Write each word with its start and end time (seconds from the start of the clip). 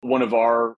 one 0.00 0.22
of 0.22 0.34
our 0.34 0.76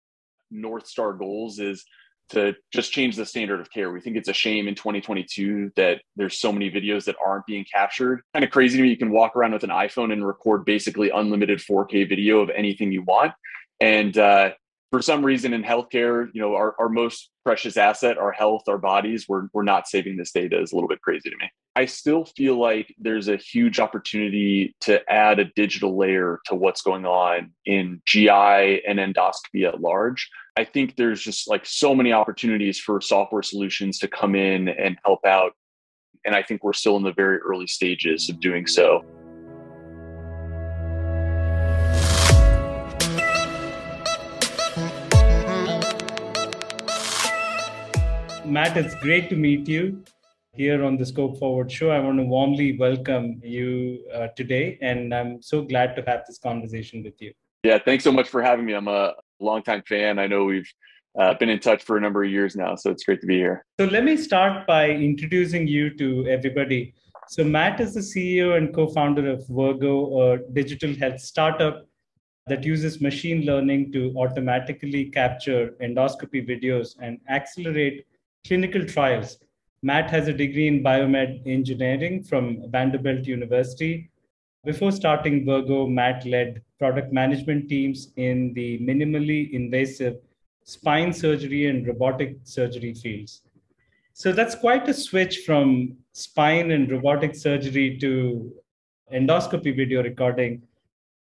North 0.50 0.86
Star 0.86 1.12
goals 1.12 1.58
is 1.58 1.84
to 2.30 2.54
just 2.72 2.92
change 2.92 3.16
the 3.16 3.26
standard 3.26 3.60
of 3.60 3.70
care. 3.72 3.90
We 3.90 4.00
think 4.00 4.16
it's 4.16 4.28
a 4.28 4.32
shame 4.32 4.68
in 4.68 4.74
2022 4.74 5.72
that 5.76 6.00
there's 6.16 6.38
so 6.38 6.52
many 6.52 6.70
videos 6.70 7.04
that 7.04 7.16
aren't 7.24 7.46
being 7.46 7.64
captured. 7.72 8.22
Kind 8.32 8.44
of 8.44 8.50
crazy 8.50 8.76
to 8.76 8.82
me. 8.82 8.88
You 8.88 8.96
can 8.96 9.10
walk 9.10 9.34
around 9.34 9.52
with 9.52 9.64
an 9.64 9.70
iPhone 9.70 10.12
and 10.12 10.24
record 10.24 10.64
basically 10.64 11.10
unlimited 11.10 11.58
4K 11.58 12.08
video 12.08 12.40
of 12.40 12.50
anything 12.50 12.92
you 12.92 13.02
want. 13.02 13.32
And 13.80 14.16
uh, 14.16 14.52
for 14.90 15.00
some 15.00 15.24
reason 15.24 15.52
in 15.52 15.62
healthcare, 15.62 16.28
you 16.32 16.40
know, 16.40 16.54
our, 16.54 16.74
our 16.78 16.88
most 16.88 17.30
precious 17.44 17.76
asset, 17.76 18.18
our 18.18 18.32
health, 18.32 18.62
our 18.68 18.78
bodies, 18.78 19.26
we're, 19.28 19.48
we're 19.52 19.62
not 19.62 19.86
saving 19.86 20.16
this 20.16 20.32
data 20.32 20.60
is 20.60 20.72
a 20.72 20.74
little 20.74 20.88
bit 20.88 21.00
crazy 21.00 21.30
to 21.30 21.36
me. 21.36 21.48
I 21.76 21.84
still 21.84 22.24
feel 22.24 22.56
like 22.56 22.92
there's 22.98 23.28
a 23.28 23.36
huge 23.36 23.78
opportunity 23.78 24.74
to 24.80 25.00
add 25.10 25.38
a 25.38 25.44
digital 25.44 25.96
layer 25.96 26.40
to 26.46 26.56
what's 26.56 26.82
going 26.82 27.06
on 27.06 27.52
in 27.64 28.02
GI 28.06 28.28
and 28.28 28.98
endoscopy 28.98 29.66
at 29.66 29.80
large. 29.80 30.28
I 30.56 30.64
think 30.64 30.96
there's 30.96 31.22
just 31.22 31.48
like 31.48 31.64
so 31.64 31.94
many 31.94 32.12
opportunities 32.12 32.80
for 32.80 33.00
software 33.00 33.42
solutions 33.42 33.98
to 34.00 34.08
come 34.08 34.34
in 34.34 34.68
and 34.68 34.98
help 35.04 35.24
out. 35.24 35.52
And 36.24 36.34
I 36.34 36.42
think 36.42 36.64
we're 36.64 36.72
still 36.72 36.96
in 36.96 37.04
the 37.04 37.12
very 37.12 37.38
early 37.38 37.68
stages 37.68 38.28
of 38.28 38.40
doing 38.40 38.66
so. 38.66 39.04
Matt, 48.50 48.76
it's 48.76 48.96
great 48.96 49.30
to 49.30 49.36
meet 49.36 49.68
you 49.68 50.02
here 50.56 50.84
on 50.84 50.96
the 50.96 51.06
Scope 51.06 51.38
Forward 51.38 51.70
show. 51.70 51.90
I 51.90 52.00
want 52.00 52.18
to 52.18 52.24
warmly 52.24 52.76
welcome 52.76 53.40
you 53.44 54.04
uh, 54.12 54.26
today, 54.36 54.76
and 54.82 55.14
I'm 55.14 55.40
so 55.40 55.62
glad 55.62 55.94
to 55.94 56.02
have 56.08 56.24
this 56.26 56.38
conversation 56.38 57.04
with 57.04 57.14
you. 57.22 57.32
Yeah, 57.62 57.78
thanks 57.78 58.02
so 58.02 58.10
much 58.10 58.28
for 58.28 58.42
having 58.42 58.66
me. 58.66 58.72
I'm 58.72 58.88
a 58.88 59.12
longtime 59.38 59.82
fan. 59.86 60.18
I 60.18 60.26
know 60.26 60.44
we've 60.46 60.68
uh, 61.16 61.34
been 61.34 61.48
in 61.48 61.60
touch 61.60 61.84
for 61.84 61.96
a 61.96 62.00
number 62.00 62.24
of 62.24 62.30
years 62.30 62.56
now, 62.56 62.74
so 62.74 62.90
it's 62.90 63.04
great 63.04 63.20
to 63.20 63.26
be 63.28 63.36
here. 63.36 63.64
So, 63.78 63.86
let 63.86 64.02
me 64.02 64.16
start 64.16 64.66
by 64.66 64.90
introducing 64.90 65.68
you 65.68 65.96
to 65.98 66.26
everybody. 66.26 66.94
So, 67.28 67.44
Matt 67.44 67.80
is 67.80 67.94
the 67.94 68.00
CEO 68.00 68.56
and 68.56 68.74
co 68.74 68.88
founder 68.88 69.30
of 69.30 69.46
Virgo, 69.48 70.32
a 70.32 70.38
digital 70.52 70.92
health 70.96 71.20
startup 71.20 71.86
that 72.48 72.64
uses 72.64 73.00
machine 73.00 73.42
learning 73.42 73.92
to 73.92 74.12
automatically 74.16 75.04
capture 75.04 75.76
endoscopy 75.80 76.44
videos 76.44 76.96
and 77.00 77.20
accelerate 77.28 78.06
clinical 78.46 78.84
trials. 78.84 79.38
Matt 79.82 80.10
has 80.10 80.28
a 80.28 80.32
degree 80.32 80.68
in 80.68 80.82
biomed 80.82 81.46
engineering 81.46 82.22
from 82.22 82.70
Vanderbilt 82.70 83.26
University. 83.26 84.10
Before 84.64 84.92
starting 84.92 85.46
Virgo, 85.46 85.86
Matt 85.86 86.26
led 86.26 86.62
product 86.78 87.12
management 87.12 87.68
teams 87.68 88.12
in 88.16 88.52
the 88.54 88.78
minimally 88.78 89.50
invasive 89.52 90.16
spine 90.64 91.12
surgery 91.12 91.66
and 91.66 91.86
robotic 91.86 92.36
surgery 92.44 92.92
fields. 92.94 93.42
So 94.12 94.32
that's 94.32 94.54
quite 94.54 94.86
a 94.88 94.94
switch 94.94 95.38
from 95.46 95.96
spine 96.12 96.72
and 96.72 96.90
robotic 96.90 97.34
surgery 97.34 97.96
to 97.98 98.52
endoscopy 99.12 99.74
video 99.74 100.02
recording. 100.02 100.62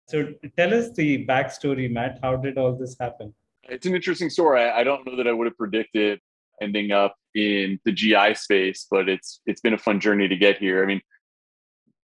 So 0.08 0.34
tell 0.58 0.74
us 0.74 0.92
the 0.92 1.26
backstory, 1.26 1.92
Matt. 1.92 2.20
How 2.22 2.36
did 2.36 2.58
all 2.58 2.76
this 2.76 2.96
happen? 3.00 3.34
It's 3.64 3.86
an 3.86 3.96
interesting 3.96 4.30
story. 4.30 4.70
I 4.70 4.84
don't 4.84 5.06
know 5.08 5.16
that 5.16 5.28
I 5.28 5.32
would 5.32 5.48
have 5.48 5.58
predicted 5.58 6.20
ending 6.62 6.92
up 6.92 7.16
in 7.36 7.80
the 7.86 7.92
GI 7.92 8.36
space, 8.36 8.86
but 8.90 9.10
it's 9.10 9.42
it's 9.46 9.62
been 9.62 9.74
a 9.74 9.78
fun 9.78 10.00
journey 10.00 10.28
to 10.28 10.36
get 10.36 10.58
here. 10.58 10.84
I 10.84 10.86
mean, 10.86 11.02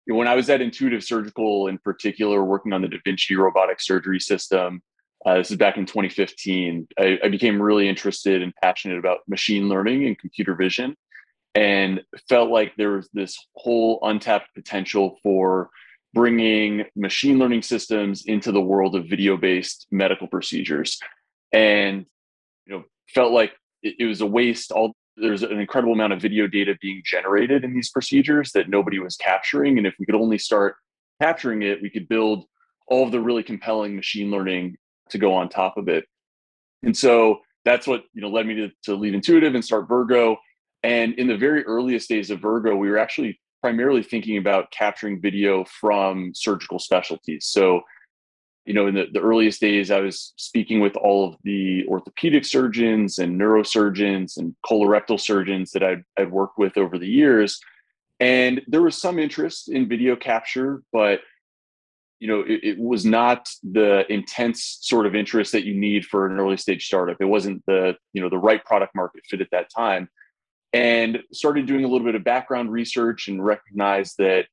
when 0.07 0.27
I 0.27 0.35
was 0.35 0.49
at 0.49 0.61
Intuitive 0.61 1.03
Surgical 1.03 1.67
in 1.67 1.77
particular, 1.79 2.43
working 2.43 2.73
on 2.73 2.81
the 2.81 2.88
Da 2.88 2.97
Vinci 3.03 3.35
robotic 3.35 3.81
surgery 3.81 4.19
system, 4.19 4.81
uh, 5.25 5.38
this 5.38 5.49
is 5.49 5.57
back 5.57 5.77
in 5.77 5.85
2015, 5.85 6.88
I, 6.99 7.19
I 7.23 7.29
became 7.29 7.59
really 7.59 7.89
interested 7.89 8.43
and 8.43 8.53
passionate 8.61 8.99
about 8.99 9.19
machine 9.27 9.67
learning 9.67 10.05
and 10.05 10.17
computer 10.17 10.53
vision, 10.53 10.95
and 11.55 12.01
felt 12.29 12.51
like 12.51 12.73
there 12.77 12.91
was 12.91 13.09
this 13.13 13.35
whole 13.55 14.00
untapped 14.03 14.53
potential 14.53 15.17
for 15.23 15.69
bringing 16.13 16.85
machine 16.95 17.39
learning 17.39 17.63
systems 17.63 18.25
into 18.25 18.51
the 18.51 18.61
world 18.61 18.95
of 18.95 19.09
video-based 19.09 19.88
medical 19.91 20.28
procedures, 20.28 21.00
and 21.51 22.05
you 22.67 22.78
know 22.78 22.84
felt 23.07 23.31
like 23.31 23.53
it, 23.85 23.96
it 24.00 24.06
was 24.06 24.22
a 24.22 24.25
waste. 24.25 24.72
All 24.72 24.96
there's 25.18 25.44
an 25.44 25.59
incredible 25.59 25.94
amount 25.94 26.12
of 26.12 26.22
video 26.22 26.46
data 26.46 26.75
being 26.81 27.01
generated 27.06 27.63
in 27.63 27.73
these 27.73 27.90
procedures 27.90 28.51
that 28.51 28.69
nobody 28.69 29.00
was 29.00 29.16
capturing, 29.16 29.78
and 29.78 29.88
if 29.88 29.96
we 29.97 30.06
could 30.06 30.16
only 30.16 30.38
start 30.38 30.75
capturing 31.22 31.62
it, 31.62 31.81
we 31.81 31.90
could 31.90 32.09
build 32.09 32.44
all 32.88 33.06
of 33.06 33.12
the 33.12 33.22
really 33.22 33.44
compelling 33.44 33.96
machine 33.96 34.29
learning 34.29 34.75
to 35.09 35.18
go 35.18 35.34
on 35.34 35.47
top 35.47 35.78
of 35.78 35.88
it. 35.88 36.06
And 36.84 36.96
so 36.96 37.40
that's 37.63 37.88
what 37.88 38.03
you 38.13 38.22
know 38.22 38.29
led 38.29 38.46
me 38.46 38.56
to, 38.56 38.72
to 38.84 38.96
lead 38.96 39.13
Intuitive 39.13 39.56
and 39.56 39.63
start 39.63 39.88
Virgo. 39.88 40.38
And 40.84 41.13
in 41.13 41.28
the 41.28 41.38
very 41.38 41.63
earliest 41.63 42.09
days 42.09 42.29
of 42.29 42.41
Virgo, 42.41 42.75
we 42.75 42.90
were 42.90 42.97
actually 42.97 43.40
primarily 43.62 44.03
thinking 44.03 44.38
about 44.38 44.69
capturing 44.72 45.19
video 45.19 45.66
from 45.79 46.31
surgical 46.35 46.78
specialties. 46.78 47.47
So 47.47 47.81
you 48.66 48.74
know, 48.74 48.88
in 48.88 48.96
the, 48.96 49.06
the 49.12 49.22
earliest 49.22 49.62
days, 49.62 49.92
I 49.92 50.00
was 50.00 50.34
speaking 50.38 50.80
with 50.80 50.96
all 50.96 51.28
of 51.28 51.36
the 51.44 51.86
orthopedic 51.88 52.46
surgeons 52.46 53.20
and 53.20 53.40
neurosurgeons 53.40 54.38
and 54.38 54.56
colorectal 54.66 55.20
surgeons 55.20 55.72
that 55.72 55.84
I'd, 55.84 56.03
I'd 56.18 56.31
worked 56.31 56.58
with 56.58 56.78
over 56.78 56.98
the 56.98 57.08
years. 57.08 57.59
And 58.20 58.62
there 58.68 58.81
was 58.81 59.00
some 59.00 59.20
interest 59.20 59.70
in 59.70 59.88
video 59.88 60.16
capture, 60.16 60.81
but 60.92 61.22
you 62.20 62.28
know, 62.28 62.42
it, 62.42 62.59
it, 62.64 62.80
was 62.80 63.06
not 63.06 63.48
the 63.62 64.12
intense 64.12 64.80
sort 64.82 65.06
of 65.06 65.16
interest 65.16 65.52
that 65.52 65.66
you 65.66 65.76
need 65.76 66.06
for 66.06 66.26
an 66.26 66.40
early 66.40 66.58
stage 66.58 66.86
startup. 66.86 67.18
It 67.20 67.26
wasn't 67.26 67.62
the, 67.68 67.96
you 68.14 68.22
know, 68.22 68.30
the 68.30 68.38
right 68.38 68.64
product 68.64 68.96
market 68.96 69.24
fit 69.30 69.42
at 69.42 69.52
that 69.52 69.70
time. 69.70 70.09
And 70.72 71.20
started 71.32 71.68
doing 71.68 71.84
a 71.84 71.88
little 71.88 72.06
bit 72.06 72.16
of 72.16 72.24
background 72.24 72.72
research 72.72 73.28
and 73.28 73.46
recognized 73.46 74.16
that 74.18 74.47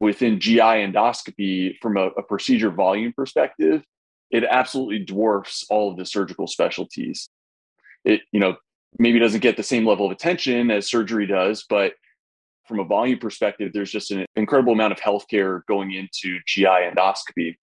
within 0.00 0.40
GI 0.40 0.58
endoscopy 0.60 1.78
from 1.80 1.96
a, 1.96 2.06
a 2.08 2.22
procedure 2.22 2.70
volume 2.70 3.12
perspective, 3.12 3.82
it 4.30 4.44
absolutely 4.44 5.00
dwarfs 5.00 5.64
all 5.70 5.90
of 5.90 5.96
the 5.96 6.04
surgical 6.04 6.46
specialties. 6.46 7.28
It, 8.04 8.22
you 8.32 8.40
know, 8.40 8.56
maybe 8.98 9.18
doesn't 9.18 9.40
get 9.40 9.56
the 9.56 9.62
same 9.62 9.86
level 9.86 10.06
of 10.06 10.12
attention 10.12 10.70
as 10.70 10.88
surgery 10.88 11.26
does, 11.26 11.64
but 11.68 11.92
from 12.66 12.80
a 12.80 12.84
volume 12.84 13.18
perspective, 13.18 13.72
there's 13.72 13.90
just 13.90 14.10
an 14.10 14.26
incredible 14.34 14.72
amount 14.72 14.92
of 14.92 14.98
healthcare 14.98 15.60
going 15.68 15.92
into 15.92 16.38
GI 16.46 16.64
endoscopy. 16.64 17.56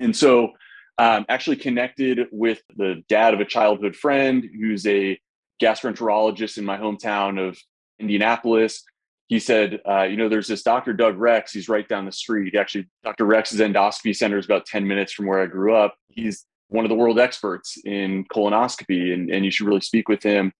And 0.00 0.14
so, 0.14 0.52
um, 0.98 1.24
actually 1.28 1.56
connected 1.56 2.28
with 2.30 2.62
the 2.76 3.02
dad 3.08 3.34
of 3.34 3.40
a 3.40 3.44
childhood 3.44 3.96
friend 3.96 4.48
who's 4.60 4.86
a 4.86 5.18
gastroenterologist 5.60 6.58
in 6.58 6.64
my 6.64 6.76
hometown 6.76 7.48
of 7.48 7.58
Indianapolis 7.98 8.84
he 9.28 9.38
said, 9.38 9.80
uh, 9.88 10.02
you 10.02 10.16
know, 10.16 10.28
there's 10.28 10.48
this 10.48 10.62
Dr. 10.62 10.92
Doug 10.92 11.16
Rex. 11.16 11.52
He's 11.52 11.68
right 11.68 11.88
down 11.88 12.04
the 12.04 12.12
street. 12.12 12.54
Actually, 12.54 12.88
Dr. 13.02 13.24
Rex's 13.24 13.60
endoscopy 13.60 14.14
center 14.14 14.38
is 14.38 14.44
about 14.44 14.66
10 14.66 14.86
minutes 14.86 15.12
from 15.12 15.26
where 15.26 15.40
I 15.40 15.46
grew 15.46 15.74
up. 15.74 15.96
He's 16.08 16.44
one 16.68 16.84
of 16.84 16.90
the 16.90 16.94
world 16.94 17.18
experts 17.18 17.78
in 17.84 18.24
colonoscopy, 18.26 19.14
and, 19.14 19.30
and 19.30 19.44
you 19.44 19.50
should 19.50 19.66
really 19.66 19.80
speak 19.80 20.08
with 20.08 20.22
him. 20.22 20.52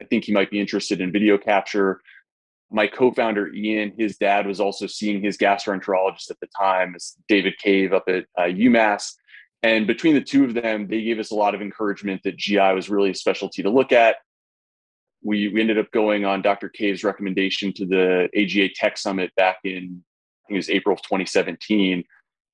I 0.00 0.04
think 0.04 0.24
he 0.24 0.32
might 0.32 0.50
be 0.50 0.60
interested 0.60 1.00
in 1.00 1.12
video 1.12 1.36
capture. 1.36 2.00
My 2.70 2.86
co 2.86 3.12
founder, 3.12 3.52
Ian, 3.52 3.92
his 3.98 4.16
dad 4.16 4.46
was 4.46 4.58
also 4.58 4.86
seeing 4.86 5.22
his 5.22 5.36
gastroenterologist 5.36 6.30
at 6.30 6.40
the 6.40 6.48
time, 6.58 6.96
David 7.28 7.58
Cave 7.58 7.92
up 7.92 8.04
at 8.08 8.24
uh, 8.38 8.42
UMass. 8.42 9.12
And 9.62 9.86
between 9.86 10.14
the 10.14 10.20
two 10.20 10.44
of 10.44 10.54
them, 10.54 10.86
they 10.86 11.02
gave 11.02 11.18
us 11.18 11.30
a 11.30 11.34
lot 11.34 11.54
of 11.54 11.62
encouragement 11.62 12.22
that 12.24 12.36
GI 12.36 12.72
was 12.72 12.88
really 12.88 13.10
a 13.10 13.14
specialty 13.14 13.62
to 13.62 13.70
look 13.70 13.92
at 13.92 14.16
we, 15.26 15.48
we 15.48 15.60
ended 15.60 15.78
up 15.78 15.90
going 15.90 16.24
on 16.24 16.40
Dr. 16.40 16.68
Cave's 16.68 17.02
recommendation 17.02 17.72
to 17.74 17.84
the 17.84 18.28
AGA 18.36 18.72
Tech 18.74 18.96
Summit 18.96 19.34
back 19.36 19.58
in, 19.64 20.02
I 20.44 20.48
think 20.48 20.54
it 20.54 20.56
was 20.56 20.70
April 20.70 20.94
of 20.94 21.02
2017, 21.02 22.04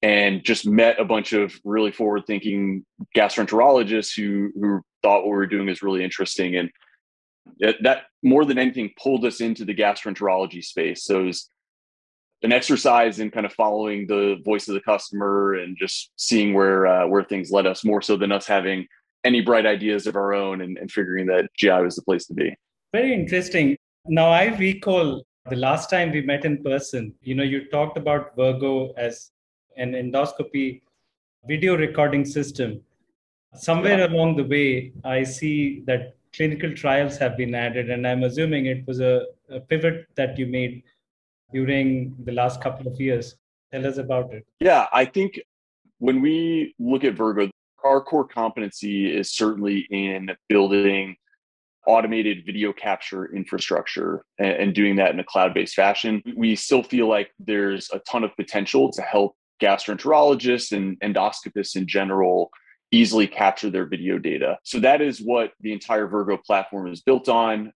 and 0.02 0.42
just 0.42 0.66
met 0.66 0.98
a 0.98 1.04
bunch 1.04 1.32
of 1.34 1.54
really 1.64 1.92
forward 1.92 2.24
thinking 2.26 2.84
gastroenterologists 3.16 4.16
who, 4.16 4.50
who 4.58 4.80
thought 5.02 5.18
what 5.18 5.26
we 5.26 5.36
were 5.36 5.46
doing 5.46 5.66
was 5.66 5.82
really 5.82 6.02
interesting. 6.02 6.56
And 6.56 6.70
that, 7.60 7.76
that 7.82 8.04
more 8.22 8.44
than 8.44 8.58
anything 8.58 8.90
pulled 9.00 9.24
us 9.26 9.40
into 9.40 9.64
the 9.64 9.74
gastroenterology 9.74 10.64
space. 10.64 11.04
So 11.04 11.20
it 11.20 11.26
was 11.26 11.50
an 12.42 12.52
exercise 12.52 13.20
in 13.20 13.30
kind 13.30 13.46
of 13.46 13.52
following 13.52 14.06
the 14.06 14.36
voice 14.44 14.66
of 14.66 14.74
the 14.74 14.80
customer 14.80 15.54
and 15.54 15.76
just 15.78 16.10
seeing 16.16 16.54
where 16.54 16.86
uh, 16.86 17.06
where 17.06 17.22
things 17.22 17.52
led 17.52 17.66
us 17.66 17.84
more 17.84 18.02
so 18.02 18.16
than 18.16 18.32
us 18.32 18.46
having 18.46 18.86
any 19.24 19.40
bright 19.40 19.66
ideas 19.66 20.06
of 20.06 20.16
our 20.16 20.34
own 20.34 20.60
and, 20.60 20.76
and 20.78 20.90
figuring 20.90 21.26
that 21.26 21.48
GI 21.56 21.82
was 21.82 21.94
the 21.94 22.02
place 22.02 22.26
to 22.26 22.34
be. 22.34 22.54
Very 22.92 23.14
interesting. 23.14 23.76
Now, 24.06 24.28
I 24.28 24.54
recall 24.56 25.24
the 25.48 25.56
last 25.56 25.88
time 25.88 26.12
we 26.12 26.20
met 26.20 26.44
in 26.44 26.62
person, 26.62 27.14
you 27.22 27.34
know, 27.34 27.42
you 27.42 27.70
talked 27.70 27.96
about 27.96 28.36
Virgo 28.36 28.92
as 28.98 29.30
an 29.78 29.92
endoscopy 29.92 30.82
video 31.48 31.74
recording 31.74 32.26
system. 32.26 32.82
Somewhere 33.54 34.00
yeah. 34.00 34.08
along 34.08 34.36
the 34.36 34.44
way, 34.44 34.92
I 35.04 35.22
see 35.22 35.80
that 35.86 36.16
clinical 36.34 36.74
trials 36.74 37.16
have 37.16 37.38
been 37.38 37.54
added, 37.54 37.88
and 37.88 38.06
I'm 38.06 38.24
assuming 38.24 38.66
it 38.66 38.86
was 38.86 39.00
a, 39.00 39.24
a 39.48 39.60
pivot 39.60 40.06
that 40.16 40.38
you 40.38 40.46
made 40.46 40.82
during 41.50 42.14
the 42.24 42.32
last 42.32 42.60
couple 42.60 42.86
of 42.86 43.00
years. 43.00 43.36
Tell 43.72 43.86
us 43.86 43.96
about 43.96 44.34
it. 44.34 44.46
Yeah, 44.60 44.86
I 44.92 45.06
think 45.06 45.40
when 45.98 46.20
we 46.20 46.74
look 46.78 47.04
at 47.04 47.14
Virgo, 47.14 47.50
our 47.84 48.02
core 48.02 48.26
competency 48.28 49.14
is 49.16 49.30
certainly 49.30 49.86
in 49.90 50.30
building 50.50 51.16
automated 51.86 52.44
video 52.46 52.72
capture 52.72 53.34
infrastructure 53.34 54.24
and, 54.38 54.52
and 54.52 54.74
doing 54.74 54.96
that 54.96 55.12
in 55.12 55.20
a 55.20 55.24
cloud 55.24 55.54
based 55.54 55.74
fashion. 55.74 56.22
We 56.36 56.56
still 56.56 56.82
feel 56.82 57.08
like 57.08 57.30
there's 57.38 57.90
a 57.92 57.98
ton 58.00 58.24
of 58.24 58.34
potential 58.36 58.92
to 58.92 59.02
help 59.02 59.36
gastroenterologists 59.60 60.72
and 60.76 60.98
endoscopists 61.00 61.76
in 61.76 61.86
general 61.86 62.50
easily 62.90 63.26
capture 63.26 63.70
their 63.70 63.86
video 63.86 64.18
data. 64.18 64.58
So 64.64 64.78
that 64.80 65.00
is 65.00 65.18
what 65.18 65.52
the 65.60 65.72
entire 65.72 66.06
Virgo 66.06 66.36
platform 66.36 66.92
is 66.92 67.00
built 67.00 67.28
on, 67.28 67.72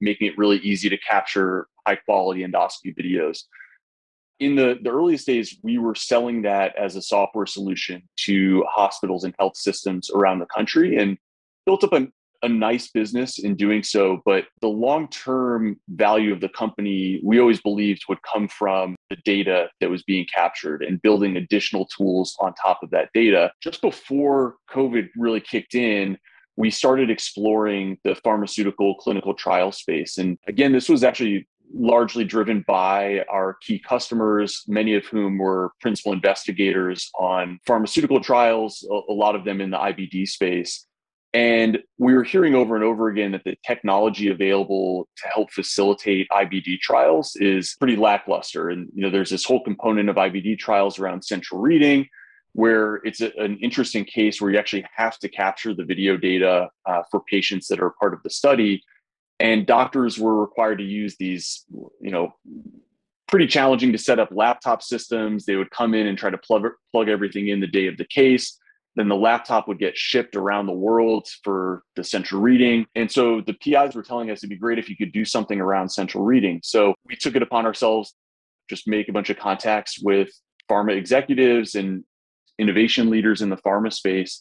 making 0.00 0.28
it 0.28 0.38
really 0.38 0.58
easy 0.58 0.88
to 0.88 0.96
capture 0.98 1.66
high 1.86 1.96
quality 1.96 2.44
endoscopy 2.44 2.96
videos. 2.98 3.40
In 4.40 4.56
the, 4.56 4.78
the 4.82 4.90
earliest 4.90 5.26
days, 5.26 5.58
we 5.62 5.78
were 5.78 5.94
selling 5.94 6.42
that 6.42 6.74
as 6.76 6.96
a 6.96 7.02
software 7.02 7.46
solution 7.46 8.02
to 8.24 8.64
hospitals 8.68 9.24
and 9.24 9.34
health 9.38 9.56
systems 9.56 10.10
around 10.10 10.38
the 10.38 10.46
country 10.46 10.96
and 10.96 11.18
built 11.66 11.84
up 11.84 11.92
a, 11.92 12.08
a 12.44 12.48
nice 12.48 12.90
business 12.90 13.38
in 13.38 13.56
doing 13.56 13.82
so, 13.82 14.20
but 14.24 14.44
the 14.60 14.68
long 14.68 15.08
term 15.08 15.80
value 15.88 16.32
of 16.32 16.40
the 16.40 16.48
company 16.48 17.20
we 17.24 17.40
always 17.40 17.60
believed 17.60 18.04
would 18.08 18.20
come 18.22 18.48
from 18.48 18.96
the 19.10 19.16
data 19.24 19.68
that 19.80 19.90
was 19.90 20.02
being 20.02 20.26
captured 20.32 20.82
and 20.82 21.00
building 21.02 21.36
additional 21.36 21.86
tools 21.86 22.36
on 22.40 22.52
top 22.54 22.80
of 22.82 22.90
that 22.90 23.08
data. 23.14 23.50
Just 23.62 23.80
before 23.80 24.56
COVID 24.70 25.08
really 25.16 25.40
kicked 25.40 25.74
in, 25.74 26.18
we 26.56 26.70
started 26.70 27.10
exploring 27.10 27.98
the 28.04 28.14
pharmaceutical 28.16 28.94
clinical 28.96 29.34
trial 29.34 29.72
space. 29.72 30.18
And 30.18 30.38
again, 30.46 30.72
this 30.72 30.88
was 30.88 31.02
actually 31.02 31.48
largely 31.72 32.24
driven 32.24 32.64
by 32.68 33.24
our 33.30 33.56
key 33.62 33.78
customers, 33.78 34.62
many 34.68 34.94
of 34.94 35.04
whom 35.06 35.38
were 35.38 35.72
principal 35.80 36.12
investigators 36.12 37.10
on 37.18 37.58
pharmaceutical 37.66 38.20
trials, 38.20 38.86
a 39.08 39.12
lot 39.12 39.34
of 39.34 39.44
them 39.44 39.60
in 39.60 39.70
the 39.70 39.78
IBD 39.78 40.28
space. 40.28 40.86
And 41.34 41.80
we 41.98 42.14
were 42.14 42.22
hearing 42.22 42.54
over 42.54 42.76
and 42.76 42.84
over 42.84 43.08
again 43.08 43.32
that 43.32 43.42
the 43.42 43.56
technology 43.66 44.30
available 44.30 45.08
to 45.16 45.28
help 45.28 45.50
facilitate 45.50 46.28
IBD 46.30 46.78
trials 46.78 47.34
is 47.40 47.74
pretty 47.76 47.96
lackluster. 47.96 48.68
And 48.68 48.88
you 48.94 49.02
know, 49.02 49.10
there's 49.10 49.30
this 49.30 49.44
whole 49.44 49.62
component 49.64 50.08
of 50.08 50.14
IBD 50.14 50.60
trials 50.60 51.00
around 51.00 51.24
central 51.24 51.60
reading, 51.60 52.06
where 52.52 53.00
it's 53.02 53.20
a, 53.20 53.32
an 53.36 53.58
interesting 53.60 54.04
case 54.04 54.40
where 54.40 54.52
you 54.52 54.58
actually 54.58 54.86
have 54.94 55.18
to 55.18 55.28
capture 55.28 55.74
the 55.74 55.84
video 55.84 56.16
data 56.16 56.68
uh, 56.86 57.02
for 57.10 57.20
patients 57.28 57.66
that 57.66 57.80
are 57.80 57.94
part 58.00 58.14
of 58.14 58.22
the 58.22 58.30
study. 58.30 58.80
And 59.40 59.66
doctors 59.66 60.16
were 60.16 60.40
required 60.40 60.78
to 60.78 60.84
use 60.84 61.16
these, 61.18 61.64
you 62.00 62.12
know, 62.12 62.32
pretty 63.26 63.48
challenging 63.48 63.90
to 63.90 63.98
set 63.98 64.20
up 64.20 64.28
laptop 64.30 64.84
systems. 64.84 65.46
They 65.46 65.56
would 65.56 65.72
come 65.72 65.94
in 65.94 66.06
and 66.06 66.16
try 66.16 66.30
to 66.30 66.38
plug, 66.38 66.62
plug 66.92 67.08
everything 67.08 67.48
in 67.48 67.58
the 67.58 67.66
day 67.66 67.88
of 67.88 67.96
the 67.96 68.04
case 68.04 68.56
then 68.96 69.08
the 69.08 69.16
laptop 69.16 69.66
would 69.66 69.78
get 69.78 69.96
shipped 69.96 70.36
around 70.36 70.66
the 70.66 70.72
world 70.72 71.26
for 71.42 71.82
the 71.96 72.04
central 72.04 72.40
reading. 72.40 72.86
And 72.94 73.10
so 73.10 73.40
the 73.40 73.54
PIs 73.54 73.94
were 73.94 74.02
telling 74.02 74.30
us 74.30 74.38
it'd 74.38 74.50
be 74.50 74.56
great 74.56 74.78
if 74.78 74.88
you 74.88 74.96
could 74.96 75.12
do 75.12 75.24
something 75.24 75.60
around 75.60 75.88
central 75.88 76.24
reading. 76.24 76.60
So 76.62 76.94
we 77.06 77.16
took 77.16 77.34
it 77.34 77.42
upon 77.42 77.66
ourselves, 77.66 78.14
just 78.70 78.86
make 78.86 79.08
a 79.08 79.12
bunch 79.12 79.30
of 79.30 79.38
contacts 79.38 79.98
with 80.00 80.30
pharma 80.70 80.96
executives 80.96 81.74
and 81.74 82.04
innovation 82.58 83.10
leaders 83.10 83.42
in 83.42 83.50
the 83.50 83.56
pharma 83.56 83.92
space. 83.92 84.38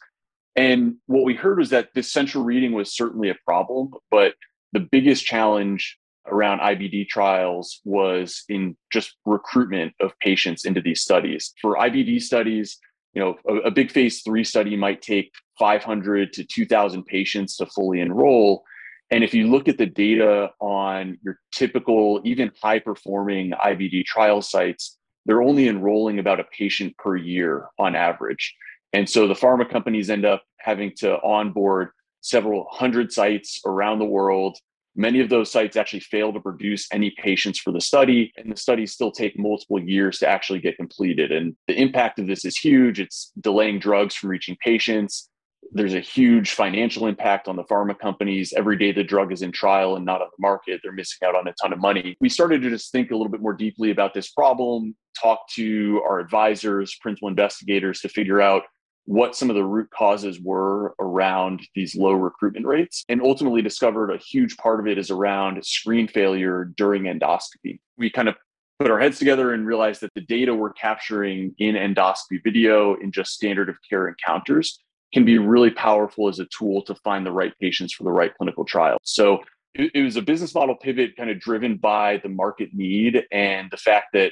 And 0.55 0.95
what 1.07 1.23
we 1.23 1.33
heard 1.33 1.57
was 1.57 1.71
that 1.71 1.89
this 1.95 2.11
central 2.11 2.43
reading 2.43 2.73
was 2.73 2.95
certainly 2.95 3.29
a 3.29 3.35
problem, 3.45 3.91
but 4.11 4.35
the 4.71 4.79
biggest 4.79 5.25
challenge 5.25 5.97
around 6.27 6.59
IBD 6.59 7.07
trials 7.09 7.81
was 7.83 8.43
in 8.49 8.77
just 8.91 9.17
recruitment 9.25 9.93
of 9.99 10.17
patients 10.19 10.63
into 10.63 10.79
these 10.79 11.01
studies. 11.01 11.53
For 11.61 11.75
IBD 11.75 12.21
studies, 12.21 12.77
you 13.13 13.21
know, 13.21 13.35
a, 13.47 13.67
a 13.67 13.71
big 13.71 13.91
phase 13.91 14.21
three 14.21 14.43
study 14.43 14.75
might 14.75 15.01
take 15.01 15.31
500 15.59 16.33
to 16.33 16.43
2,000 16.43 17.05
patients 17.05 17.57
to 17.57 17.65
fully 17.67 17.99
enroll. 17.99 18.63
And 19.11 19.23
if 19.23 19.33
you 19.33 19.47
look 19.47 19.67
at 19.67 19.77
the 19.77 19.85
data 19.85 20.49
on 20.59 21.17
your 21.23 21.39
typical, 21.53 22.21
even 22.23 22.51
high 22.61 22.79
performing 22.79 23.51
IBD 23.51 24.05
trial 24.05 24.41
sites, 24.41 24.97
they're 25.25 25.43
only 25.43 25.67
enrolling 25.67 26.19
about 26.19 26.39
a 26.39 26.45
patient 26.45 26.97
per 26.97 27.15
year 27.15 27.67
on 27.77 27.95
average. 27.95 28.55
And 28.91 29.09
so 29.09 29.27
the 29.27 29.33
pharma 29.33 29.69
companies 29.69 30.09
end 30.09 30.25
up 30.25 30.43
having 30.59 30.93
to 30.97 31.21
onboard 31.21 31.89
several 32.21 32.67
hundred 32.71 33.11
sites 33.11 33.59
around 33.65 33.99
the 33.99 34.05
world 34.05 34.57
Many 34.95 35.21
of 35.21 35.29
those 35.29 35.51
sites 35.51 35.75
actually 35.75 36.01
fail 36.01 36.31
to 36.33 36.39
produce 36.39 36.87
any 36.91 37.13
patients 37.17 37.59
for 37.59 37.71
the 37.71 37.81
study, 37.81 38.31
and 38.37 38.51
the 38.51 38.57
studies 38.57 38.93
still 38.93 39.11
take 39.11 39.37
multiple 39.37 39.79
years 39.79 40.19
to 40.19 40.27
actually 40.27 40.59
get 40.59 40.77
completed. 40.77 41.31
And 41.31 41.55
the 41.67 41.79
impact 41.79 42.19
of 42.19 42.27
this 42.27 42.45
is 42.45 42.55
huge. 42.55 42.99
It's 42.99 43.31
delaying 43.39 43.79
drugs 43.79 44.15
from 44.15 44.29
reaching 44.29 44.55
patients. 44.63 45.29
There's 45.71 45.95
a 45.95 45.99
huge 45.99 46.51
financial 46.51 47.07
impact 47.07 47.47
on 47.47 47.55
the 47.55 47.63
pharma 47.63 47.97
companies. 47.97 48.53
Every 48.55 48.77
day 48.77 48.91
the 48.91 49.03
drug 49.03 49.31
is 49.31 49.41
in 49.41 49.51
trial 49.51 49.95
and 49.95 50.05
not 50.05 50.21
on 50.21 50.27
the 50.27 50.41
market, 50.41 50.81
they're 50.83 50.91
missing 50.91 51.27
out 51.27 51.35
on 51.35 51.47
a 51.47 51.53
ton 51.61 51.73
of 51.73 51.79
money. 51.79 52.15
We 52.21 52.29
started 52.29 52.61
to 52.61 52.69
just 52.69 52.91
think 52.91 53.09
a 53.09 53.15
little 53.15 53.31
bit 53.31 53.41
more 53.41 53.53
deeply 53.53 53.89
about 53.89 54.13
this 54.13 54.29
problem, 54.29 54.95
talk 55.19 55.47
to 55.55 56.01
our 56.07 56.19
advisors, 56.19 56.95
principal 57.01 57.29
investigators 57.29 58.01
to 58.01 58.09
figure 58.09 58.41
out 58.41 58.63
what 59.05 59.35
some 59.35 59.49
of 59.49 59.55
the 59.55 59.65
root 59.65 59.89
causes 59.91 60.39
were 60.39 60.95
around 60.99 61.61
these 61.75 61.95
low 61.95 62.13
recruitment 62.13 62.65
rates 62.65 63.03
and 63.09 63.21
ultimately 63.21 63.61
discovered 63.61 64.11
a 64.11 64.17
huge 64.17 64.55
part 64.57 64.79
of 64.79 64.87
it 64.87 64.97
is 64.97 65.11
around 65.11 65.63
screen 65.65 66.07
failure 66.07 66.71
during 66.77 67.03
endoscopy. 67.03 67.79
We 67.97 68.09
kind 68.09 68.29
of 68.29 68.35
put 68.79 68.89
our 68.89 68.99
heads 68.99 69.19
together 69.19 69.53
and 69.53 69.65
realized 69.65 70.01
that 70.01 70.13
the 70.15 70.21
data 70.21 70.55
we're 70.55 70.73
capturing 70.73 71.53
in 71.59 71.75
endoscopy 71.75 72.41
video 72.43 72.95
in 72.95 73.11
just 73.11 73.33
standard 73.33 73.69
of 73.69 73.77
care 73.87 74.07
encounters 74.07 74.79
can 75.13 75.25
be 75.25 75.37
really 75.37 75.69
powerful 75.69 76.27
as 76.27 76.39
a 76.39 76.45
tool 76.57 76.81
to 76.83 76.95
find 76.95 77.25
the 77.25 77.31
right 77.31 77.53
patients 77.59 77.93
for 77.93 78.03
the 78.03 78.11
right 78.11 78.33
clinical 78.35 78.65
trial. 78.65 78.97
So 79.03 79.39
it, 79.75 79.91
it 79.93 80.01
was 80.01 80.15
a 80.15 80.21
business 80.21 80.55
model 80.55 80.75
pivot 80.75 81.15
kind 81.15 81.29
of 81.29 81.39
driven 81.39 81.77
by 81.77 82.17
the 82.23 82.29
market 82.29 82.69
need 82.73 83.23
and 83.31 83.69
the 83.69 83.77
fact 83.77 84.07
that 84.13 84.31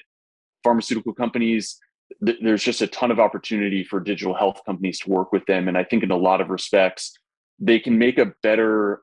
pharmaceutical 0.64 1.14
companies 1.14 1.78
th- 2.26 2.40
there's 2.42 2.64
just 2.64 2.82
a 2.82 2.88
ton 2.88 3.12
of 3.12 3.20
opportunity 3.20 3.84
for 3.84 4.00
digital 4.00 4.34
health 4.34 4.62
companies 4.66 5.00
to 5.00 5.10
work 5.10 5.32
with 5.32 5.46
them. 5.46 5.68
And 5.68 5.78
I 5.78 5.84
think 5.84 6.04
in 6.04 6.12
a 6.12 6.18
lot 6.18 6.42
of 6.42 6.50
respects, 6.50 7.14
they 7.60 7.80
can 7.80 7.98
make 7.98 8.18
a 8.18 8.34
better 8.42 9.02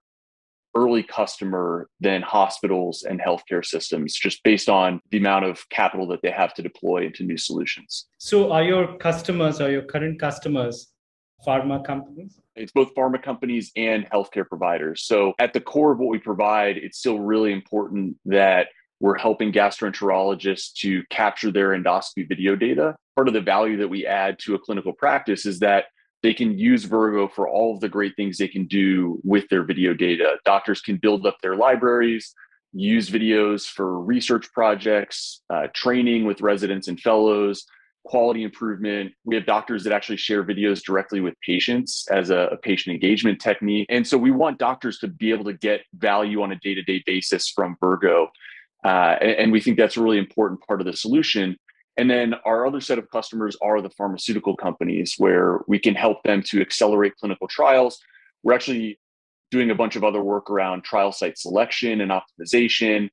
early 0.74 1.02
customer 1.02 1.88
than 2.00 2.22
hospitals 2.22 3.02
and 3.02 3.20
healthcare 3.20 3.64
systems, 3.64 4.14
just 4.14 4.42
based 4.42 4.68
on 4.68 5.00
the 5.10 5.18
amount 5.18 5.44
of 5.44 5.68
capital 5.70 6.06
that 6.08 6.20
they 6.22 6.30
have 6.30 6.54
to 6.54 6.62
deploy 6.62 7.04
into 7.06 7.24
new 7.24 7.38
solutions. 7.38 8.06
So, 8.18 8.52
are 8.52 8.62
your 8.62 8.96
customers, 8.98 9.60
or 9.60 9.70
your 9.70 9.82
current 9.82 10.20
customers 10.20 10.92
pharma 11.46 11.84
companies? 11.84 12.40
It's 12.54 12.72
both 12.72 12.94
pharma 12.94 13.22
companies 13.22 13.70
and 13.76 14.08
healthcare 14.10 14.46
providers. 14.46 15.02
So, 15.02 15.32
at 15.38 15.52
the 15.52 15.60
core 15.60 15.92
of 15.92 15.98
what 15.98 16.08
we 16.08 16.18
provide, 16.18 16.76
it's 16.76 16.98
still 16.98 17.18
really 17.18 17.52
important 17.52 18.16
that 18.26 18.68
we're 19.00 19.18
helping 19.18 19.52
gastroenterologists 19.52 20.72
to 20.74 21.02
capture 21.10 21.52
their 21.52 21.70
endoscopy 21.70 22.28
video 22.28 22.56
data. 22.56 22.96
Part 23.18 23.26
of 23.26 23.34
the 23.34 23.40
value 23.40 23.76
that 23.78 23.88
we 23.88 24.06
add 24.06 24.38
to 24.44 24.54
a 24.54 24.60
clinical 24.60 24.92
practice 24.92 25.44
is 25.44 25.58
that 25.58 25.86
they 26.22 26.32
can 26.32 26.56
use 26.56 26.84
Virgo 26.84 27.26
for 27.26 27.48
all 27.48 27.74
of 27.74 27.80
the 27.80 27.88
great 27.88 28.14
things 28.14 28.38
they 28.38 28.46
can 28.46 28.68
do 28.68 29.18
with 29.24 29.48
their 29.48 29.64
video 29.64 29.92
data. 29.92 30.36
Doctors 30.44 30.80
can 30.80 30.98
build 30.98 31.26
up 31.26 31.36
their 31.42 31.56
libraries, 31.56 32.32
use 32.72 33.10
videos 33.10 33.66
for 33.66 34.00
research 34.00 34.46
projects, 34.52 35.42
uh, 35.50 35.66
training 35.74 36.26
with 36.26 36.40
residents 36.40 36.86
and 36.86 37.00
fellows, 37.00 37.64
quality 38.04 38.44
improvement. 38.44 39.10
We 39.24 39.34
have 39.34 39.46
doctors 39.46 39.82
that 39.82 39.92
actually 39.92 40.18
share 40.18 40.44
videos 40.44 40.80
directly 40.80 41.20
with 41.20 41.34
patients 41.40 42.06
as 42.12 42.30
a, 42.30 42.50
a 42.52 42.56
patient 42.58 42.94
engagement 42.94 43.40
technique. 43.40 43.86
And 43.88 44.06
so 44.06 44.16
we 44.16 44.30
want 44.30 44.60
doctors 44.60 45.00
to 45.00 45.08
be 45.08 45.32
able 45.32 45.46
to 45.46 45.54
get 45.54 45.80
value 45.92 46.40
on 46.42 46.52
a 46.52 46.56
day 46.60 46.74
to 46.74 46.82
day 46.82 47.02
basis 47.04 47.48
from 47.50 47.76
Virgo. 47.80 48.28
Uh, 48.84 49.16
and, 49.20 49.30
and 49.30 49.52
we 49.52 49.60
think 49.60 49.76
that's 49.76 49.96
a 49.96 50.00
really 50.00 50.18
important 50.18 50.60
part 50.68 50.80
of 50.80 50.86
the 50.86 50.92
solution. 50.92 51.56
And 51.98 52.08
then 52.08 52.34
our 52.44 52.64
other 52.64 52.80
set 52.80 52.98
of 52.98 53.10
customers 53.10 53.56
are 53.60 53.82
the 53.82 53.90
pharmaceutical 53.90 54.56
companies 54.56 55.16
where 55.18 55.60
we 55.66 55.80
can 55.80 55.96
help 55.96 56.22
them 56.22 56.42
to 56.44 56.60
accelerate 56.60 57.16
clinical 57.16 57.48
trials. 57.48 58.00
We're 58.44 58.54
actually 58.54 59.00
doing 59.50 59.70
a 59.70 59.74
bunch 59.74 59.96
of 59.96 60.04
other 60.04 60.22
work 60.22 60.48
around 60.48 60.84
trial 60.84 61.10
site 61.10 61.36
selection 61.36 62.00
and 62.00 62.12
optimization, 62.12 63.10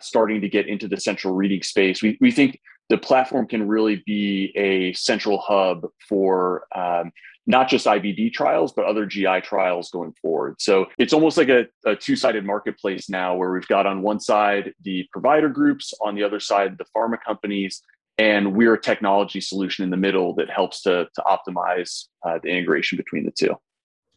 starting 0.00 0.40
to 0.40 0.48
get 0.48 0.66
into 0.66 0.88
the 0.88 1.00
central 1.00 1.34
reading 1.34 1.62
space. 1.62 2.02
We, 2.02 2.18
we 2.20 2.32
think 2.32 2.60
the 2.88 2.98
platform 2.98 3.46
can 3.46 3.68
really 3.68 4.02
be 4.06 4.52
a 4.56 4.92
central 4.94 5.38
hub 5.38 5.86
for 6.08 6.66
um, 6.74 7.12
not 7.46 7.68
just 7.68 7.86
IBD 7.86 8.32
trials, 8.32 8.72
but 8.72 8.86
other 8.86 9.06
GI 9.06 9.42
trials 9.42 9.90
going 9.90 10.12
forward. 10.20 10.56
So 10.60 10.86
it's 10.98 11.12
almost 11.12 11.36
like 11.36 11.48
a, 11.48 11.66
a 11.84 11.94
two 11.94 12.16
sided 12.16 12.44
marketplace 12.44 13.08
now 13.08 13.36
where 13.36 13.52
we've 13.52 13.68
got 13.68 13.86
on 13.86 14.02
one 14.02 14.18
side 14.18 14.74
the 14.82 15.06
provider 15.12 15.48
groups, 15.48 15.94
on 16.04 16.16
the 16.16 16.24
other 16.24 16.40
side, 16.40 16.76
the 16.76 16.86
pharma 16.96 17.18
companies. 17.24 17.82
And 18.18 18.54
we're 18.54 18.74
a 18.74 18.80
technology 18.80 19.40
solution 19.40 19.84
in 19.84 19.90
the 19.90 19.96
middle 19.96 20.34
that 20.36 20.48
helps 20.48 20.82
to, 20.82 21.06
to 21.14 21.22
optimize 21.22 22.06
uh, 22.24 22.38
the 22.42 22.48
integration 22.48 22.96
between 22.96 23.24
the 23.24 23.30
two. 23.30 23.54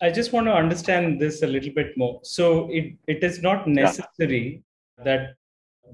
I 0.02 0.10
just 0.10 0.32
want 0.32 0.48
to 0.48 0.54
understand 0.54 1.20
this 1.20 1.44
a 1.44 1.48
little 1.48 1.74
bit 1.74 1.98
more. 1.98 2.22
So 2.24 2.70
it, 2.72 2.96
it 3.08 3.22
is 3.24 3.42
not 3.42 3.68
necessary 3.68 4.64
yeah. 4.98 5.04
that 5.04 5.36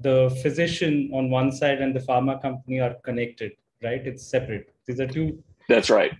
the 0.00 0.30
physician 0.42 1.10
on 1.12 1.30
one 1.30 1.50
side 1.50 1.80
and 1.80 1.94
the 1.94 2.00
pharma 2.00 2.40
company 2.40 2.78
are 2.78 2.94
connected, 3.02 3.52
right? 3.82 4.06
It's 4.06 4.24
separate. 4.24 4.72
These 4.86 5.00
are 5.00 5.08
two. 5.08 5.42
That's 5.68 5.90
right 5.90 6.12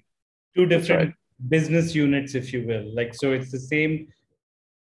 two 0.56 0.66
different 0.66 1.10
right. 1.10 1.50
business 1.50 1.94
units, 1.94 2.34
if 2.34 2.52
you 2.52 2.66
will. 2.66 2.86
Like, 2.94 3.14
so 3.14 3.32
it's 3.32 3.52
the 3.52 3.60
same 3.60 4.08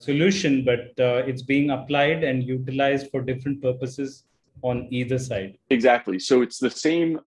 solution, 0.01 0.65
but 0.65 0.93
uh, 1.05 1.27
it's 1.27 1.43
being 1.43 1.71
applied 1.71 2.23
and 2.23 2.43
utilized 2.43 3.11
for 3.11 3.21
different 3.21 3.61
purposes 3.61 4.25
on 4.63 4.89
either 4.91 5.19
side. 5.19 5.59
Exactly. 5.71 6.19
So 6.19 6.43
it's 6.43 6.59
the 6.59 6.71
same. 6.71 7.21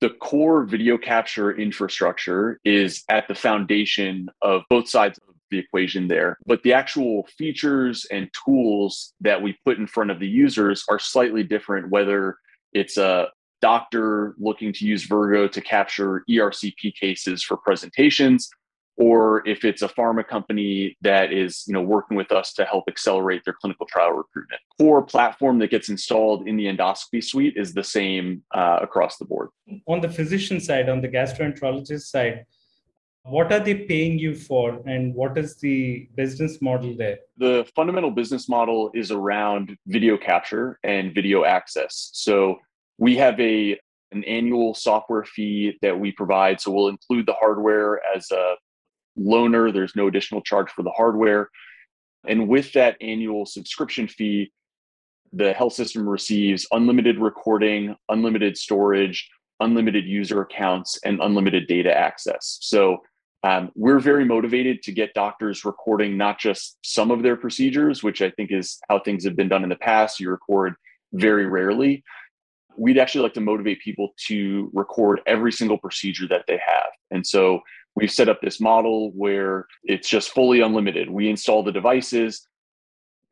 The 0.00 0.10
core 0.10 0.64
video 0.64 0.96
capture 0.96 1.52
infrastructure 1.52 2.58
is 2.64 3.04
at 3.08 3.28
the 3.28 3.34
foundation 3.34 4.28
of 4.40 4.62
both 4.70 4.88
sides 4.88 5.18
of 5.28 5.34
the 5.50 5.58
equation 5.58 6.08
there. 6.08 6.38
But 6.46 6.62
the 6.62 6.72
actual 6.72 7.26
features 7.36 8.06
and 8.10 8.30
tools 8.44 9.12
that 9.20 9.42
we 9.42 9.58
put 9.64 9.78
in 9.78 9.86
front 9.86 10.10
of 10.10 10.18
the 10.18 10.28
users 10.28 10.84
are 10.88 10.98
slightly 10.98 11.42
different, 11.42 11.90
whether 11.90 12.36
it's 12.72 12.96
a 12.96 13.28
doctor 13.60 14.34
looking 14.38 14.72
to 14.72 14.86
use 14.86 15.04
Virgo 15.04 15.46
to 15.48 15.60
capture 15.60 16.24
ERCP 16.30 16.94
cases 16.94 17.42
for 17.42 17.56
presentations, 17.58 18.48
or 19.00 19.46
if 19.48 19.64
it's 19.64 19.82
a 19.82 19.88
pharma 19.88 20.26
company 20.26 20.96
that 21.00 21.32
is 21.32 21.64
you 21.66 21.74
know 21.74 21.82
working 21.82 22.16
with 22.16 22.30
us 22.30 22.52
to 22.52 22.64
help 22.64 22.84
accelerate 22.86 23.42
their 23.44 23.56
clinical 23.60 23.86
trial 23.86 24.12
recruitment. 24.12 24.60
Core 24.78 25.02
platform 25.02 25.58
that 25.58 25.70
gets 25.70 25.88
installed 25.88 26.46
in 26.46 26.56
the 26.56 26.66
endoscopy 26.66 27.24
suite 27.24 27.56
is 27.56 27.72
the 27.72 27.82
same 27.82 28.42
uh, 28.54 28.78
across 28.82 29.16
the 29.16 29.24
board. 29.24 29.48
On 29.86 30.00
the 30.00 30.08
physician 30.08 30.60
side 30.60 30.88
on 30.88 31.00
the 31.00 31.08
gastroenterologist 31.08 32.02
side 32.02 32.46
what 33.24 33.52
are 33.52 33.60
they 33.60 33.74
paying 33.74 34.18
you 34.18 34.34
for 34.34 34.80
and 34.86 35.14
what 35.14 35.36
is 35.36 35.56
the 35.56 36.08
business 36.14 36.62
model 36.62 36.96
there? 36.96 37.18
The 37.36 37.66
fundamental 37.76 38.10
business 38.10 38.48
model 38.48 38.90
is 38.94 39.10
around 39.10 39.76
video 39.86 40.16
capture 40.16 40.78
and 40.84 41.14
video 41.14 41.44
access. 41.44 42.10
So 42.14 42.58
we 42.98 43.16
have 43.16 43.38
a 43.38 43.78
an 44.12 44.24
annual 44.24 44.74
software 44.74 45.24
fee 45.24 45.78
that 45.82 45.98
we 45.98 46.10
provide. 46.10 46.60
So 46.60 46.72
we'll 46.72 46.88
include 46.88 47.26
the 47.26 47.34
hardware 47.34 48.00
as 48.14 48.28
a 48.32 48.54
loaner. 49.20 49.72
There's 49.72 49.96
no 49.96 50.08
additional 50.08 50.40
charge 50.42 50.70
for 50.70 50.82
the 50.82 50.90
hardware. 50.90 51.50
And 52.26 52.48
with 52.48 52.72
that 52.72 52.96
annual 53.00 53.46
subscription 53.46 54.08
fee, 54.08 54.52
the 55.32 55.52
health 55.52 55.74
system 55.74 56.08
receives 56.08 56.66
unlimited 56.72 57.18
recording, 57.18 57.94
unlimited 58.08 58.56
storage, 58.56 59.28
unlimited 59.60 60.04
user 60.04 60.42
accounts, 60.42 60.98
and 61.04 61.20
unlimited 61.20 61.66
data 61.66 61.96
access. 61.96 62.58
So 62.60 62.98
um, 63.42 63.70
we're 63.74 64.00
very 64.00 64.24
motivated 64.24 64.82
to 64.82 64.92
get 64.92 65.14
doctors 65.14 65.64
recording 65.64 66.16
not 66.16 66.38
just 66.38 66.76
some 66.82 67.10
of 67.10 67.22
their 67.22 67.36
procedures, 67.36 68.02
which 68.02 68.20
I 68.20 68.30
think 68.30 68.52
is 68.52 68.78
how 68.88 68.98
things 68.98 69.24
have 69.24 69.36
been 69.36 69.48
done 69.48 69.62
in 69.62 69.70
the 69.70 69.76
past. 69.76 70.20
You 70.20 70.30
record 70.30 70.74
very 71.12 71.46
rarely. 71.46 72.02
We'd 72.76 72.98
actually 72.98 73.22
like 73.22 73.34
to 73.34 73.40
motivate 73.40 73.80
people 73.80 74.10
to 74.26 74.70
record 74.74 75.20
every 75.26 75.52
single 75.52 75.78
procedure 75.78 76.28
that 76.28 76.44
they 76.46 76.60
have. 76.64 76.90
And 77.10 77.26
so 77.26 77.60
We've 77.96 78.10
set 78.10 78.28
up 78.28 78.40
this 78.40 78.60
model 78.60 79.10
where 79.12 79.66
it's 79.84 80.08
just 80.08 80.30
fully 80.30 80.60
unlimited. 80.60 81.10
We 81.10 81.28
install 81.28 81.62
the 81.62 81.72
devices 81.72 82.46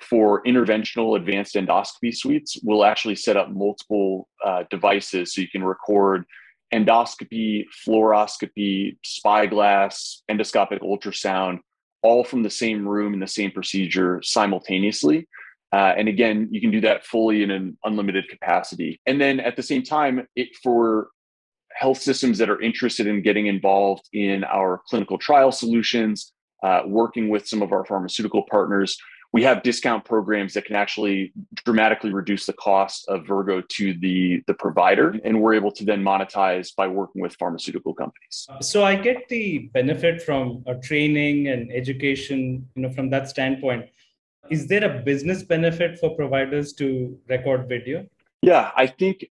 for 0.01 0.43
interventional 0.45 1.17
advanced 1.17 1.55
endoscopy 1.55 2.15
suites. 2.15 2.59
We'll 2.63 2.85
actually 2.85 3.17
set 3.17 3.37
up 3.37 3.51
multiple 3.51 4.29
uh, 4.45 4.65
devices 4.71 5.35
so 5.35 5.41
you 5.41 5.49
can 5.49 5.65
record 5.65 6.25
endoscopy, 6.73 7.65
fluoroscopy, 7.87 8.97
spyglass, 9.05 10.23
endoscopic 10.31 10.81
ultrasound, 10.81 11.61
all 12.03 12.25
from 12.25 12.43
the 12.43 12.51
same 12.51 12.87
room 12.87 13.15
in 13.15 13.21
the 13.21 13.27
same 13.27 13.51
procedure 13.51 14.21
simultaneously. 14.23 15.27
Uh, 15.73 15.95
and 15.97 16.09
again, 16.09 16.49
you 16.51 16.61
can 16.61 16.71
do 16.71 16.81
that 16.81 17.05
fully 17.05 17.43
in 17.43 17.51
an 17.51 17.77
unlimited 17.85 18.29
capacity. 18.29 19.01
And 19.07 19.21
then 19.21 19.41
at 19.41 19.57
the 19.57 19.63
same 19.63 19.83
time, 19.83 20.27
it 20.35 20.49
for 20.63 21.09
health 21.79 22.01
systems 22.01 22.39
that 22.39 22.51
are 22.51 22.61
interested 22.61 23.07
in 23.07 23.23
getting 23.23 23.47
involved 23.47 24.09
in 24.13 24.43
our 24.45 24.83
clinical 24.89 25.17
trial 25.17 25.53
solutions, 25.53 26.33
uh, 26.65 26.83
working 26.87 27.29
with 27.29 27.47
some 27.47 27.63
of 27.63 27.73
our 27.73 27.85
pharmaceutical 27.85 28.43
partners. 28.51 28.97
We 29.33 29.43
have 29.45 29.63
discount 29.63 30.05
programs 30.07 30.55
that 30.55 30.65
can 30.65 30.75
actually 30.75 31.33
dramatically 31.65 32.13
reduce 32.13 32.47
the 32.47 32.55
cost 32.55 33.07
of 33.09 33.27
Virgo 33.27 33.63
to 33.77 33.95
the, 34.01 34.43
the 34.47 34.55
provider, 34.55 35.15
and 35.23 35.41
we're 35.41 35.55
able 35.55 35.71
to 35.73 35.85
then 35.85 36.03
monetize 36.03 36.75
by 36.75 36.89
working 36.89 37.21
with 37.21 37.37
pharmaceutical 37.37 37.95
companies. 37.95 38.49
So 38.63 38.85
I 38.85 38.97
get 38.97 39.29
the 39.29 39.71
benefit 39.75 40.23
from 40.23 40.65
a 40.67 40.75
training 40.77 41.49
and 41.49 41.71
education, 41.71 42.67
you 42.75 42.83
know, 42.83 42.91
from 42.91 43.11
that 43.11 43.29
standpoint. 43.29 43.85
Is 44.51 44.67
there 44.67 44.85
a 44.85 45.03
business 45.03 45.43
benefit 45.43 45.99
for 45.99 46.17
providers 46.17 46.73
to 46.75 47.19
record 47.29 47.69
video? 47.69 48.07
Yeah, 48.41 48.71
I 48.77 48.87
think 48.87 49.27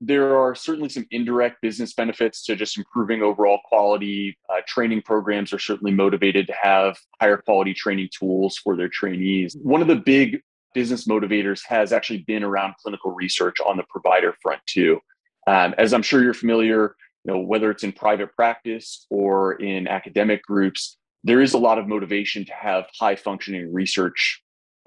there 0.00 0.38
are 0.38 0.54
certainly 0.54 0.88
some 0.88 1.06
indirect 1.10 1.60
business 1.62 1.94
benefits 1.94 2.44
to 2.44 2.56
just 2.56 2.78
improving 2.78 3.22
overall 3.22 3.60
quality. 3.64 4.36
Uh, 4.48 4.60
training 4.66 5.02
programs 5.02 5.52
are 5.52 5.58
certainly 5.58 5.92
motivated 5.92 6.46
to 6.46 6.54
have 6.60 6.96
higher 7.20 7.36
quality 7.36 7.74
training 7.74 8.08
tools 8.16 8.58
for 8.58 8.76
their 8.76 8.88
trainees. 8.88 9.56
One 9.62 9.82
of 9.82 9.88
the 9.88 9.96
big 9.96 10.40
business 10.74 11.06
motivators 11.06 11.62
has 11.66 11.92
actually 11.92 12.24
been 12.26 12.42
around 12.42 12.74
clinical 12.82 13.12
research 13.12 13.56
on 13.66 13.76
the 13.76 13.84
provider 13.88 14.34
front 14.42 14.60
too. 14.66 15.00
Um, 15.46 15.74
as 15.78 15.92
I'm 15.92 16.02
sure 16.02 16.22
you're 16.22 16.34
familiar, 16.34 16.96
you 17.24 17.32
know 17.32 17.40
whether 17.40 17.70
it's 17.70 17.84
in 17.84 17.92
private 17.92 18.34
practice 18.34 19.06
or 19.08 19.54
in 19.54 19.88
academic 19.88 20.42
groups, 20.42 20.98
there 21.22 21.40
is 21.40 21.54
a 21.54 21.58
lot 21.58 21.78
of 21.78 21.88
motivation 21.88 22.44
to 22.44 22.52
have 22.52 22.84
high 22.98 23.16
functioning 23.16 23.72
research 23.72 24.42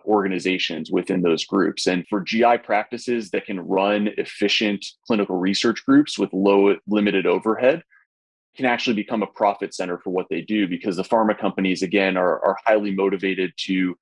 organizations 0.08 0.90
within 0.92 1.22
those 1.22 1.46
groups. 1.46 1.86
And 1.86 2.08
for 2.08 2.22
GI 2.22 2.60
practices 2.64 3.30
that 3.32 3.46
can 3.46 3.60
run 3.60 4.10
efficient 4.18 4.86
clinical 5.06 5.38
research 5.38 5.86
groups 5.86 6.18
with 6.18 6.34
low 6.34 6.76
limited 6.88 7.26
overhead, 7.26 7.84
can 8.58 8.66
actually 8.66 8.96
become 8.96 9.22
a 9.22 9.28
profit 9.28 9.74
center 9.74 10.00
for 10.00 10.10
what 10.10 10.26
they 10.30 10.42
do 10.42 10.68
because 10.68 10.96
the 10.96 11.04
pharma 11.04 11.38
companies 11.38 11.84
again 11.84 12.18
are, 12.18 12.44
are 12.44 12.58
highly 12.66 12.92
motivated 12.92 13.54
to 13.56 13.96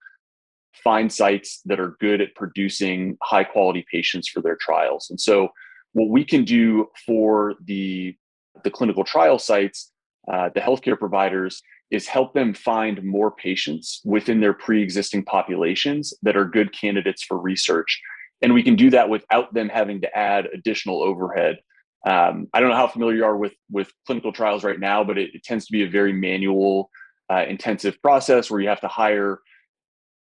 find 0.74 1.12
sites 1.12 1.62
that 1.66 1.80
are 1.80 1.98
good 2.00 2.22
at 2.22 2.34
producing 2.36 3.18
high 3.22 3.44
quality 3.44 3.86
patients 3.92 4.28
for 4.28 4.42
their 4.42 4.56
trials 4.56 5.10
and 5.10 5.20
so 5.20 5.50
what 5.94 6.10
we 6.10 6.24
can 6.24 6.44
do 6.44 6.88
for 7.06 7.54
the 7.66 8.16
the 8.64 8.72
clinical 8.72 9.04
trial 9.04 9.40
sites 9.40 9.92
uh, 10.32 10.50
the 10.54 10.60
healthcare 10.60 10.98
providers 10.98 11.62
is 11.92 12.08
help 12.08 12.34
them 12.34 12.54
find 12.54 13.04
more 13.04 13.32
patients 13.32 14.02
within 14.04 14.42
their 14.42 14.54
pre-existing 14.54 15.24
populations 15.24 16.14
that 16.24 16.36
are 16.36 16.46
good 16.46 16.74
candidates 16.74 17.24
for 17.24 17.38
research. 17.38 18.02
And 18.42 18.54
we 18.54 18.64
can 18.64 18.76
do 18.76 18.90
that 18.90 19.10
without 19.10 19.54
them 19.54 19.70
having 19.70 20.02
to 20.02 20.18
add 20.18 20.48
additional 20.54 21.02
overhead. 21.02 21.60
Um, 22.08 22.48
i 22.54 22.60
don't 22.60 22.70
know 22.70 22.76
how 22.76 22.86
familiar 22.86 23.16
you 23.16 23.26
are 23.26 23.36
with 23.36 23.56
with 23.72 23.92
clinical 24.06 24.32
trials 24.32 24.64
right 24.64 24.80
now 24.80 25.04
but 25.04 25.18
it, 25.18 25.34
it 25.34 25.44
tends 25.44 25.66
to 25.66 25.72
be 25.72 25.82
a 25.82 25.90
very 25.90 26.14
manual 26.14 26.92
uh, 27.32 27.46
intensive 27.48 28.00
process 28.02 28.52
where 28.52 28.62
you 28.62 28.70
have 28.70 28.82
to 28.82 28.88
hire 28.88 29.40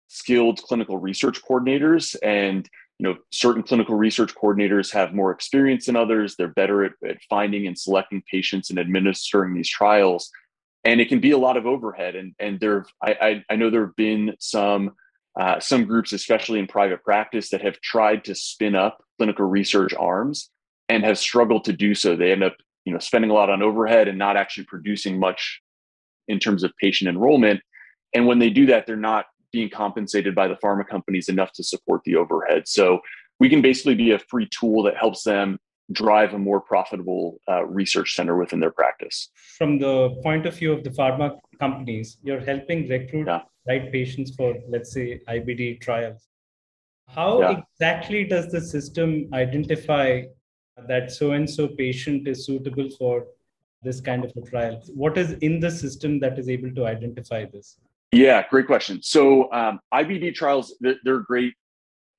skilled 0.07 0.61
clinical 0.63 0.97
research 0.97 1.41
coordinators. 1.43 2.15
And 2.23 2.67
you 2.99 3.07
know 3.07 3.17
certain 3.31 3.61
clinical 3.61 3.95
research 3.95 4.33
coordinators 4.33 4.91
have 4.91 5.13
more 5.13 5.31
experience 5.31 5.85
than 5.85 5.95
others. 5.95 6.35
They're 6.35 6.47
better 6.47 6.83
at, 6.83 6.93
at 7.07 7.17
finding 7.29 7.67
and 7.67 7.77
selecting 7.77 8.23
patients 8.31 8.69
and 8.69 8.79
administering 8.79 9.53
these 9.53 9.69
trials 9.69 10.31
and 10.87 11.01
it 11.01 11.09
can 11.09 11.19
be 11.19 11.31
a 11.31 11.37
lot 11.37 11.57
of 11.57 11.65
overhead. 11.65 12.15
And 12.15 12.33
and 12.39 12.59
there, 12.59 12.85
I 13.03 13.11
I, 13.21 13.43
I 13.51 13.55
know 13.57 13.69
there 13.69 13.85
have 13.85 13.95
been 13.97 14.35
some 14.39 14.93
uh, 15.39 15.59
some 15.59 15.83
groups, 15.83 16.13
especially 16.13 16.59
in 16.59 16.65
private 16.65 17.03
practice, 17.03 17.49
that 17.49 17.61
have 17.61 17.79
tried 17.81 18.23
to 18.25 18.33
spin 18.33 18.73
up 18.73 19.03
clinical 19.17 19.45
research 19.45 19.93
arms 19.93 20.49
and 20.89 21.03
have 21.03 21.19
struggled 21.19 21.65
to 21.65 21.73
do 21.73 21.93
so. 21.93 22.15
They 22.15 22.31
end 22.31 22.43
up 22.43 22.55
you 22.85 22.93
know 22.93 22.99
spending 22.99 23.29
a 23.29 23.33
lot 23.33 23.49
on 23.49 23.61
overhead 23.61 24.07
and 24.07 24.17
not 24.17 24.37
actually 24.37 24.63
producing 24.63 25.19
much 25.19 25.61
in 26.29 26.39
terms 26.39 26.63
of 26.63 26.71
patient 26.81 27.09
enrollment. 27.09 27.61
And 28.13 28.25
when 28.25 28.39
they 28.39 28.49
do 28.49 28.65
that, 28.67 28.87
they're 28.87 28.95
not 28.95 29.25
being 29.51 29.69
compensated 29.69 30.33
by 30.33 30.47
the 30.47 30.55
pharma 30.55 30.87
companies 30.87 31.27
enough 31.27 31.51
to 31.53 31.63
support 31.63 32.01
the 32.05 32.15
overhead. 32.15 32.67
So 32.67 33.01
we 33.39 33.49
can 33.49 33.61
basically 33.61 33.95
be 33.95 34.11
a 34.11 34.19
free 34.19 34.47
tool 34.49 34.83
that 34.83 34.97
helps 34.97 35.23
them 35.23 35.59
drive 35.91 36.33
a 36.33 36.39
more 36.39 36.59
profitable 36.59 37.39
uh, 37.49 37.65
research 37.65 38.15
center 38.15 38.37
within 38.37 38.59
their 38.59 38.71
practice. 38.71 39.29
From 39.57 39.79
the 39.79 40.19
point 40.21 40.45
of 40.45 40.55
view 40.55 40.73
of 40.73 40.83
the 40.83 40.89
pharma 40.89 41.37
companies, 41.59 42.17
you're 42.23 42.39
helping 42.39 42.87
recruit 42.89 43.27
yeah. 43.27 43.41
right 43.67 43.91
patients 43.91 44.35
for, 44.35 44.55
let's 44.67 44.91
say, 44.91 45.21
IBD 45.27 45.81
trials. 45.81 46.27
How 47.07 47.39
yeah. 47.39 47.61
exactly 47.73 48.25
does 48.25 48.51
the 48.51 48.59
system 48.59 49.29
identify 49.33 50.23
that 50.87 51.11
so 51.11 51.31
and 51.31 51.49
so 51.49 51.67
patient 51.67 52.27
is 52.27 52.45
suitable 52.45 52.89
for 52.97 53.27
this 53.81 54.01
kind 54.01 54.25
of 54.25 54.31
a 54.35 54.41
trial? 54.41 54.81
What 54.93 55.17
is 55.17 55.33
in 55.33 55.59
the 55.59 55.71
system 55.71 56.19
that 56.19 56.37
is 56.37 56.49
able 56.49 56.73
to 56.75 56.85
identify 56.85 57.45
this? 57.45 57.77
Yeah, 58.11 58.45
great 58.49 58.67
question. 58.67 59.01
So 59.01 59.51
um, 59.53 59.79
IBD 59.93 60.35
trials, 60.35 60.75
they're, 60.81 60.95
they're 61.03 61.19
a 61.19 61.23
great 61.23 61.53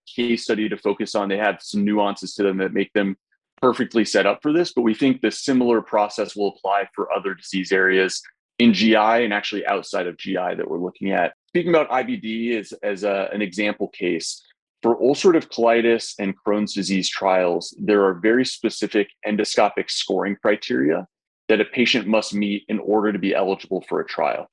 case 0.06 0.44
study 0.44 0.68
to 0.68 0.76
focus 0.76 1.14
on. 1.14 1.28
They 1.28 1.36
have 1.36 1.60
some 1.60 1.84
nuances 1.84 2.34
to 2.34 2.42
them 2.42 2.56
that 2.58 2.72
make 2.72 2.92
them 2.94 3.16
perfectly 3.60 4.04
set 4.04 4.26
up 4.26 4.40
for 4.42 4.52
this, 4.52 4.72
but 4.72 4.82
we 4.82 4.94
think 4.94 5.20
the 5.20 5.30
similar 5.30 5.80
process 5.80 6.36
will 6.36 6.48
apply 6.48 6.88
for 6.94 7.12
other 7.12 7.34
disease 7.34 7.72
areas 7.72 8.22
in 8.58 8.74
GI 8.74 8.96
and 8.96 9.32
actually 9.32 9.66
outside 9.66 10.06
of 10.06 10.16
GI 10.16 10.34
that 10.34 10.68
we're 10.68 10.78
looking 10.78 11.12
at. 11.12 11.34
Speaking 11.48 11.70
about 11.70 11.90
IBD 11.90 12.58
as, 12.58 12.72
as 12.82 13.04
a, 13.04 13.28
an 13.32 13.40
example 13.40 13.88
case, 13.88 14.42
for 14.82 15.00
ulcerative 15.00 15.48
colitis 15.48 16.14
and 16.18 16.34
Crohn's 16.36 16.72
disease 16.72 17.08
trials, 17.08 17.74
there 17.80 18.04
are 18.04 18.14
very 18.14 18.44
specific 18.44 19.08
endoscopic 19.26 19.90
scoring 19.90 20.36
criteria 20.40 21.06
that 21.48 21.60
a 21.60 21.64
patient 21.64 22.06
must 22.06 22.34
meet 22.34 22.64
in 22.68 22.78
order 22.78 23.12
to 23.12 23.18
be 23.18 23.34
eligible 23.34 23.84
for 23.88 24.00
a 24.00 24.06
trial. 24.06 24.48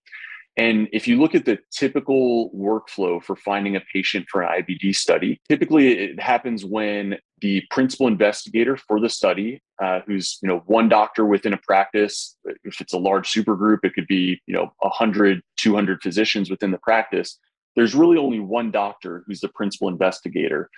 And 0.57 0.87
if 0.93 1.07
you 1.07 1.19
look 1.19 1.35
at 1.35 1.45
the 1.45 1.59
typical 1.71 2.49
workflow 2.51 3.21
for 3.21 3.35
finding 3.35 3.75
a 3.75 3.81
patient 3.93 4.25
for 4.29 4.41
an 4.41 4.63
IBD 4.63 4.95
study, 4.95 5.41
typically 5.49 5.91
it 5.91 6.19
happens 6.19 6.63
when 6.63 7.17
the 7.41 7.63
principal 7.69 8.07
investigator 8.07 8.77
for 8.77 8.99
the 8.99 9.09
study, 9.09 9.61
uh, 9.81 9.99
who's 10.05 10.39
you 10.41 10.49
know 10.49 10.63
one 10.65 10.89
doctor 10.89 11.25
within 11.25 11.53
a 11.53 11.57
practice, 11.57 12.37
if 12.63 12.81
it's 12.81 12.93
a 12.93 12.97
large 12.97 13.29
super 13.29 13.55
group, 13.55 13.83
it 13.83 13.93
could 13.93 14.07
be 14.07 14.41
you 14.45 14.55
know 14.55 14.71
100, 14.79 15.41
200 15.57 16.01
physicians 16.01 16.49
within 16.49 16.71
the 16.71 16.77
practice. 16.79 17.37
There's 17.75 17.93
really 17.93 18.17
only 18.17 18.39
one 18.39 18.71
doctor 18.71 19.23
who's 19.27 19.41
the 19.41 19.49
principal 19.49 19.89
investigator. 19.89 20.69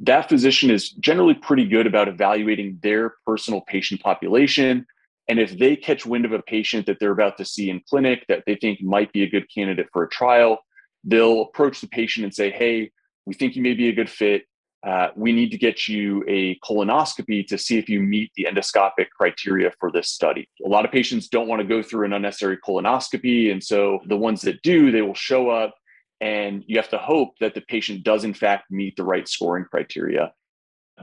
That 0.00 0.28
physician 0.28 0.70
is 0.70 0.90
generally 0.90 1.32
pretty 1.32 1.66
good 1.66 1.86
about 1.86 2.08
evaluating 2.08 2.78
their 2.82 3.14
personal 3.24 3.62
patient 3.62 4.02
population 4.02 4.86
and 5.28 5.40
if 5.40 5.58
they 5.58 5.76
catch 5.76 6.06
wind 6.06 6.24
of 6.24 6.32
a 6.32 6.42
patient 6.42 6.86
that 6.86 7.00
they're 7.00 7.10
about 7.10 7.36
to 7.38 7.44
see 7.44 7.70
in 7.70 7.80
clinic 7.88 8.24
that 8.28 8.44
they 8.46 8.54
think 8.54 8.80
might 8.82 9.12
be 9.12 9.22
a 9.22 9.28
good 9.28 9.46
candidate 9.52 9.88
for 9.92 10.04
a 10.04 10.08
trial, 10.08 10.58
they'll 11.04 11.42
approach 11.42 11.80
the 11.80 11.88
patient 11.88 12.24
and 12.24 12.34
say, 12.34 12.50
Hey, 12.50 12.92
we 13.24 13.34
think 13.34 13.56
you 13.56 13.62
may 13.62 13.74
be 13.74 13.88
a 13.88 13.92
good 13.92 14.10
fit. 14.10 14.44
Uh, 14.84 15.08
we 15.16 15.32
need 15.32 15.50
to 15.50 15.58
get 15.58 15.88
you 15.88 16.24
a 16.28 16.58
colonoscopy 16.60 17.46
to 17.46 17.58
see 17.58 17.78
if 17.78 17.88
you 17.88 18.00
meet 18.00 18.30
the 18.36 18.44
endoscopic 18.44 19.06
criteria 19.16 19.72
for 19.80 19.90
this 19.90 20.08
study. 20.08 20.48
A 20.64 20.68
lot 20.68 20.84
of 20.84 20.92
patients 20.92 21.28
don't 21.28 21.48
want 21.48 21.60
to 21.60 21.66
go 21.66 21.82
through 21.82 22.06
an 22.06 22.12
unnecessary 22.12 22.56
colonoscopy. 22.58 23.50
And 23.50 23.62
so 23.62 24.00
the 24.06 24.16
ones 24.16 24.42
that 24.42 24.62
do, 24.62 24.92
they 24.92 25.02
will 25.02 25.14
show 25.14 25.50
up 25.50 25.74
and 26.20 26.64
you 26.66 26.76
have 26.76 26.88
to 26.90 26.98
hope 26.98 27.34
that 27.40 27.54
the 27.54 27.60
patient 27.62 28.02
does, 28.02 28.24
in 28.24 28.34
fact, 28.34 28.70
meet 28.70 28.96
the 28.96 29.04
right 29.04 29.28
scoring 29.28 29.66
criteria. 29.70 30.32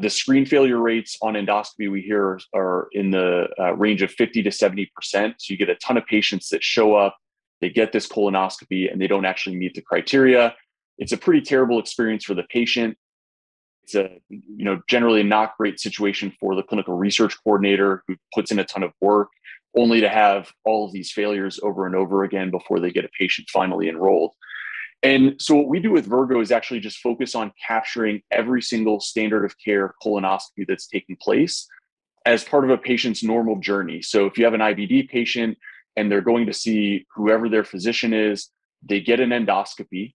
The 0.01 0.09
screen 0.09 0.45
failure 0.45 0.79
rates 0.79 1.17
on 1.21 1.35
endoscopy 1.35 1.91
we 1.91 2.01
hear 2.01 2.39
are 2.55 2.87
in 2.93 3.11
the 3.11 3.47
uh, 3.59 3.75
range 3.75 4.01
of 4.01 4.11
50 4.11 4.41
to 4.41 4.49
70%. 4.49 4.87
So 5.03 5.33
you 5.47 5.57
get 5.57 5.69
a 5.69 5.75
ton 5.75 5.97
of 5.97 6.05
patients 6.07 6.49
that 6.49 6.63
show 6.63 6.95
up, 6.95 7.15
they 7.61 7.69
get 7.69 7.91
this 7.91 8.07
colonoscopy, 8.07 8.91
and 8.91 8.99
they 8.99 9.07
don't 9.07 9.25
actually 9.25 9.55
meet 9.55 9.75
the 9.75 9.81
criteria. 9.81 10.55
It's 10.97 11.11
a 11.11 11.17
pretty 11.17 11.41
terrible 11.41 11.79
experience 11.79 12.23
for 12.25 12.33
the 12.33 12.43
patient. 12.49 12.97
It's 13.83 13.95
a 13.95 14.19
you 14.29 14.65
know 14.65 14.81
generally 14.87 15.23
not 15.23 15.57
great 15.57 15.79
situation 15.79 16.33
for 16.39 16.55
the 16.55 16.63
clinical 16.63 16.95
research 16.95 17.37
coordinator 17.43 18.03
who 18.07 18.15
puts 18.33 18.51
in 18.51 18.59
a 18.59 18.65
ton 18.65 18.83
of 18.83 18.93
work 19.01 19.29
only 19.75 20.01
to 20.01 20.09
have 20.09 20.51
all 20.65 20.85
of 20.85 20.91
these 20.91 21.11
failures 21.11 21.59
over 21.63 21.85
and 21.85 21.95
over 21.95 22.23
again 22.23 22.51
before 22.51 22.79
they 22.79 22.91
get 22.91 23.05
a 23.05 23.09
patient 23.19 23.49
finally 23.51 23.89
enrolled. 23.89 24.31
And 25.01 25.35
so 25.39 25.55
what 25.55 25.67
we 25.67 25.79
do 25.79 25.91
with 25.91 26.05
Virgo 26.05 26.39
is 26.39 26.51
actually 26.51 26.79
just 26.79 26.99
focus 26.99 27.35
on 27.35 27.51
capturing 27.67 28.21
every 28.31 28.61
single 28.61 29.01
standard 29.01 29.43
of 29.43 29.55
care 29.59 29.93
colonoscopy 30.01 30.65
that's 30.65 30.87
taking 30.87 31.17
place 31.17 31.67
as 32.25 32.43
part 32.43 32.63
of 32.63 32.69
a 32.69 32.77
patient's 32.77 33.21
normal 33.21 33.59
journey. 33.59 34.01
So 34.01 34.25
if 34.25 34.37
you 34.37 34.45
have 34.45 34.53
an 34.53 34.61
IBD 34.61 35.09
patient 35.09 35.57
and 35.97 36.09
they're 36.09 36.21
going 36.21 36.45
to 36.45 36.53
see 36.53 37.05
whoever 37.13 37.49
their 37.49 37.65
physician 37.65 38.13
is, 38.13 38.49
they 38.81 39.01
get 39.01 39.19
an 39.19 39.31
endoscopy. 39.31 40.13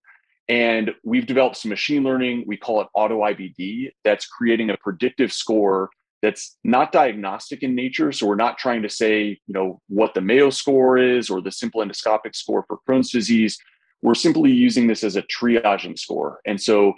And 0.48 0.92
we've 1.04 1.26
developed 1.26 1.56
some 1.56 1.68
machine 1.68 2.02
learning, 2.04 2.44
we 2.46 2.56
call 2.56 2.80
it 2.80 2.88
auto 2.94 3.20
IBD, 3.20 3.90
that's 4.04 4.26
creating 4.26 4.70
a 4.70 4.76
predictive 4.78 5.32
score 5.32 5.90
that's 6.22 6.56
not 6.64 6.90
diagnostic 6.90 7.62
in 7.62 7.74
nature. 7.74 8.10
So 8.12 8.26
we're 8.26 8.34
not 8.34 8.58
trying 8.58 8.82
to 8.82 8.88
say, 8.88 9.38
you 9.46 9.54
know, 9.54 9.80
what 9.88 10.14
the 10.14 10.20
Mayo 10.20 10.50
score 10.50 10.98
is 10.98 11.30
or 11.30 11.40
the 11.40 11.52
simple 11.52 11.80
endoscopic 11.80 12.34
score 12.34 12.64
for 12.66 12.78
Crohn's 12.88 13.10
disease 13.12 13.58
we're 14.02 14.14
simply 14.14 14.52
using 14.52 14.86
this 14.86 15.02
as 15.02 15.16
a 15.16 15.22
triaging 15.22 15.98
score. 15.98 16.40
And 16.46 16.60
so 16.60 16.94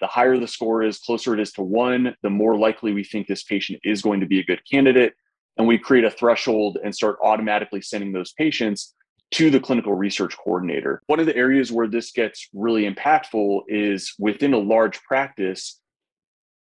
the 0.00 0.06
higher 0.06 0.38
the 0.38 0.48
score 0.48 0.82
is, 0.82 0.98
closer 0.98 1.34
it 1.34 1.40
is 1.40 1.52
to 1.52 1.62
one, 1.62 2.14
the 2.22 2.30
more 2.30 2.56
likely 2.56 2.92
we 2.92 3.04
think 3.04 3.26
this 3.26 3.44
patient 3.44 3.80
is 3.84 4.02
going 4.02 4.20
to 4.20 4.26
be 4.26 4.40
a 4.40 4.44
good 4.44 4.60
candidate. 4.68 5.14
And 5.56 5.66
we 5.66 5.78
create 5.78 6.04
a 6.04 6.10
threshold 6.10 6.78
and 6.82 6.94
start 6.94 7.18
automatically 7.22 7.82
sending 7.82 8.12
those 8.12 8.32
patients 8.32 8.94
to 9.32 9.50
the 9.50 9.60
clinical 9.60 9.94
research 9.94 10.36
coordinator. 10.36 11.02
One 11.06 11.18
of 11.18 11.26
the 11.26 11.36
areas 11.36 11.72
where 11.72 11.88
this 11.88 12.12
gets 12.12 12.48
really 12.52 12.88
impactful 12.88 13.62
is 13.68 14.14
within 14.18 14.52
a 14.52 14.58
large 14.58 15.02
practice, 15.02 15.80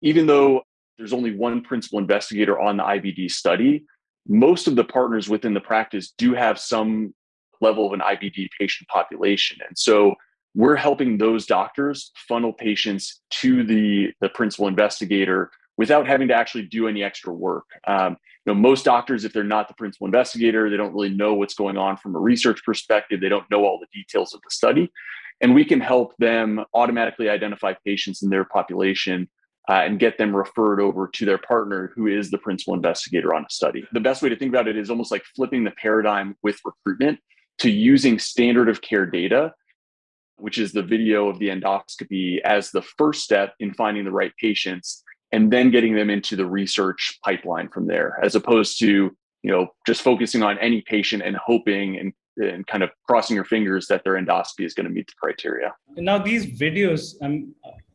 even 0.01 0.27
though 0.27 0.61
there's 0.97 1.13
only 1.13 1.35
one 1.35 1.61
principal 1.61 1.99
investigator 1.99 2.59
on 2.59 2.77
the 2.77 2.83
IBD 2.83 3.31
study, 3.31 3.85
most 4.27 4.67
of 4.67 4.75
the 4.75 4.83
partners 4.83 5.27
within 5.27 5.53
the 5.53 5.59
practice 5.59 6.13
do 6.17 6.33
have 6.33 6.59
some 6.59 7.13
level 7.61 7.87
of 7.87 7.93
an 7.93 8.01
IBD 8.01 8.49
patient 8.59 8.87
population. 8.87 9.57
And 9.67 9.77
so 9.77 10.13
we're 10.55 10.75
helping 10.75 11.17
those 11.17 11.45
doctors 11.45 12.11
funnel 12.27 12.53
patients 12.53 13.21
to 13.31 13.63
the, 13.63 14.11
the 14.21 14.29
principal 14.29 14.67
investigator 14.67 15.51
without 15.79 16.05
having 16.05 16.27
to 16.27 16.33
actually 16.33 16.63
do 16.63 16.89
any 16.89 17.01
extra 17.01 17.31
work. 17.31 17.63
Um, 17.87 18.17
you 18.45 18.53
know, 18.53 18.59
most 18.59 18.83
doctors, 18.83 19.23
if 19.23 19.31
they're 19.31 19.45
not 19.45 19.69
the 19.69 19.73
principal 19.75 20.07
investigator, 20.07 20.69
they 20.69 20.75
don't 20.75 20.93
really 20.93 21.15
know 21.15 21.33
what's 21.35 21.53
going 21.53 21.77
on 21.77 21.95
from 21.95 22.17
a 22.17 22.19
research 22.19 22.61
perspective. 22.65 23.21
They 23.21 23.29
don't 23.29 23.49
know 23.49 23.63
all 23.63 23.79
the 23.79 23.87
details 23.97 24.33
of 24.33 24.41
the 24.41 24.51
study. 24.51 24.91
And 25.39 25.55
we 25.55 25.63
can 25.63 25.79
help 25.79 26.17
them 26.17 26.65
automatically 26.73 27.29
identify 27.29 27.75
patients 27.85 28.21
in 28.23 28.29
their 28.29 28.43
population 28.43 29.29
uh, 29.69 29.83
and 29.85 29.99
get 29.99 30.17
them 30.17 30.35
referred 30.35 30.81
over 30.81 31.07
to 31.13 31.25
their 31.25 31.37
partner 31.37 31.93
who 31.95 32.07
is 32.07 32.29
the 32.29 32.39
principal 32.39 32.73
investigator 32.73 33.33
on 33.33 33.45
a 33.45 33.49
study. 33.49 33.87
The 33.93 34.01
best 34.01 34.21
way 34.21 34.27
to 34.27 34.35
think 34.35 34.49
about 34.49 34.67
it 34.67 34.75
is 34.75 34.89
almost 34.89 35.11
like 35.11 35.23
flipping 35.33 35.63
the 35.63 35.71
paradigm 35.71 36.35
with 36.43 36.59
recruitment 36.65 37.19
to 37.59 37.71
using 37.71 38.19
standard 38.19 38.67
of 38.67 38.81
care 38.81 39.05
data, 39.05 39.53
which 40.35 40.57
is 40.57 40.73
the 40.73 40.83
video 40.83 41.29
of 41.29 41.39
the 41.39 41.47
endoscopy, 41.47 42.41
as 42.41 42.71
the 42.71 42.81
first 42.81 43.23
step 43.23 43.53
in 43.61 43.73
finding 43.73 44.03
the 44.03 44.11
right 44.11 44.33
patients 44.41 45.03
and 45.31 45.51
then 45.51 45.71
getting 45.71 45.95
them 45.95 46.09
into 46.09 46.35
the 46.35 46.45
research 46.45 47.19
pipeline 47.23 47.69
from 47.69 47.87
there, 47.87 48.19
as 48.23 48.35
opposed 48.35 48.79
to 48.79 49.15
you 49.43 49.51
know 49.51 49.67
just 49.87 50.01
focusing 50.01 50.43
on 50.43 50.57
any 50.59 50.81
patient 50.81 51.23
and 51.23 51.37
hoping 51.37 51.97
and 51.97 52.13
and 52.37 52.65
kind 52.67 52.83
of 52.83 52.89
crossing 53.07 53.35
your 53.35 53.45
fingers 53.45 53.87
that 53.87 54.03
their 54.03 54.13
endoscopy 54.13 54.65
is 54.65 54.73
going 54.73 54.85
to 54.85 54.91
meet 54.91 55.07
the 55.07 55.13
criteria. 55.21 55.73
Now, 55.97 56.17
these 56.17 56.45
videos, 56.45 57.15
I'm, 57.21 57.53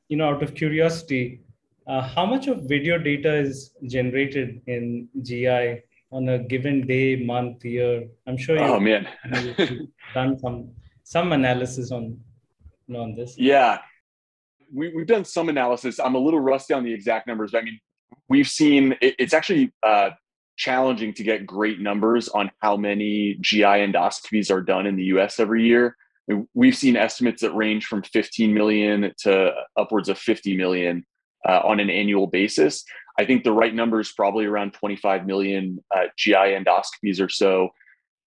you 0.08 0.16
know, 0.16 0.28
out 0.28 0.42
of 0.42 0.54
curiosity, 0.54 1.40
uh, 1.86 2.02
how 2.02 2.26
much 2.26 2.46
of 2.46 2.68
video 2.68 2.98
data 2.98 3.34
is 3.34 3.72
generated 3.86 4.60
in 4.66 5.08
GI 5.22 5.82
on 6.12 6.28
a 6.28 6.38
given 6.38 6.86
day, 6.86 7.16
month, 7.16 7.64
year? 7.64 8.06
I'm 8.26 8.36
sure 8.36 8.56
you. 8.56 8.62
Oh 8.62 8.80
man, 8.80 9.08
done 10.14 10.38
some 10.38 10.70
some 11.02 11.32
analysis 11.32 11.90
on 11.90 12.18
you 12.86 12.94
know, 12.94 13.02
on 13.02 13.14
this. 13.14 13.36
Yeah, 13.36 13.78
we, 14.72 14.94
we've 14.94 15.06
done 15.06 15.24
some 15.24 15.48
analysis. 15.48 15.98
I'm 15.98 16.14
a 16.14 16.18
little 16.18 16.40
rusty 16.40 16.74
on 16.74 16.84
the 16.84 16.92
exact 16.92 17.26
numbers. 17.26 17.52
But 17.52 17.58
I 17.58 17.64
mean, 17.64 17.80
we've 18.28 18.48
seen 18.48 18.96
it, 19.00 19.14
it's 19.18 19.34
actually 19.34 19.72
uh, 19.82 20.10
challenging 20.56 21.14
to 21.14 21.22
get 21.22 21.46
great 21.46 21.80
numbers 21.80 22.28
on 22.28 22.50
how 22.60 22.76
many 22.76 23.36
GI 23.40 23.62
endoscopies 23.62 24.50
are 24.50 24.62
done 24.62 24.86
in 24.86 24.96
the 24.96 25.04
U.S. 25.04 25.40
every 25.40 25.64
year. 25.66 25.96
we've 26.54 26.76
seen 26.76 26.96
estimates 26.96 27.42
that 27.42 27.54
range 27.54 27.86
from 27.86 28.02
15 28.02 28.54
million 28.54 29.12
to 29.18 29.52
upwards 29.76 30.08
of 30.08 30.18
50 30.18 30.56
million 30.56 31.04
uh, 31.48 31.60
on 31.64 31.80
an 31.80 31.90
annual 31.90 32.26
basis. 32.26 32.84
I 33.18 33.24
think 33.24 33.44
the 33.44 33.52
right 33.52 33.74
number 33.74 34.00
is 34.00 34.12
probably 34.12 34.44
around 34.44 34.72
25 34.72 35.26
million 35.26 35.82
uh, 35.94 36.06
GI 36.16 36.32
endoscopies 36.32 37.20
or 37.20 37.28
so. 37.28 37.70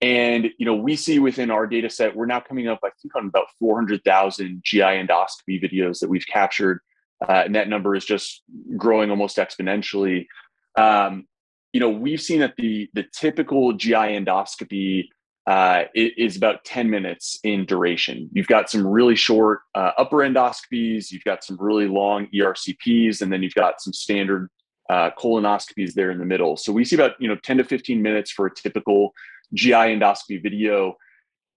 And 0.01 0.51
you 0.59 0.67
know, 0.67 0.75
we 0.75 0.95
see 0.95 1.19
within 1.19 1.51
our 1.51 1.67
data 1.67 1.89
set, 1.89 2.15
we're 2.15 2.27
now 2.27 2.41
coming 2.41 2.69
up, 2.69 2.81
I 2.85 2.91
think, 3.01 3.17
on 3.17 3.27
about 3.27 3.47
400,000 3.59 4.61
GI 4.63 4.81
endoscopy 4.81 5.63
videos 5.63 6.01
that 6.01 6.09
we've 6.09 6.27
captured, 6.27 6.81
uh, 7.27 7.43
and 7.47 7.55
that 7.55 7.69
number 7.69 7.95
is 7.95 8.05
just 8.05 8.43
growing 8.77 9.11
almost 9.11 9.39
exponentially. 9.39 10.27
Um, 10.77 11.27
you 11.73 11.81
know, 11.81 11.89
we've 11.89 12.21
seen 12.21 12.41
that 12.41 12.55
the 12.57 12.89
the 12.93 13.05
typical 13.15 13.73
GI 13.73 13.93
endoscopy 13.95 15.05
uh, 15.47 15.85
is 15.95 16.37
about 16.37 16.65
10 16.65 16.91
minutes 16.91 17.39
in 17.45 17.65
duration. 17.65 18.29
You've 18.33 18.49
got 18.49 18.69
some 18.69 18.85
really 18.87 19.15
short 19.15 19.61
uh, 19.75 19.93
upper 19.97 20.17
endoscopies, 20.17 21.13
you've 21.13 21.25
got 21.25 21.45
some 21.45 21.57
really 21.61 21.87
long 21.87 22.27
ERCPs, 22.35 23.23
and 23.23 23.33
then 23.33 23.43
you've 23.43 23.55
got 23.55 23.81
some 23.81 23.93
standard 23.93 24.51
uh, 24.91 25.11
colonoscopies 25.19 25.95
there 25.95 26.11
in 26.11 26.19
the 26.19 26.25
middle. 26.25 26.57
So 26.57 26.73
we 26.73 26.85
see 26.85 26.97
about 26.97 27.13
you 27.21 27.29
know 27.29 27.37
10 27.37 27.59
to 27.59 27.65
15 27.65 28.03
minutes 28.03 28.31
for 28.31 28.47
a 28.47 28.55
typical 28.55 29.13
GI 29.55 29.73
endoscopy 29.73 30.43
video. 30.43 30.97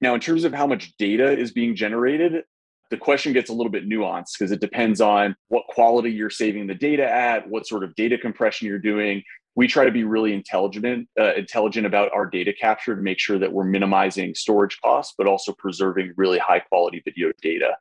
Now, 0.02 0.14
in 0.14 0.20
terms 0.20 0.44
of 0.44 0.54
how 0.54 0.68
much 0.68 0.96
data 0.98 1.38
is 1.38 1.52
being 1.52 1.76
generated, 1.76 2.44
the 2.90 2.98
question 2.98 3.34
gets 3.34 3.50
a 3.50 3.54
little 3.54 3.72
bit 3.72 3.88
nuanced 3.88 4.34
because 4.38 4.52
it 4.52 4.62
depends 4.62 5.00
on 5.02 5.36
what 5.50 5.66
quality 5.68 6.12
you're 6.12 6.30
saving 6.30 6.68
the 6.68 6.76
data 6.76 7.08
at, 7.08 7.48
what 7.48 7.68
sort 7.68 7.84
of 7.84 7.96
data 7.96 8.18
compression 8.18 8.68
you're 8.68 8.80
doing. 8.80 9.24
We 9.56 9.68
try 9.68 9.86
to 9.86 9.92
be 9.92 10.04
really 10.04 10.34
intelligent, 10.34 11.08
uh, 11.20 11.34
intelligent 11.36 11.86
about 11.86 12.12
our 12.14 12.26
data 12.26 12.54
capture 12.54 12.96
to 12.96 13.02
make 13.02 13.20
sure 13.20 13.38
that 13.38 13.52
we're 13.52 13.66
minimizing 13.66 14.34
storage 14.34 14.80
costs, 14.82 15.14
but 15.18 15.28
also 15.28 15.54
preserving 15.54 16.14
really 16.16 16.40
high 16.40 16.60
quality 16.60 17.02
video 17.04 17.32
data. 17.42 17.76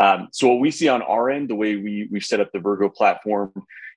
Um, 0.00 0.28
so 0.32 0.48
what 0.48 0.60
we 0.60 0.70
see 0.70 0.88
on 0.88 1.02
our 1.02 1.30
end, 1.30 1.50
the 1.50 1.54
way 1.54 1.76
we 1.76 2.08
we've 2.10 2.24
set 2.24 2.40
up 2.40 2.50
the 2.52 2.58
Virgo 2.58 2.88
platform, 2.88 3.52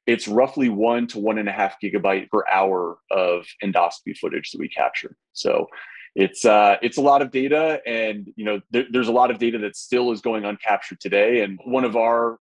it's 0.08 0.28
roughly 0.28 0.70
one 0.70 1.06
to 1.08 1.20
one 1.20 1.38
and 1.38 1.50
a 1.50 1.52
half 1.52 1.76
gigabyte 1.84 2.30
per 2.30 2.44
hour 2.52 2.98
of 3.12 3.46
endoscopy 3.64 4.18
footage 4.18 4.52
that 4.52 4.60
we 4.60 4.70
capture. 4.70 5.16
So 5.34 5.68
it's 6.16 6.46
uh, 6.46 6.78
it's 6.82 6.98
a 6.98 7.02
lot 7.02 7.22
of 7.22 7.30
data, 7.30 7.80
and 7.86 8.32
you 8.36 8.46
know 8.46 8.62
there, 8.72 8.86
there's 8.90 9.10
a 9.10 9.12
lot 9.12 9.30
of 9.30 9.38
data 9.38 9.60
that 9.60 9.76
still 9.76 10.12
is 10.12 10.22
going 10.22 10.44
uncaptured 10.44 11.00
today. 11.00 11.42
And 11.42 11.60
one 11.66 11.84
of 11.84 11.96
our 11.96 12.40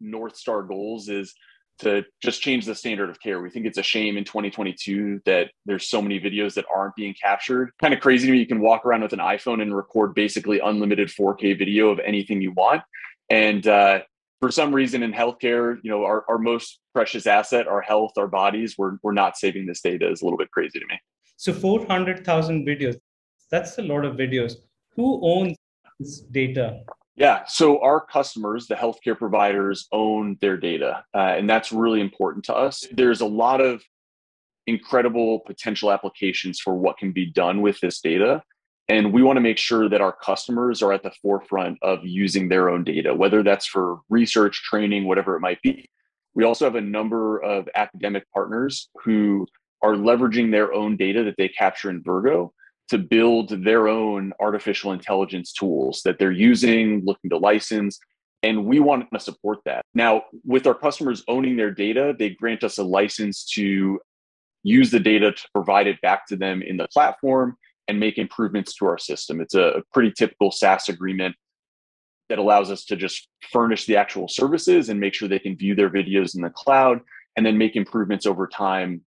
north 0.00 0.36
star 0.36 0.62
goals 0.62 1.08
is 1.08 1.32
to 1.78 2.04
just 2.22 2.42
change 2.42 2.66
the 2.66 2.74
standard 2.74 3.10
of 3.10 3.20
care. 3.20 3.40
We 3.40 3.50
think 3.50 3.66
it's 3.66 3.78
a 3.78 3.82
shame 3.82 4.16
in 4.16 4.24
2022 4.24 5.22
that 5.24 5.50
there's 5.66 5.88
so 5.88 6.02
many 6.02 6.20
videos 6.20 6.54
that 6.54 6.66
aren't 6.72 6.94
being 6.94 7.14
captured. 7.20 7.70
Kind 7.80 7.94
of 7.94 8.00
crazy 8.00 8.26
to 8.26 8.32
me. 8.32 8.38
You 8.38 8.46
can 8.46 8.60
walk 8.60 8.84
around 8.84 9.02
with 9.02 9.12
an 9.12 9.18
iPhone 9.20 9.62
and 9.62 9.74
record 9.74 10.14
basically 10.14 10.60
unlimited 10.60 11.08
4K 11.08 11.58
video 11.58 11.88
of 11.88 12.00
anything 12.00 12.42
you 12.42 12.52
want. 12.52 12.82
And 13.30 13.66
uh, 13.66 14.00
for 14.40 14.50
some 14.50 14.74
reason 14.74 15.02
in 15.02 15.12
healthcare, 15.12 15.78
you 15.82 15.90
know, 15.90 16.04
our, 16.04 16.24
our 16.28 16.38
most 16.38 16.80
precious 16.92 17.26
asset, 17.26 17.66
our 17.66 17.80
health, 17.80 18.12
our 18.16 18.28
bodies, 18.28 18.76
we're, 18.76 18.98
we're 19.02 19.12
not 19.12 19.36
saving 19.36 19.66
this 19.66 19.80
data 19.80 20.10
is 20.10 20.22
a 20.22 20.24
little 20.24 20.38
bit 20.38 20.50
crazy 20.50 20.78
to 20.78 20.86
me. 20.86 20.98
So 21.36 21.52
400,000 21.52 22.66
videos, 22.66 22.96
that's 23.50 23.78
a 23.78 23.82
lot 23.82 24.04
of 24.04 24.16
videos. 24.16 24.54
Who 24.96 25.20
owns 25.22 25.56
this 25.98 26.20
data? 26.20 26.80
Yeah. 27.16 27.44
So 27.46 27.80
our 27.80 28.04
customers, 28.04 28.66
the 28.66 28.74
healthcare 28.74 29.16
providers, 29.16 29.86
own 29.92 30.36
their 30.40 30.56
data. 30.56 31.04
Uh, 31.14 31.34
and 31.36 31.48
that's 31.48 31.72
really 31.72 32.00
important 32.00 32.44
to 32.46 32.54
us. 32.54 32.86
There's 32.92 33.20
a 33.20 33.26
lot 33.26 33.60
of 33.60 33.82
incredible 34.66 35.40
potential 35.40 35.92
applications 35.92 36.58
for 36.60 36.74
what 36.74 36.98
can 36.98 37.12
be 37.12 37.26
done 37.26 37.60
with 37.60 37.78
this 37.80 38.00
data. 38.00 38.42
And 38.88 39.12
we 39.12 39.22
want 39.22 39.38
to 39.38 39.40
make 39.40 39.56
sure 39.56 39.88
that 39.88 40.02
our 40.02 40.12
customers 40.12 40.82
are 40.82 40.92
at 40.92 41.02
the 41.02 41.12
forefront 41.22 41.78
of 41.82 42.00
using 42.04 42.48
their 42.48 42.68
own 42.68 42.84
data, 42.84 43.14
whether 43.14 43.42
that's 43.42 43.66
for 43.66 44.00
research, 44.10 44.62
training, 44.62 45.06
whatever 45.06 45.36
it 45.36 45.40
might 45.40 45.62
be. 45.62 45.88
We 46.34 46.44
also 46.44 46.66
have 46.66 46.74
a 46.74 46.80
number 46.80 47.38
of 47.38 47.68
academic 47.74 48.30
partners 48.32 48.90
who 49.02 49.46
are 49.82 49.94
leveraging 49.94 50.50
their 50.50 50.72
own 50.74 50.96
data 50.96 51.24
that 51.24 51.36
they 51.38 51.48
capture 51.48 51.88
in 51.88 52.02
Virgo 52.02 52.52
to 52.88 52.98
build 52.98 53.64
their 53.64 53.88
own 53.88 54.32
artificial 54.40 54.92
intelligence 54.92 55.52
tools 55.52 56.02
that 56.04 56.18
they're 56.18 56.30
using, 56.30 57.02
looking 57.04 57.30
to 57.30 57.38
license. 57.38 57.98
And 58.42 58.66
we 58.66 58.80
want 58.80 59.06
to 59.10 59.20
support 59.20 59.60
that. 59.64 59.86
Now, 59.94 60.24
with 60.44 60.66
our 60.66 60.74
customers 60.74 61.24
owning 61.28 61.56
their 61.56 61.70
data, 61.70 62.14
they 62.18 62.30
grant 62.30 62.62
us 62.62 62.76
a 62.76 62.84
license 62.84 63.44
to 63.54 64.00
use 64.62 64.90
the 64.90 65.00
data 65.00 65.32
to 65.32 65.48
provide 65.54 65.86
it 65.86 65.98
back 66.02 66.26
to 66.26 66.36
them 66.36 66.60
in 66.60 66.76
the 66.76 66.88
platform 66.88 67.56
and 67.88 68.00
make 68.00 68.18
improvements 68.18 68.74
to 68.76 68.86
our 68.86 68.98
system. 68.98 69.40
It's 69.40 69.54
a 69.54 69.82
pretty 69.92 70.12
typical 70.16 70.50
SaaS 70.50 70.88
agreement 70.88 71.36
that 72.28 72.38
allows 72.38 72.70
us 72.70 72.84
to 72.86 72.96
just 72.96 73.28
furnish 73.52 73.86
the 73.86 73.96
actual 73.96 74.28
services 74.28 74.88
and 74.88 74.98
make 74.98 75.14
sure 75.14 75.28
they 75.28 75.38
can 75.38 75.56
view 75.56 75.74
their 75.74 75.90
videos 75.90 76.34
in 76.34 76.40
the 76.40 76.50
cloud 76.50 77.00
and 77.36 77.44
then 77.44 77.58
make 77.58 77.76
improvements 77.76 78.26
over 78.26 78.46
time 78.46 79.02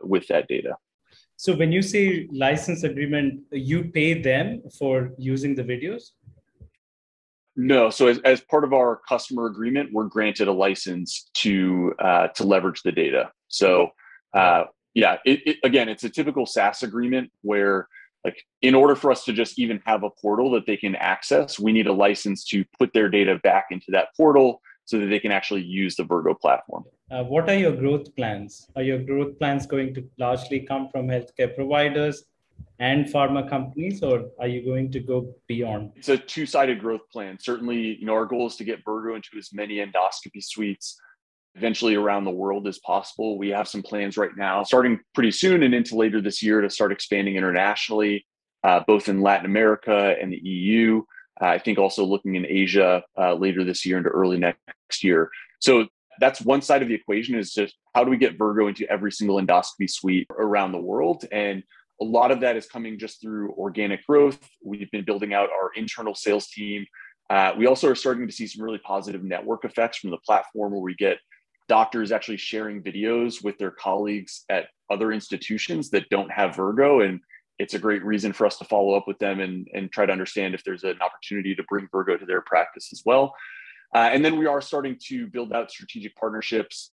with 0.00 0.26
that 0.28 0.48
data. 0.48 0.74
So 1.36 1.54
when 1.54 1.72
you 1.72 1.82
say 1.82 2.28
license 2.32 2.84
agreement, 2.84 3.42
you 3.50 3.84
pay 3.84 4.20
them 4.20 4.62
for 4.78 5.12
using 5.18 5.54
the 5.54 5.64
videos? 5.64 6.12
No. 7.56 7.90
So 7.90 8.06
as, 8.06 8.18
as 8.20 8.40
part 8.40 8.64
of 8.64 8.72
our 8.72 9.00
customer 9.08 9.46
agreement, 9.46 9.90
we're 9.92 10.06
granted 10.06 10.48
a 10.48 10.52
license 10.52 11.30
to 11.34 11.94
uh, 11.98 12.28
to 12.28 12.44
leverage 12.44 12.82
the 12.82 12.92
data. 12.92 13.30
So 13.48 13.90
uh, 14.32 14.64
yeah, 14.94 15.18
it, 15.24 15.40
it, 15.46 15.56
again, 15.64 15.88
it's 15.88 16.04
a 16.04 16.08
typical 16.08 16.46
SaaS 16.46 16.82
agreement 16.82 17.30
where 17.42 17.88
like 18.24 18.42
in 18.62 18.74
order 18.74 18.96
for 18.96 19.10
us 19.12 19.24
to 19.24 19.32
just 19.32 19.58
even 19.58 19.80
have 19.84 20.02
a 20.02 20.10
portal 20.10 20.50
that 20.52 20.66
they 20.66 20.76
can 20.76 20.96
access, 20.96 21.58
we 21.58 21.72
need 21.72 21.86
a 21.86 21.92
license 21.92 22.44
to 22.44 22.64
put 22.78 22.92
their 22.92 23.08
data 23.08 23.38
back 23.42 23.66
into 23.70 23.86
that 23.90 24.08
portal 24.16 24.60
so 24.86 24.98
that 24.98 25.06
they 25.06 25.18
can 25.18 25.32
actually 25.32 25.62
use 25.62 25.96
the 25.96 26.04
Virgo 26.04 26.34
platform. 26.34 26.84
Uh, 27.10 27.22
what 27.24 27.48
are 27.48 27.56
your 27.56 27.72
growth 27.72 28.14
plans? 28.16 28.66
Are 28.76 28.82
your 28.82 28.98
growth 28.98 29.38
plans 29.38 29.66
going 29.66 29.94
to 29.94 30.08
largely 30.18 30.60
come 30.60 30.88
from 30.90 31.08
healthcare 31.08 31.54
providers 31.54 32.24
and 32.78 33.06
pharma 33.06 33.48
companies, 33.48 34.02
or 34.02 34.30
are 34.40 34.48
you 34.48 34.64
going 34.64 34.90
to 34.90 35.00
go 35.00 35.34
beyond? 35.46 35.92
It's 35.96 36.08
a 36.08 36.18
two-sided 36.18 36.80
growth 36.80 37.02
plan. 37.12 37.38
Certainly, 37.38 37.98
you 38.00 38.06
know, 38.06 38.14
our 38.14 38.26
goal 38.26 38.46
is 38.46 38.56
to 38.56 38.64
get 38.64 38.84
Virgo 38.84 39.14
into 39.14 39.30
as 39.38 39.52
many 39.52 39.76
endoscopy 39.76 40.42
suites 40.42 40.98
eventually 41.54 41.94
around 41.94 42.24
the 42.24 42.30
world 42.30 42.66
as 42.66 42.78
possible. 42.80 43.38
We 43.38 43.50
have 43.50 43.68
some 43.68 43.82
plans 43.82 44.16
right 44.16 44.36
now, 44.36 44.62
starting 44.64 45.00
pretty 45.14 45.30
soon 45.30 45.62
and 45.62 45.74
into 45.74 45.96
later 45.96 46.20
this 46.20 46.42
year, 46.42 46.60
to 46.60 46.70
start 46.70 46.92
expanding 46.92 47.36
internationally, 47.36 48.26
uh, 48.64 48.80
both 48.86 49.08
in 49.08 49.20
Latin 49.20 49.46
America 49.46 50.16
and 50.20 50.32
the 50.32 50.38
EU. 50.38 51.02
Uh, 51.40 51.46
I 51.46 51.58
think 51.58 51.78
also 51.78 52.04
looking 52.04 52.36
in 52.36 52.46
Asia 52.46 53.02
uh, 53.18 53.34
later 53.34 53.64
this 53.64 53.84
year 53.84 53.98
into 53.98 54.10
early 54.10 54.38
next 54.38 55.02
year. 55.02 55.30
So 55.60 55.86
that's 56.20 56.40
one 56.40 56.62
side 56.62 56.82
of 56.82 56.88
the 56.88 56.94
equation 56.94 57.36
is 57.36 57.52
just 57.52 57.74
how 57.94 58.04
do 58.04 58.10
we 58.10 58.16
get 58.16 58.38
Virgo 58.38 58.68
into 58.68 58.88
every 58.90 59.12
single 59.12 59.40
endoscopy 59.40 59.90
suite 59.90 60.26
around 60.30 60.72
the 60.72 60.80
world? 60.80 61.24
And 61.32 61.62
a 62.00 62.04
lot 62.04 62.30
of 62.30 62.40
that 62.40 62.56
is 62.56 62.66
coming 62.66 62.98
just 62.98 63.20
through 63.20 63.52
organic 63.52 64.06
growth. 64.06 64.38
We've 64.62 64.90
been 64.90 65.04
building 65.04 65.32
out 65.32 65.50
our 65.50 65.70
internal 65.74 66.14
sales 66.14 66.48
team. 66.48 66.86
Uh, 67.30 67.52
we 67.56 67.66
also 67.66 67.88
are 67.88 67.94
starting 67.94 68.26
to 68.26 68.32
see 68.32 68.46
some 68.46 68.62
really 68.62 68.78
positive 68.78 69.24
network 69.24 69.64
effects 69.64 69.98
from 69.98 70.10
the 70.10 70.18
platform 70.18 70.72
where 70.72 70.80
we 70.80 70.94
get 70.94 71.18
doctors 71.68 72.12
actually 72.12 72.36
sharing 72.36 72.82
videos 72.82 73.42
with 73.42 73.56
their 73.58 73.70
colleagues 73.70 74.44
at 74.48 74.66
other 74.90 75.12
institutions 75.12 75.90
that 75.90 76.08
don't 76.10 76.30
have 76.30 76.56
Virgo. 76.56 77.00
And 77.00 77.20
it's 77.58 77.74
a 77.74 77.78
great 77.78 78.04
reason 78.04 78.32
for 78.32 78.46
us 78.46 78.58
to 78.58 78.64
follow 78.64 78.94
up 78.94 79.06
with 79.06 79.18
them 79.18 79.40
and, 79.40 79.66
and 79.74 79.90
try 79.90 80.06
to 80.06 80.12
understand 80.12 80.54
if 80.54 80.64
there's 80.64 80.84
an 80.84 81.00
opportunity 81.00 81.54
to 81.54 81.62
bring 81.68 81.88
Virgo 81.90 82.16
to 82.16 82.26
their 82.26 82.42
practice 82.42 82.90
as 82.92 83.02
well. 83.06 83.34
Uh, 83.94 84.10
and 84.12 84.24
then 84.24 84.38
we 84.38 84.46
are 84.46 84.60
starting 84.60 84.98
to 85.06 85.26
build 85.28 85.52
out 85.52 85.70
strategic 85.70 86.16
partnerships. 86.16 86.90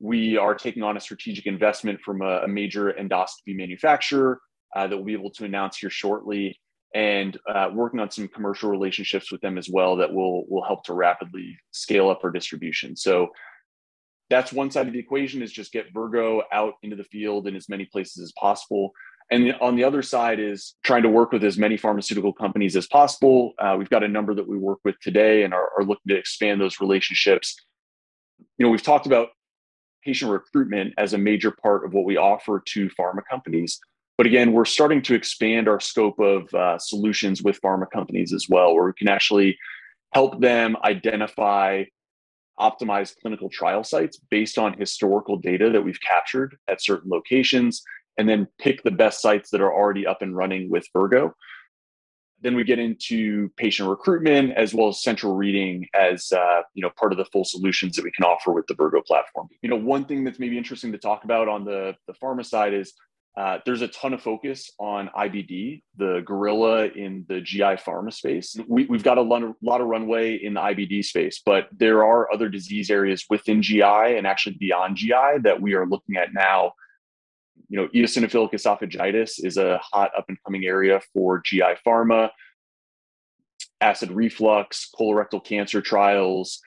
We 0.00 0.36
are 0.36 0.54
taking 0.54 0.82
on 0.82 0.96
a 0.96 1.00
strategic 1.00 1.46
investment 1.46 2.00
from 2.00 2.22
a, 2.22 2.40
a 2.44 2.48
major 2.48 2.92
endoscopy 2.92 3.54
manufacturer 3.54 4.40
uh, 4.74 4.86
that 4.86 4.96
we'll 4.96 5.06
be 5.06 5.12
able 5.12 5.30
to 5.30 5.44
announce 5.44 5.78
here 5.78 5.90
shortly, 5.90 6.58
and 6.94 7.38
uh, 7.48 7.68
working 7.72 8.00
on 8.00 8.10
some 8.10 8.28
commercial 8.28 8.70
relationships 8.70 9.30
with 9.30 9.40
them 9.40 9.58
as 9.58 9.68
well 9.70 9.96
that 9.96 10.12
will 10.12 10.46
will 10.48 10.64
help 10.64 10.84
to 10.84 10.94
rapidly 10.94 11.56
scale 11.70 12.08
up 12.10 12.20
our 12.24 12.30
distribution. 12.30 12.96
So 12.96 13.30
that's 14.28 14.52
one 14.52 14.70
side 14.70 14.86
of 14.86 14.92
the 14.92 14.98
equation 14.98 15.42
is 15.42 15.52
just 15.52 15.72
get 15.72 15.92
Virgo 15.92 16.42
out 16.52 16.74
into 16.82 16.96
the 16.96 17.04
field 17.04 17.46
in 17.46 17.56
as 17.56 17.68
many 17.68 17.84
places 17.84 18.22
as 18.22 18.32
possible. 18.32 18.92
And 19.30 19.54
on 19.60 19.74
the 19.74 19.84
other 19.84 20.02
side 20.02 20.38
is 20.38 20.74
trying 20.84 21.02
to 21.02 21.08
work 21.08 21.32
with 21.32 21.42
as 21.42 21.58
many 21.58 21.76
pharmaceutical 21.76 22.32
companies 22.32 22.76
as 22.76 22.86
possible. 22.86 23.54
Uh, 23.58 23.74
we've 23.78 23.90
got 23.90 24.04
a 24.04 24.08
number 24.08 24.34
that 24.34 24.46
we 24.46 24.56
work 24.56 24.78
with 24.84 24.98
today 25.00 25.42
and 25.42 25.52
are, 25.52 25.70
are 25.76 25.84
looking 25.84 26.08
to 26.08 26.16
expand 26.16 26.60
those 26.60 26.80
relationships. 26.80 27.56
You 28.58 28.66
know, 28.66 28.70
we've 28.70 28.82
talked 28.82 29.06
about 29.06 29.30
patient 30.04 30.30
recruitment 30.30 30.94
as 30.98 31.12
a 31.12 31.18
major 31.18 31.50
part 31.50 31.84
of 31.84 31.92
what 31.92 32.04
we 32.04 32.16
offer 32.16 32.62
to 32.64 32.88
pharma 32.90 33.20
companies. 33.28 33.80
But 34.16 34.26
again, 34.26 34.52
we're 34.52 34.64
starting 34.64 35.02
to 35.02 35.14
expand 35.14 35.68
our 35.68 35.80
scope 35.80 36.18
of 36.20 36.52
uh, 36.54 36.78
solutions 36.78 37.42
with 37.42 37.60
pharma 37.60 37.90
companies 37.92 38.32
as 38.32 38.48
well, 38.48 38.74
where 38.74 38.86
we 38.86 38.92
can 38.96 39.08
actually 39.08 39.58
help 40.14 40.40
them 40.40 40.76
identify 40.84 41.84
optimize 42.58 43.14
clinical 43.20 43.48
trial 43.48 43.84
sites 43.84 44.18
based 44.30 44.58
on 44.58 44.78
historical 44.78 45.36
data 45.36 45.70
that 45.70 45.82
we've 45.82 46.00
captured 46.00 46.56
at 46.68 46.82
certain 46.82 47.10
locations 47.10 47.82
and 48.18 48.28
then 48.28 48.48
pick 48.58 48.82
the 48.82 48.90
best 48.90 49.20
sites 49.20 49.50
that 49.50 49.60
are 49.60 49.72
already 49.72 50.06
up 50.06 50.22
and 50.22 50.36
running 50.36 50.70
with 50.70 50.86
Virgo. 50.92 51.34
Then 52.42 52.54
we 52.54 52.64
get 52.64 52.78
into 52.78 53.50
patient 53.56 53.88
recruitment 53.88 54.52
as 54.52 54.74
well 54.74 54.88
as 54.88 55.02
central 55.02 55.34
reading 55.34 55.86
as 55.94 56.30
uh, 56.32 56.62
you 56.74 56.82
know 56.82 56.90
part 56.98 57.12
of 57.12 57.18
the 57.18 57.24
full 57.26 57.44
solutions 57.44 57.96
that 57.96 58.04
we 58.04 58.10
can 58.10 58.24
offer 58.24 58.52
with 58.52 58.66
the 58.66 58.74
Virgo 58.74 59.00
platform. 59.00 59.48
You 59.62 59.70
know, 59.70 59.76
one 59.76 60.04
thing 60.04 60.22
that's 60.22 60.38
maybe 60.38 60.58
interesting 60.58 60.92
to 60.92 60.98
talk 60.98 61.24
about 61.24 61.48
on 61.48 61.64
the 61.64 61.94
the 62.06 62.12
pharma 62.12 62.44
side 62.44 62.74
is 62.74 62.92
uh, 63.36 63.58
there's 63.66 63.82
a 63.82 63.88
ton 63.88 64.14
of 64.14 64.22
focus 64.22 64.70
on 64.78 65.10
IBD, 65.16 65.82
the 65.96 66.22
gorilla 66.24 66.86
in 66.86 67.26
the 67.28 67.40
GI 67.40 67.76
pharma 67.84 68.12
space. 68.12 68.56
We, 68.66 68.86
have 68.86 69.02
got 69.02 69.18
a 69.18 69.22
lot, 69.22 69.42
of, 69.42 69.54
lot 69.62 69.82
of 69.82 69.88
runway 69.88 70.36
in 70.36 70.54
the 70.54 70.60
IBD 70.60 71.04
space, 71.04 71.42
but 71.44 71.68
there 71.70 72.02
are 72.02 72.32
other 72.32 72.48
disease 72.48 72.90
areas 72.90 73.26
within 73.28 73.60
GI 73.60 73.82
and 73.82 74.26
actually 74.26 74.56
beyond 74.58 74.96
GI 74.96 75.40
that 75.42 75.60
we 75.60 75.74
are 75.74 75.86
looking 75.86 76.16
at 76.16 76.32
now 76.32 76.72
you 77.68 77.76
know, 77.76 77.88
eosinophilic 77.88 78.52
esophagitis 78.52 79.44
is 79.44 79.56
a 79.56 79.78
hot 79.78 80.10
up 80.16 80.26
and 80.28 80.38
coming 80.44 80.64
area 80.64 81.00
for 81.12 81.40
GI 81.44 81.74
pharma. 81.86 82.30
Acid 83.80 84.10
reflux, 84.10 84.88
colorectal 84.98 85.44
cancer 85.44 85.82
trials, 85.82 86.60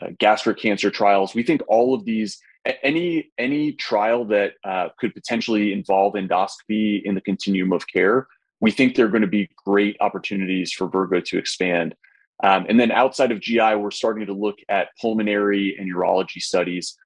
uh, 0.00 0.08
gastric 0.18 0.58
cancer 0.58 0.90
trials. 0.90 1.34
We 1.34 1.42
think 1.42 1.62
all 1.68 1.94
of 1.94 2.04
these, 2.04 2.38
any 2.82 3.30
any 3.38 3.72
trial 3.72 4.24
that 4.26 4.54
uh, 4.64 4.88
could 4.98 5.14
potentially 5.14 5.72
involve 5.72 6.14
endoscopy 6.14 7.02
in 7.04 7.14
the 7.14 7.20
continuum 7.20 7.72
of 7.72 7.86
care, 7.86 8.26
we 8.60 8.70
think 8.70 8.94
they're 8.94 9.08
going 9.08 9.22
to 9.22 9.28
be 9.28 9.48
great 9.64 9.96
opportunities 10.00 10.72
for 10.72 10.88
Virgo 10.88 11.20
to 11.20 11.38
expand. 11.38 11.94
Um, 12.42 12.66
and 12.68 12.80
then 12.80 12.90
outside 12.90 13.30
of 13.30 13.40
GI, 13.40 13.76
we're 13.76 13.90
starting 13.90 14.26
to 14.26 14.32
look 14.32 14.56
at 14.68 14.88
pulmonary 15.00 15.76
and 15.78 15.92
urology 15.92 16.40
studies 16.40 16.96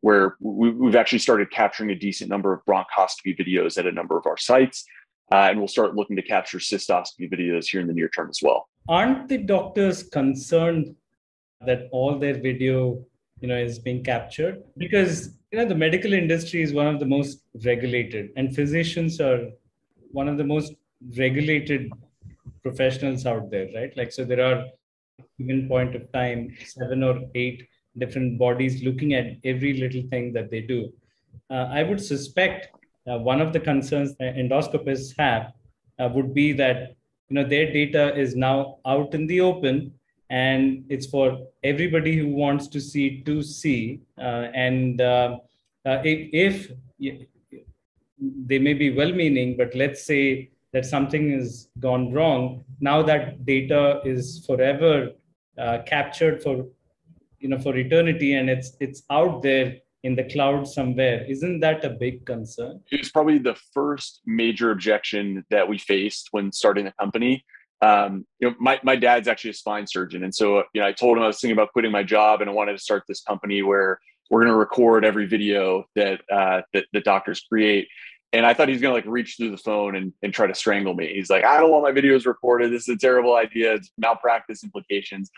where 0.00 0.36
we, 0.40 0.86
have 0.86 0.96
actually 0.96 1.18
started 1.18 1.50
capturing 1.50 1.90
a 1.90 1.94
decent 1.94 2.30
number 2.30 2.52
of 2.52 2.64
bronchoscopy 2.64 3.38
videos 3.38 3.78
at 3.78 3.86
a 3.86 3.92
number 3.92 4.16
of 4.16 4.26
our 4.26 4.36
sites. 4.36 4.84
Uh, 5.32 5.48
and 5.48 5.58
we'll 5.58 5.68
start 5.68 5.94
looking 5.94 6.16
to 6.16 6.22
capture 6.22 6.58
cystoscopy 6.58 7.30
videos 7.32 7.66
here 7.66 7.80
in 7.80 7.86
the 7.86 7.92
near 7.92 8.08
term 8.08 8.28
as 8.28 8.40
well. 8.42 8.68
Aren't 8.88 9.28
the 9.28 9.38
doctors 9.38 10.02
concerned 10.02 10.94
that 11.64 11.88
all 11.92 12.18
their 12.18 12.34
video, 12.34 13.04
you 13.42 13.48
know, 13.48 13.56
is 13.56 13.78
being 13.78 14.02
captured? 14.02 14.62
Because 14.78 15.36
you 15.50 15.58
know 15.58 15.66
the 15.66 15.74
medical 15.74 16.12
industry 16.12 16.62
is 16.62 16.72
one 16.72 16.86
of 16.86 17.00
the 17.00 17.06
most 17.06 17.42
regulated, 17.64 18.30
and 18.36 18.54
physicians 18.54 19.20
are 19.20 19.48
one 20.12 20.28
of 20.28 20.38
the 20.38 20.44
most 20.44 20.72
regulated 21.18 21.90
professionals 22.62 23.26
out 23.26 23.50
there, 23.50 23.68
right? 23.74 23.94
Like 23.96 24.12
so, 24.12 24.24
there 24.24 24.44
are 24.44 24.64
given 25.38 25.68
point 25.68 25.96
of 25.96 26.10
time 26.12 26.56
seven 26.64 27.02
or 27.02 27.20
eight 27.34 27.66
different 27.98 28.38
bodies 28.38 28.82
looking 28.82 29.14
at 29.14 29.36
every 29.44 29.74
little 29.74 30.02
thing 30.08 30.32
that 30.32 30.50
they 30.50 30.60
do. 30.60 30.92
Uh, 31.50 31.66
I 31.78 31.82
would 31.82 32.00
suspect 32.00 32.68
uh, 33.10 33.18
one 33.18 33.40
of 33.40 33.52
the 33.52 33.60
concerns 33.60 34.14
that 34.16 34.36
endoscopists 34.36 35.14
have 35.18 35.52
uh, 35.98 36.08
would 36.14 36.32
be 36.32 36.52
that 36.52 36.94
you 37.28 37.34
know 37.34 37.44
their 37.44 37.72
data 37.72 38.16
is 38.16 38.36
now 38.36 38.78
out 38.86 39.14
in 39.14 39.26
the 39.26 39.40
open 39.40 39.92
and 40.32 40.84
it's 40.88 41.06
for 41.06 41.46
everybody 41.62 42.16
who 42.16 42.28
wants 42.28 42.66
to 42.66 42.80
see 42.80 43.20
to 43.28 43.42
see 43.42 44.00
uh, 44.18 44.46
and 44.66 45.00
uh, 45.00 45.36
uh, 45.84 45.98
if, 46.04 46.70
if 46.98 47.26
they 48.48 48.58
may 48.58 48.72
be 48.72 48.88
well 48.96 49.12
meaning 49.12 49.56
but 49.58 49.74
let's 49.74 50.06
say 50.06 50.50
that 50.72 50.86
something 50.86 51.30
has 51.32 51.68
gone 51.80 52.10
wrong 52.12 52.64
now 52.80 53.02
that 53.02 53.44
data 53.44 54.00
is 54.04 54.44
forever 54.46 55.10
uh, 55.58 55.78
captured 55.86 56.42
for 56.42 56.64
you 57.38 57.48
know 57.50 57.58
for 57.58 57.76
eternity 57.76 58.34
and 58.34 58.48
it's 58.48 58.72
it's 58.80 59.02
out 59.10 59.42
there 59.42 59.76
in 60.02 60.16
the 60.16 60.24
cloud 60.32 60.66
somewhere 60.66 61.24
isn't 61.28 61.60
that 61.60 61.84
a 61.84 61.90
big 61.90 62.24
concern? 62.26 62.80
It 62.90 62.98
was 63.00 63.10
probably 63.10 63.38
the 63.38 63.56
first 63.72 64.20
major 64.26 64.70
objection 64.70 65.44
that 65.50 65.68
we 65.68 65.78
faced 65.78 66.28
when 66.32 66.50
starting 66.50 66.86
the 66.86 66.94
company 66.98 67.44
um, 67.82 68.24
you 68.38 68.48
know 68.48 68.56
my, 68.58 68.80
my 68.82 68.96
dad's 68.96 69.28
actually 69.28 69.50
a 69.50 69.54
spine 69.54 69.86
surgeon 69.86 70.24
and 70.24 70.34
so 70.34 70.62
you 70.72 70.80
know 70.80 70.86
i 70.86 70.92
told 70.92 71.16
him 71.16 71.22
i 71.22 71.26
was 71.26 71.40
thinking 71.40 71.56
about 71.56 71.72
quitting 71.72 71.92
my 71.92 72.02
job 72.02 72.40
and 72.40 72.48
i 72.48 72.52
wanted 72.52 72.72
to 72.72 72.78
start 72.78 73.02
this 73.08 73.22
company 73.22 73.62
where 73.62 73.98
we're 74.30 74.40
going 74.40 74.52
to 74.52 74.56
record 74.56 75.04
every 75.04 75.26
video 75.26 75.84
that 75.94 76.22
uh, 76.30 76.62
that 76.72 76.86
the 76.92 77.00
doctors 77.00 77.40
create 77.40 77.88
and 78.32 78.46
I 78.46 78.54
thought 78.54 78.68
he's 78.68 78.80
going 78.80 78.92
to 78.92 78.94
like 78.94 79.12
reach 79.12 79.36
through 79.36 79.50
the 79.50 79.58
phone 79.58 79.94
and, 79.94 80.12
and 80.22 80.32
try 80.32 80.46
to 80.46 80.54
strangle 80.54 80.94
me. 80.94 81.12
He's 81.14 81.28
like, 81.28 81.44
I 81.44 81.58
don't 81.58 81.70
want 81.70 81.84
my 81.84 81.92
videos 81.92 82.24
recorded. 82.24 82.72
This 82.72 82.88
is 82.88 82.96
a 82.96 82.98
terrible 82.98 83.36
idea. 83.36 83.74
It's 83.74 83.90
malpractice 83.98 84.64
implications. 84.64 85.30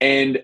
And 0.00 0.42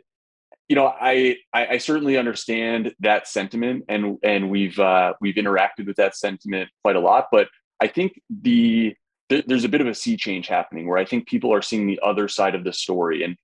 you 0.69 0.77
know, 0.77 0.87
I, 0.87 1.37
I, 1.53 1.67
I 1.67 1.79
certainly 1.79 2.17
understand 2.17 2.95
that 3.01 3.29
sentiment, 3.29 3.85
and 3.89 4.19
and 4.23 4.51
we've 4.51 4.79
uh, 4.79 5.13
we've 5.21 5.35
interacted 5.35 5.87
with 5.87 5.97
that 5.97 6.17
sentiment 6.17 6.71
quite 6.83 6.97
a 6.97 7.01
lot. 7.01 7.29
But 7.31 7.49
I 7.81 7.87
think 7.87 8.19
the 8.31 8.97
there's 9.29 9.65
a 9.65 9.69
bit 9.69 9.81
of 9.81 9.87
a 9.87 9.95
sea 9.95 10.17
change 10.17 10.49
happening 10.49 10.89
where 10.89 10.99
I 10.99 11.05
think 11.05 11.27
people 11.27 11.53
are 11.53 11.63
seeing 11.63 11.87
the 11.87 12.01
other 12.03 12.29
side 12.29 12.55
of 12.55 12.65
the 12.65 12.73
story. 12.73 13.25
And 13.25 13.37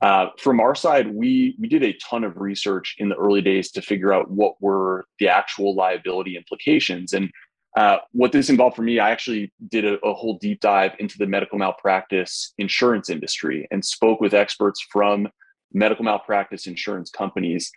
uh, 0.00 0.30
from 0.38 0.60
our 0.60 0.74
side, 0.74 1.12
we 1.12 1.56
we 1.58 1.68
did 1.68 1.82
a 1.82 1.94
ton 1.94 2.24
of 2.24 2.36
research 2.36 2.96
in 2.98 3.08
the 3.08 3.16
early 3.16 3.42
days 3.42 3.70
to 3.72 3.82
figure 3.82 4.12
out 4.12 4.30
what 4.30 4.60
were 4.60 5.06
the 5.18 5.28
actual 5.28 5.74
liability 5.74 6.36
implications. 6.36 7.12
And 7.12 7.30
uh, 7.76 7.98
what 8.12 8.32
this 8.32 8.48
involved 8.48 8.76
for 8.76 8.82
me, 8.82 8.98
I 8.98 9.10
actually 9.10 9.52
did 9.68 9.84
a, 9.84 9.98
a, 10.04 10.14
whole 10.14 10.38
deep 10.38 10.60
dive 10.60 10.92
into 10.98 11.18
the 11.18 11.26
medical 11.26 11.58
malpractice 11.58 12.54
insurance 12.58 13.10
industry 13.10 13.68
and 13.70 13.84
spoke 13.84 14.20
with 14.20 14.34
experts 14.34 14.84
from 14.90 15.28
medical 15.72 16.04
malpractice 16.04 16.66
insurance 16.66 17.10
companies. 17.10 17.70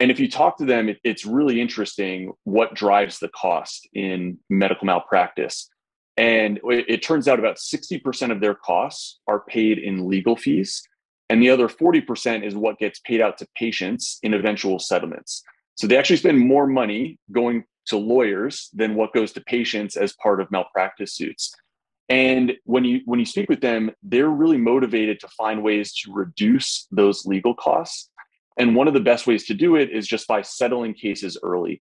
And 0.00 0.10
if 0.10 0.20
you 0.20 0.30
talk 0.30 0.56
to 0.58 0.64
them, 0.64 0.88
it, 0.88 0.98
it's 1.02 1.26
really 1.26 1.60
interesting 1.60 2.32
what 2.44 2.74
drives 2.74 3.18
the 3.18 3.28
cost 3.28 3.88
in 3.92 4.38
medical 4.48 4.86
malpractice. 4.86 5.68
And 6.16 6.60
it, 6.64 7.02
turns 7.02 7.26
out 7.26 7.38
about 7.40 7.56
60% 7.56 8.30
of 8.30 8.40
their 8.40 8.54
costs 8.54 9.18
are 9.26 9.40
paid 9.40 9.78
in 9.78 10.08
legal 10.08 10.36
fees. 10.36 10.82
And 11.28 11.42
the 11.42 11.50
other 11.50 11.68
40% 11.68 12.46
is 12.46 12.54
what 12.54 12.78
gets 12.78 13.00
paid 13.00 13.20
out 13.20 13.38
to 13.38 13.48
patients 13.56 14.18
in 14.22 14.34
eventual 14.34 14.78
settlements. 14.78 15.42
So 15.74 15.86
they 15.86 15.96
actually 15.96 16.18
spend 16.18 16.38
more 16.38 16.66
money 16.66 17.18
going 17.32 17.64
to 17.86 17.96
lawyers 17.96 18.70
than 18.72 18.94
what 18.94 19.12
goes 19.12 19.32
to 19.32 19.40
patients 19.40 19.96
as 19.96 20.12
part 20.12 20.40
of 20.40 20.50
malpractice 20.50 21.14
suits. 21.14 21.52
And 22.08 22.52
when 22.64 22.84
you 22.84 23.00
when 23.06 23.18
you 23.18 23.26
speak 23.26 23.48
with 23.48 23.60
them, 23.60 23.90
they're 24.02 24.28
really 24.28 24.58
motivated 24.58 25.20
to 25.20 25.28
find 25.28 25.62
ways 25.62 25.94
to 26.00 26.12
reduce 26.12 26.86
those 26.90 27.24
legal 27.24 27.54
costs. 27.54 28.10
And 28.58 28.76
one 28.76 28.88
of 28.88 28.94
the 28.94 29.00
best 29.00 29.26
ways 29.26 29.46
to 29.46 29.54
do 29.54 29.76
it 29.76 29.90
is 29.90 30.06
just 30.06 30.28
by 30.28 30.42
settling 30.42 30.94
cases 30.94 31.38
early. 31.42 31.82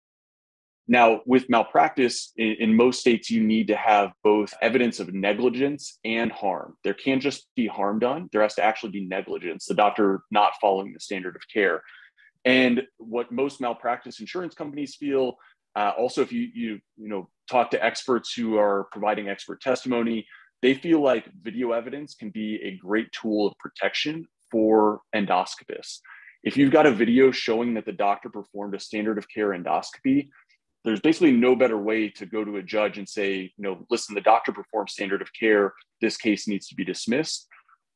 Now, 0.88 1.22
with 1.26 1.50
malpractice, 1.50 2.32
in, 2.38 2.56
in, 2.60 2.76
most 2.76 3.00
states, 3.00 3.32
you 3.32 3.44
need 3.44 3.68
to 3.68 3.76
have 3.76 4.12
both 4.24 4.54
evidence 4.62 5.00
of 5.00 5.14
negligence 5.14 5.98
and 6.06 6.32
harm. 6.32 6.76
There 6.84 6.94
can't 6.94 7.22
just 7.22 7.48
be 7.56 7.66
harm 7.66 7.98
done, 8.00 8.30
there 8.32 8.44
has 8.44 8.56
to 8.56 8.64
actually 8.64 8.92
be 8.92 9.06
negligence, 9.06 9.66
the 9.66 9.74
doctor 9.74 10.22
not 10.30 10.54
following 10.62 10.94
the 10.94 11.00
standard 11.00 11.36
of 11.36 11.42
care. 11.52 11.82
And 12.44 12.84
what 12.98 13.32
most 13.32 13.60
malpractice 13.60 14.20
insurance 14.20 14.54
companies 14.54 14.96
feel 14.96 15.38
uh, 15.76 15.92
also, 15.98 16.22
if 16.22 16.32
you 16.32 16.50
you 16.54 16.80
you 16.98 17.10
know 17.10 17.30
talk 17.50 17.70
to 17.72 17.84
experts 17.84 18.34
who 18.34 18.58
are 18.58 18.88
providing 18.92 19.28
expert 19.28 19.62
testimony, 19.62 20.26
they 20.62 20.74
feel 20.74 21.02
like 21.02 21.30
video 21.42 21.72
evidence 21.72 22.16
can 22.16 22.30
be 22.30 22.60
a 22.64 22.78
great 22.78 23.12
tool 23.12 23.48
of 23.48 23.54
protection 23.60 24.26
for 24.50 25.02
endoscopists. 25.14 26.00
If 26.44 26.56
you've 26.56 26.72
got 26.72 26.86
a 26.86 26.92
video 26.92 27.32
showing 27.32 27.74
that 27.74 27.86
the 27.86 27.92
doctor 27.92 28.30
performed 28.30 28.76
a 28.76 28.80
standard 28.80 29.18
of 29.18 29.28
care 29.28 29.50
endoscopy, 29.50 30.30
there's 30.86 31.02
basically 31.02 31.32
no 31.32 31.56
better 31.56 31.78
way 31.78 32.10
to 32.10 32.26
go 32.26 32.46
to 32.46 32.58
a 32.58 32.64
judge 32.64 32.98
and 32.98 33.08
say, 33.08 33.52
you 33.58 33.64
know, 33.64 33.86
listen, 33.90 34.16
the 34.16 34.22
doctor 34.22 34.52
performed 34.52 34.90
standard 34.90 35.22
of 35.22 35.30
care. 35.38 35.74
This 36.00 36.16
case 36.16 36.48
needs 36.48 36.68
to 36.68 36.76
be 36.76 36.86
dismissed. 36.86 37.48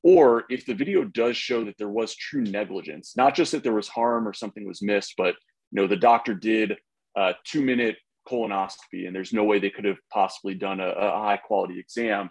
Or 0.01 0.45
if 0.49 0.65
the 0.65 0.73
video 0.73 1.03
does 1.03 1.37
show 1.37 1.63
that 1.65 1.77
there 1.77 1.89
was 1.89 2.15
true 2.15 2.41
negligence, 2.41 3.15
not 3.15 3.35
just 3.35 3.51
that 3.51 3.63
there 3.63 3.73
was 3.73 3.87
harm 3.87 4.27
or 4.27 4.33
something 4.33 4.67
was 4.67 4.81
missed, 4.81 5.13
but 5.17 5.35
you 5.71 5.81
know 5.81 5.87
the 5.87 5.95
doctor 5.95 6.33
did 6.33 6.73
uh, 7.17 7.33
a 7.33 7.35
two 7.43 7.61
minute 7.61 7.97
colonoscopy 8.27 9.07
and 9.07 9.15
there's 9.15 9.33
no 9.33 9.43
way 9.43 9.59
they 9.59 9.69
could 9.69 9.85
have 9.85 9.97
possibly 10.11 10.53
done 10.53 10.79
a, 10.79 10.87
a 10.87 11.11
high 11.19 11.37
quality 11.37 11.79
exam 11.79 12.29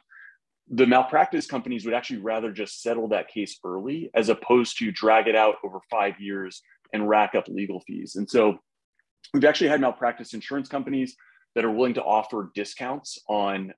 the 0.71 0.87
malpractice 0.87 1.47
companies 1.47 1.85
would 1.85 1.94
actually 1.94 2.21
rather 2.21 2.53
just 2.53 2.83
settle 2.83 3.09
that 3.09 3.29
case 3.29 3.59
early 3.64 4.11
as 4.14 4.29
opposed 4.29 4.79
to 4.79 4.92
drag 4.92 5.27
it 5.27 5.35
out 5.35 5.57
over 5.64 5.79
five 5.90 6.21
years 6.21 6.62
and 6.92 7.09
rack 7.09 7.35
up 7.35 7.49
legal 7.49 7.81
fees. 7.81 8.16
And 8.16 8.29
so 8.29 8.59
we've 9.35 9.44
actually 9.44 9.68
had 9.68 9.81
malpractice 9.81 10.35
insurance 10.35 10.68
companies 10.68 11.16
that 11.54 11.64
are 11.64 11.70
willing 11.70 11.94
to 11.94 12.02
offer 12.02 12.50
discounts 12.54 13.18
on 13.28 13.72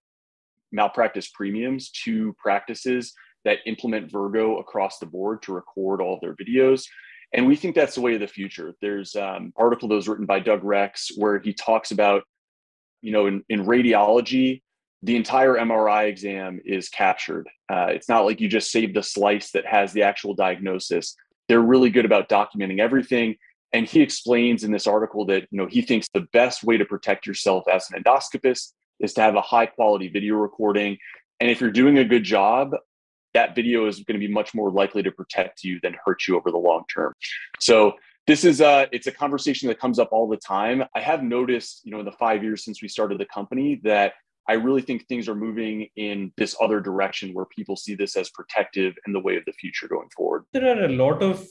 malpractice 0.72 1.28
premiums 1.28 1.90
to 1.90 2.34
practices 2.38 3.14
that 3.44 3.58
implement 3.66 4.10
Virgo 4.10 4.58
across 4.58 4.98
the 4.98 5.06
board 5.06 5.42
to 5.42 5.52
record 5.52 6.00
all 6.00 6.18
their 6.20 6.34
videos. 6.34 6.84
And 7.32 7.46
we 7.46 7.56
think 7.56 7.74
that's 7.74 7.94
the 7.94 8.00
way 8.00 8.14
of 8.14 8.20
the 8.20 8.26
future. 8.26 8.74
There's 8.80 9.14
an 9.14 9.22
um, 9.22 9.52
article 9.56 9.88
that 9.88 9.94
was 9.94 10.08
written 10.08 10.26
by 10.26 10.40
Doug 10.40 10.64
Rex 10.64 11.10
where 11.16 11.38
he 11.38 11.52
talks 11.52 11.90
about, 11.90 12.24
you 13.02 13.12
know, 13.12 13.26
in, 13.26 13.44
in 13.48 13.64
radiology, 13.64 14.62
the 15.02 15.16
entire 15.16 15.54
MRI 15.54 16.08
exam 16.08 16.60
is 16.64 16.88
captured. 16.88 17.48
Uh, 17.72 17.86
it's 17.88 18.08
not 18.08 18.24
like 18.24 18.40
you 18.40 18.48
just 18.48 18.70
save 18.70 18.92
the 18.92 19.02
slice 19.02 19.52
that 19.52 19.64
has 19.64 19.92
the 19.92 20.02
actual 20.02 20.34
diagnosis. 20.34 21.16
They're 21.48 21.60
really 21.60 21.90
good 21.90 22.04
about 22.04 22.28
documenting 22.28 22.80
everything. 22.80 23.36
And 23.72 23.86
he 23.86 24.00
explains 24.00 24.64
in 24.64 24.72
this 24.72 24.86
article 24.86 25.24
that 25.26 25.46
you 25.50 25.58
know 25.58 25.66
he 25.66 25.82
thinks 25.82 26.08
the 26.12 26.26
best 26.32 26.64
way 26.64 26.76
to 26.76 26.84
protect 26.84 27.26
yourself 27.26 27.64
as 27.72 27.88
an 27.90 28.02
endoscopist 28.02 28.72
is 28.98 29.14
to 29.14 29.20
have 29.20 29.36
a 29.36 29.40
high 29.40 29.66
quality 29.66 30.08
video 30.08 30.34
recording. 30.36 30.98
And 31.40 31.50
if 31.50 31.60
you're 31.60 31.70
doing 31.70 31.98
a 31.98 32.04
good 32.04 32.24
job, 32.24 32.74
that 33.34 33.54
video 33.54 33.86
is 33.86 34.00
going 34.00 34.20
to 34.20 34.26
be 34.26 34.32
much 34.32 34.54
more 34.54 34.70
likely 34.70 35.02
to 35.02 35.10
protect 35.10 35.62
you 35.64 35.78
than 35.82 35.96
hurt 36.04 36.26
you 36.26 36.36
over 36.36 36.50
the 36.50 36.58
long 36.58 36.84
term. 36.92 37.14
So 37.60 37.94
this 38.26 38.44
is 38.44 38.60
a 38.60 38.88
it's 38.92 39.06
a 39.06 39.12
conversation 39.12 39.68
that 39.68 39.78
comes 39.78 39.98
up 39.98 40.10
all 40.12 40.28
the 40.28 40.36
time. 40.36 40.84
I 40.94 41.00
have 41.00 41.22
noticed, 41.22 41.82
you 41.84 41.92
know, 41.92 42.00
in 42.00 42.04
the 42.04 42.12
five 42.12 42.42
years 42.42 42.64
since 42.64 42.82
we 42.82 42.88
started 42.88 43.18
the 43.18 43.26
company 43.26 43.80
that 43.84 44.14
I 44.48 44.54
really 44.54 44.82
think 44.82 45.06
things 45.06 45.28
are 45.28 45.34
moving 45.34 45.88
in 45.96 46.32
this 46.36 46.56
other 46.60 46.80
direction 46.80 47.32
where 47.34 47.46
people 47.46 47.76
see 47.76 47.94
this 47.94 48.16
as 48.16 48.30
protective 48.30 48.94
and 49.06 49.14
the 49.14 49.20
way 49.20 49.36
of 49.36 49.44
the 49.44 49.52
future 49.52 49.86
going 49.86 50.08
forward. 50.16 50.44
There 50.52 50.66
are 50.66 50.84
a 50.84 50.88
lot 50.88 51.22
of 51.22 51.46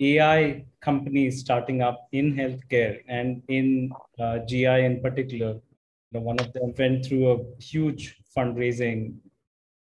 AI 0.00 0.64
companies 0.80 1.40
starting 1.40 1.82
up 1.82 2.08
in 2.12 2.34
healthcare 2.34 3.00
and 3.08 3.42
in 3.48 3.92
uh, 4.18 4.38
GI 4.48 4.84
in 4.84 5.00
particular. 5.00 5.52
You 6.10 6.12
know, 6.12 6.20
one 6.20 6.40
of 6.40 6.52
them 6.52 6.74
went 6.78 7.04
through 7.04 7.32
a 7.32 7.62
huge 7.62 8.16
fundraising 8.36 9.16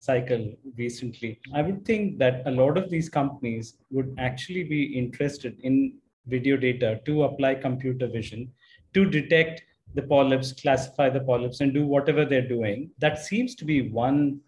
cycle 0.01 0.53
recently. 0.79 1.41
I 1.53 1.63
would 1.63 1.85
think 1.85 2.19
that 2.19 2.43
a 2.47 2.51
lot 2.51 2.79
of 2.79 2.89
these 2.91 3.09
companies 3.09 3.77
would 3.91 4.15
actually 4.19 4.65
be 4.65 4.85
interested 4.97 5.59
in 5.63 5.95
video 6.27 6.57
data 6.57 7.01
to 7.05 7.25
apply 7.25 7.57
computer 7.57 8.07
vision 8.07 8.53
to 8.95 9.05
detect 9.05 9.63
the 9.95 10.03
polyps, 10.03 10.53
classify 10.53 11.09
the 11.09 11.21
polyps, 11.21 11.61
and 11.61 11.73
do 11.73 11.87
whatever 11.87 12.25
they're 12.25 12.49
doing. 12.49 12.91
That 12.99 13.19
seems 13.19 13.55
to 13.57 13.65
be 13.65 13.91
one 13.91 14.41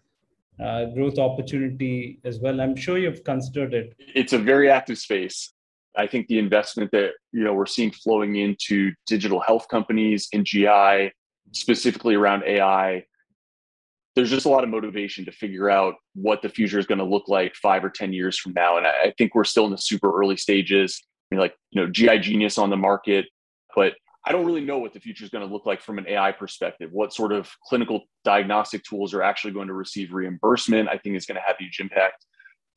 uh, 0.63 0.85
growth 0.85 1.17
opportunity 1.17 2.19
as 2.23 2.39
well. 2.39 2.59
I'm 2.59 2.75
sure 2.75 2.97
you've 2.97 3.23
considered 3.23 3.73
it. 3.73 3.95
It's 4.15 4.33
a 4.33 4.37
very 4.37 4.69
active 4.69 4.97
space. 4.97 5.53
I 5.97 6.07
think 6.07 6.27
the 6.27 6.39
investment 6.39 6.91
that 6.91 7.11
you 7.31 7.43
know 7.43 7.53
we're 7.53 7.65
seeing 7.65 7.91
flowing 7.91 8.35
into 8.35 8.93
digital 9.07 9.39
health 9.39 9.67
companies 9.69 10.27
in 10.31 10.45
GI, 10.45 11.11
specifically 11.51 12.15
around 12.15 12.43
AI, 12.45 13.03
there's 14.15 14.29
just 14.29 14.45
a 14.45 14.49
lot 14.49 14.63
of 14.63 14.69
motivation 14.69 15.25
to 15.25 15.31
figure 15.31 15.69
out 15.69 15.95
what 16.13 16.41
the 16.41 16.49
future 16.49 16.79
is 16.79 16.85
going 16.85 16.99
to 16.99 17.05
look 17.05 17.27
like 17.27 17.55
five 17.55 17.83
or 17.83 17.89
10 17.89 18.13
years 18.13 18.37
from 18.37 18.53
now. 18.53 18.77
And 18.77 18.85
I, 18.85 18.91
I 19.05 19.13
think 19.17 19.33
we're 19.33 19.43
still 19.43 19.65
in 19.65 19.71
the 19.71 19.77
super 19.77 20.11
early 20.17 20.37
stages, 20.37 21.01
I 21.31 21.35
mean, 21.35 21.39
like, 21.39 21.55
you 21.71 21.81
know, 21.81 21.89
GI 21.89 22.19
Genius 22.19 22.57
on 22.57 22.69
the 22.69 22.77
market, 22.77 23.25
but 23.75 23.93
I 24.29 24.31
don't 24.31 24.45
really 24.45 24.61
know 24.61 24.77
what 24.77 24.93
the 24.93 24.99
future 24.99 25.25
is 25.25 25.31
going 25.31 25.47
to 25.47 25.51
look 25.51 25.65
like 25.65 25.81
from 25.81 25.97
an 25.97 26.07
AI 26.07 26.31
perspective. 26.31 26.91
What 26.93 27.13
sort 27.15 27.33
of 27.33 27.49
clinical 27.65 28.03
diagnostic 28.23 28.83
tools 28.83 29.15
are 29.15 29.23
actually 29.23 29.53
going 29.53 29.67
to 29.69 29.73
receive 29.73 30.13
reimbursement, 30.13 30.87
I 30.87 30.99
think 30.99 31.15
is 31.15 31.25
going 31.25 31.37
to 31.37 31.41
have 31.47 31.57
huge 31.57 31.79
impact. 31.79 32.27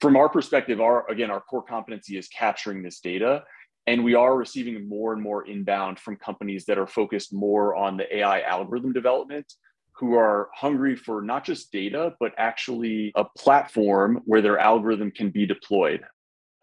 From 0.01 0.17
our 0.17 0.31
perspective, 0.31 0.81
our 0.81 1.09
again, 1.11 1.31
our 1.31 1.43
core 1.43 1.63
competency 1.63 2.17
is 2.17 2.27
capturing 2.29 2.83
this 2.83 3.01
data 3.01 3.45
And 3.87 4.05
we 4.05 4.15
are 4.15 4.37
receiving 4.37 4.89
more 4.89 5.13
and 5.13 5.23
more 5.23 5.47
inbound 5.47 5.99
from 5.99 6.17
companies 6.17 6.65
that 6.67 6.79
are 6.79 6.87
focused 6.87 7.33
more 7.33 7.75
on 7.75 7.97
the 7.97 8.17
AI 8.17 8.43
algorithm 8.43 8.93
development, 8.93 9.53
who 9.97 10.15
are 10.15 10.51
hungry 10.55 10.97
for 10.97 11.21
not 11.21 11.45
just 11.45 11.73
data, 11.73 12.15
but 12.21 12.33
actually 12.39 13.13
a 13.17 13.25
platform 13.37 14.23
where 14.25 14.41
their 14.41 14.59
algorithm 14.59 15.11
can 15.11 15.31
be 15.31 15.47
deployed. 15.47 16.03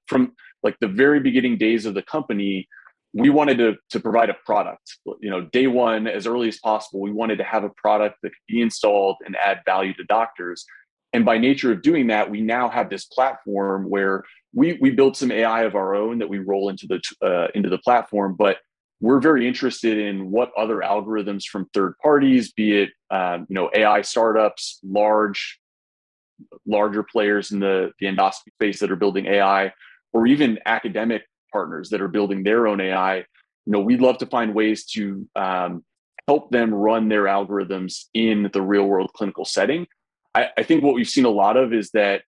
From 0.08 0.34
like 0.64 0.78
the 0.80 0.88
very 0.88 1.20
beginning 1.20 1.58
days 1.58 1.86
of 1.86 1.94
the 1.94 2.02
company, 2.02 2.68
we 3.14 3.30
wanted 3.30 3.58
to, 3.58 3.76
to 3.90 4.00
provide 4.00 4.30
a 4.30 4.36
product. 4.46 4.98
You 5.20 5.30
know, 5.30 5.42
day 5.42 5.68
one, 5.68 6.08
as 6.08 6.28
early 6.28 6.48
as 6.48 6.60
possible, 6.60 7.02
we 7.02 7.12
wanted 7.12 7.38
to 7.38 7.44
have 7.44 7.64
a 7.64 7.70
product 7.70 8.18
that 8.22 8.30
could 8.30 8.48
be 8.48 8.62
installed 8.62 9.18
and 9.26 9.36
add 9.36 9.62
value 9.66 9.94
to 9.96 10.04
doctors. 10.04 10.66
And 11.12 11.26
by 11.26 11.40
nature 11.40 11.72
of 11.72 11.82
doing 11.82 12.08
that, 12.08 12.30
we 12.30 12.42
now 12.42 12.70
have 12.70 12.90
this 12.90 13.06
platform 13.06 13.90
where 13.90 14.24
we 14.54 14.78
we 14.82 14.92
build 14.92 15.18
some 15.18 15.32
AI 15.32 15.64
of 15.64 15.76
our 15.76 15.96
own 15.96 16.20
that 16.20 16.30
we 16.30 16.40
roll 16.40 16.70
into 16.70 16.88
the 16.88 17.02
uh, 17.26 17.48
into 17.56 17.70
the 17.70 17.80
platform, 17.80 18.36
but 18.38 18.58
we're 19.02 19.20
very 19.20 19.48
interested 19.48 19.98
in 19.98 20.30
what 20.30 20.52
other 20.58 20.78
algorithms 20.78 21.46
from 21.46 21.70
third 21.74 21.94
parties, 22.04 22.52
be 22.52 22.82
it 22.82 22.90
um, 23.10 23.48
you 23.50 23.56
know 23.56 23.72
AI 23.74 24.02
startups, 24.02 24.80
large 24.84 25.60
larger 26.68 27.04
players 27.04 27.52
in 27.52 27.60
the 27.60 27.92
the 28.00 28.06
endoscopy 28.08 28.54
space 28.54 28.80
that 28.80 28.92
are 28.92 28.96
building 28.96 29.26
AI, 29.26 29.74
or 30.14 30.28
even 30.28 30.60
academic 30.66 31.24
partners 31.52 31.90
that 31.90 32.02
are 32.02 32.08
building 32.08 32.44
their 32.44 32.68
own 32.68 32.82
AI. 32.82 33.18
You 33.18 33.26
know, 33.74 33.80
we'd 33.80 34.02
love 34.02 34.18
to 34.20 34.26
find 34.26 34.54
ways 34.56 34.86
to 34.88 35.28
um, 35.36 35.84
help 36.28 36.52
them 36.52 36.74
run 36.74 37.10
their 37.10 37.24
algorithms 37.24 38.06
in 38.14 38.50
the 38.54 38.62
real 38.62 38.86
world 38.86 39.12
clinical 39.14 39.46
setting. 39.46 39.88
I, 40.36 40.50
I 40.58 40.64
think 40.64 40.84
what 40.84 40.96
we've 40.96 41.10
seen 41.10 41.26
a 41.26 41.30
lot 41.30 41.58
of 41.58 41.74
is 41.74 41.92
that 41.92 42.22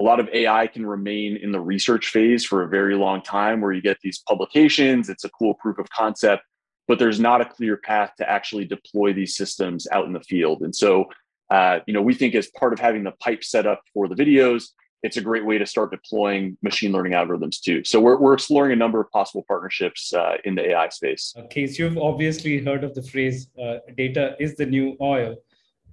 a 0.00 0.02
lot 0.02 0.20
of 0.20 0.28
AI 0.32 0.66
can 0.66 0.86
remain 0.86 1.36
in 1.36 1.52
the 1.52 1.60
research 1.60 2.08
phase 2.08 2.44
for 2.44 2.62
a 2.62 2.68
very 2.68 2.94
long 2.94 3.22
time 3.22 3.60
where 3.60 3.72
you 3.72 3.82
get 3.82 3.98
these 4.02 4.22
publications, 4.26 5.08
it's 5.08 5.24
a 5.24 5.30
cool 5.30 5.54
proof 5.54 5.78
of 5.78 5.88
concept, 5.90 6.42
but 6.88 6.98
there's 6.98 7.20
not 7.20 7.40
a 7.40 7.44
clear 7.44 7.76
path 7.76 8.12
to 8.18 8.28
actually 8.28 8.64
deploy 8.64 9.12
these 9.12 9.36
systems 9.36 9.86
out 9.92 10.06
in 10.06 10.12
the 10.12 10.20
field. 10.20 10.62
And 10.62 10.74
so, 10.74 11.06
uh, 11.50 11.80
you 11.86 11.94
know, 11.94 12.02
we 12.02 12.14
think 12.14 12.34
as 12.34 12.48
part 12.58 12.72
of 12.72 12.78
having 12.78 13.04
the 13.04 13.12
pipe 13.12 13.44
set 13.44 13.66
up 13.66 13.82
for 13.92 14.08
the 14.08 14.14
videos, 14.14 14.70
it's 15.02 15.16
a 15.16 15.20
great 15.20 15.44
way 15.44 15.58
to 15.58 15.66
start 15.66 15.90
deploying 15.90 16.56
machine 16.62 16.92
learning 16.92 17.12
algorithms 17.12 17.60
too. 17.60 17.82
So 17.84 18.00
we're, 18.00 18.18
we're 18.18 18.34
exploring 18.34 18.72
a 18.72 18.76
number 18.76 19.00
of 19.00 19.10
possible 19.10 19.44
partnerships 19.46 20.12
uh, 20.12 20.36
in 20.44 20.54
the 20.54 20.70
AI 20.70 20.88
space. 20.90 21.34
Okay, 21.36 21.66
so 21.66 21.84
you've 21.84 21.98
obviously 21.98 22.64
heard 22.64 22.84
of 22.84 22.94
the 22.94 23.02
phrase 23.02 23.48
uh, 23.60 23.78
data 23.96 24.36
is 24.38 24.54
the 24.56 24.66
new 24.66 24.96
oil. 25.00 25.36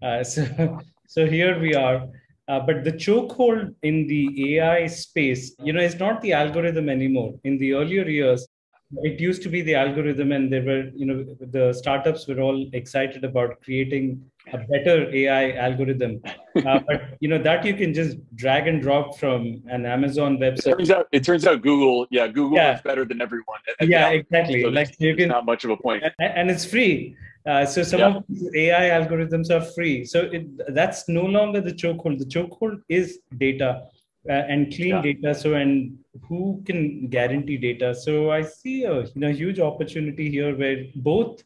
Uh, 0.01 0.23
so, 0.33 0.79
so 1.07 1.25
here 1.25 1.59
we 1.59 1.73
are. 1.73 2.07
Uh, 2.47 2.59
but 2.59 2.83
the 2.83 2.91
chokehold 2.91 3.75
in 3.83 4.07
the 4.07 4.57
AI 4.57 4.87
space, 4.87 5.55
you 5.63 5.71
know, 5.71 5.81
is 5.81 5.99
not 5.99 6.19
the 6.21 6.33
algorithm 6.33 6.89
anymore. 6.89 7.35
In 7.43 7.59
the 7.59 7.73
earlier 7.73 8.07
years, 8.07 8.47
it 9.03 9.19
used 9.19 9.43
to 9.43 9.49
be 9.49 9.61
the 9.61 9.75
algorithm, 9.75 10.31
and 10.31 10.51
there 10.51 10.63
were, 10.63 10.89
you 10.95 11.05
know, 11.05 11.23
the 11.39 11.73
startups 11.73 12.27
were 12.27 12.39
all 12.39 12.67
excited 12.73 13.23
about 13.23 13.61
creating 13.61 14.23
a 14.53 14.57
better 14.57 15.13
AI 15.13 15.51
algorithm. 15.51 16.21
Uh, 16.65 16.79
but 16.85 17.01
you 17.21 17.29
know 17.29 17.41
that 17.41 17.63
you 17.63 17.73
can 17.73 17.93
just 17.93 18.17
drag 18.35 18.67
and 18.67 18.81
drop 18.81 19.17
from 19.17 19.61
an 19.67 19.85
Amazon 19.85 20.37
website. 20.39 20.67
It 20.67 20.77
turns 20.77 20.91
out, 20.91 21.07
it 21.13 21.23
turns 21.23 21.47
out 21.47 21.61
Google, 21.61 22.05
yeah, 22.09 22.27
Google 22.27 22.57
yeah. 22.57 22.75
is 22.75 22.81
better 22.81 23.05
than 23.05 23.21
everyone. 23.21 23.59
yeah, 23.81 24.09
exactly. 24.09 24.63
So 24.63 24.69
like 24.69 24.93
you 24.99 25.15
can, 25.15 25.29
not 25.29 25.45
much 25.45 25.63
of 25.63 25.69
a 25.69 25.77
point, 25.77 26.03
and, 26.19 26.51
it's 26.51 26.65
free. 26.65 27.15
Uh, 27.45 27.65
so 27.65 27.83
some 27.83 27.99
yeah. 27.99 28.15
of 28.15 28.23
these 28.27 28.49
AI 28.55 28.89
algorithms 28.99 29.51
are 29.51 29.61
free. 29.61 30.03
So 30.03 30.21
it, 30.21 30.73
that's 30.73 31.07
no 31.07 31.23
longer 31.23 31.61
the 31.61 31.71
chokehold. 31.71 32.17
The 32.17 32.25
chokehold 32.25 32.81
is 32.89 33.19
data 33.37 33.83
uh, 34.27 34.33
and 34.33 34.73
clean 34.75 34.95
yeah. 34.95 35.01
data. 35.01 35.35
So 35.35 35.53
and 35.53 35.97
who 36.27 36.61
can 36.65 37.07
guarantee 37.07 37.57
data? 37.57 37.95
So 37.95 38.31
I 38.31 38.41
see 38.41 38.83
a 38.83 39.03
you 39.03 39.11
know 39.15 39.31
huge 39.31 39.59
opportunity 39.59 40.29
here 40.29 40.57
where 40.57 40.85
both 40.95 41.43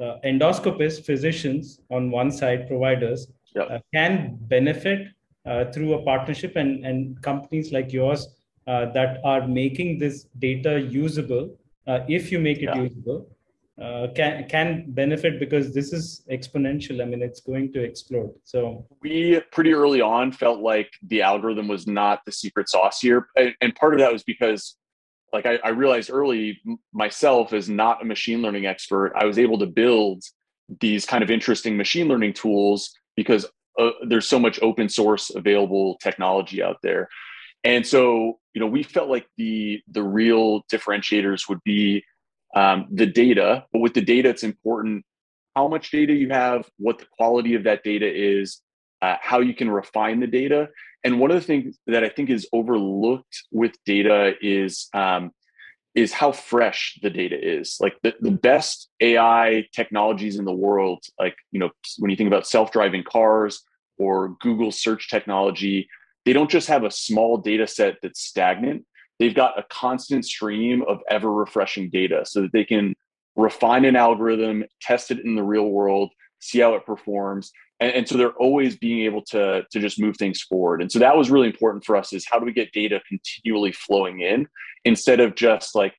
uh, 0.00 0.18
endoscopists, 0.24 1.04
physicians 1.04 1.80
on 1.90 2.10
one 2.10 2.30
side, 2.30 2.66
providers 2.66 3.28
yeah. 3.54 3.62
uh, 3.62 3.78
can 3.94 4.38
benefit 4.42 5.08
uh, 5.46 5.64
through 5.72 5.94
a 5.94 6.02
partnership 6.02 6.56
and, 6.56 6.84
and 6.84 7.20
companies 7.22 7.72
like 7.72 7.92
yours 7.92 8.28
uh, 8.66 8.86
that 8.92 9.18
are 9.24 9.46
making 9.46 9.98
this 9.98 10.24
data 10.38 10.80
usable, 10.80 11.58
uh, 11.86 12.00
if 12.08 12.30
you 12.30 12.38
make 12.38 12.58
it 12.58 12.70
yeah. 12.74 12.82
usable, 12.82 13.28
uh, 13.80 14.08
can 14.14 14.46
can 14.48 14.84
benefit 14.88 15.40
because 15.40 15.72
this 15.72 15.92
is 15.92 16.22
exponential. 16.30 17.00
I 17.00 17.06
mean, 17.06 17.22
it's 17.22 17.40
going 17.40 17.72
to 17.72 17.82
explode. 17.82 18.32
So 18.44 18.86
we 19.00 19.40
pretty 19.52 19.72
early 19.72 20.02
on 20.02 20.32
felt 20.32 20.60
like 20.60 20.90
the 21.02 21.22
algorithm 21.22 21.66
was 21.66 21.86
not 21.86 22.20
the 22.26 22.32
secret 22.32 22.68
sauce 22.68 23.00
here, 23.00 23.28
and, 23.36 23.54
and 23.62 23.74
part 23.74 23.94
of 23.94 24.00
that 24.00 24.12
was 24.12 24.22
because 24.22 24.76
like 25.32 25.46
I, 25.46 25.58
I, 25.64 25.68
realized 25.70 26.10
early 26.10 26.60
myself 26.92 27.52
as 27.52 27.68
not 27.68 28.02
a 28.02 28.04
machine 28.04 28.42
learning 28.42 28.66
expert. 28.66 29.12
I 29.16 29.24
was 29.24 29.38
able 29.38 29.58
to 29.58 29.66
build 29.66 30.22
these 30.80 31.04
kind 31.04 31.22
of 31.22 31.30
interesting 31.30 31.76
machine 31.76 32.08
learning 32.08 32.34
tools 32.34 32.92
because 33.16 33.46
uh, 33.78 33.90
there's 34.06 34.28
so 34.28 34.38
much 34.38 34.58
open 34.62 34.88
source 34.88 35.30
available 35.34 35.98
technology 36.02 36.62
out 36.62 36.78
there. 36.82 37.08
And 37.64 37.86
so 37.86 38.38
you 38.54 38.60
know 38.60 38.66
we 38.66 38.82
felt 38.82 39.08
like 39.08 39.26
the 39.36 39.80
the 39.90 40.02
real 40.02 40.62
differentiators 40.72 41.48
would 41.48 41.62
be 41.64 42.04
um, 42.56 42.88
the 42.90 43.06
data. 43.06 43.64
But 43.72 43.80
with 43.80 43.94
the 43.94 44.02
data 44.02 44.28
it's 44.28 44.44
important 44.44 45.04
how 45.56 45.68
much 45.68 45.90
data 45.90 46.12
you 46.12 46.28
have 46.30 46.68
what 46.78 46.98
the 46.98 47.06
quality 47.16 47.54
of 47.54 47.64
that 47.64 47.82
data 47.82 48.10
is 48.10 48.60
uh, 49.02 49.16
how 49.20 49.40
you 49.40 49.54
can 49.54 49.70
refine 49.70 50.20
the 50.20 50.26
data. 50.26 50.68
And 51.04 51.18
one 51.18 51.30
of 51.30 51.36
the 51.36 51.46
things 51.46 51.78
that 51.86 52.04
I 52.04 52.08
think 52.08 52.30
is 52.30 52.46
overlooked 52.52 53.44
with 53.50 53.72
data 53.84 54.34
is 54.40 54.88
um, 54.92 55.30
is 55.94 56.12
how 56.12 56.30
fresh 56.30 56.98
the 57.02 57.10
data 57.10 57.36
is. 57.40 57.76
Like 57.80 57.96
the, 58.02 58.14
the 58.20 58.30
best 58.30 58.88
AI 59.00 59.66
technologies 59.74 60.38
in 60.38 60.44
the 60.44 60.52
world, 60.52 61.04
like 61.18 61.34
you 61.50 61.60
know, 61.60 61.70
when 61.98 62.10
you 62.10 62.16
think 62.16 62.28
about 62.28 62.46
self-driving 62.46 63.04
cars 63.04 63.62
or 63.98 64.36
Google 64.40 64.72
search 64.72 65.10
technology, 65.10 65.88
they 66.24 66.32
don't 66.32 66.50
just 66.50 66.68
have 66.68 66.84
a 66.84 66.90
small 66.90 67.38
data 67.38 67.66
set 67.66 67.96
that's 68.02 68.22
stagnant. 68.22 68.84
They've 69.18 69.34
got 69.34 69.58
a 69.58 69.64
constant 69.68 70.24
stream 70.24 70.82
of 70.88 71.00
ever 71.10 71.32
refreshing 71.32 71.90
data 71.90 72.24
so 72.24 72.42
that 72.42 72.52
they 72.52 72.64
can 72.64 72.94
refine 73.36 73.84
an 73.84 73.96
algorithm, 73.96 74.64
test 74.80 75.10
it 75.10 75.20
in 75.24 75.34
the 75.34 75.42
real 75.42 75.68
world, 75.68 76.10
see 76.40 76.60
how 76.60 76.74
it 76.74 76.84
performs, 76.84 77.52
and, 77.80 77.92
and 77.92 78.08
so 78.08 78.16
they're 78.16 78.32
always 78.32 78.76
being 78.76 79.04
able 79.04 79.22
to 79.22 79.64
to 79.70 79.80
just 79.80 80.00
move 80.00 80.16
things 80.16 80.42
forward. 80.42 80.82
And 80.82 80.92
so 80.92 80.98
that 80.98 81.16
was 81.16 81.30
really 81.30 81.46
important 81.46 81.84
for 81.84 81.96
us 81.96 82.12
is 82.12 82.26
how 82.28 82.38
do 82.38 82.44
we 82.44 82.52
get 82.52 82.72
data 82.72 83.00
continually 83.08 83.72
flowing 83.72 84.20
in 84.20 84.46
instead 84.84 85.20
of 85.20 85.34
just 85.34 85.74
like 85.74 85.94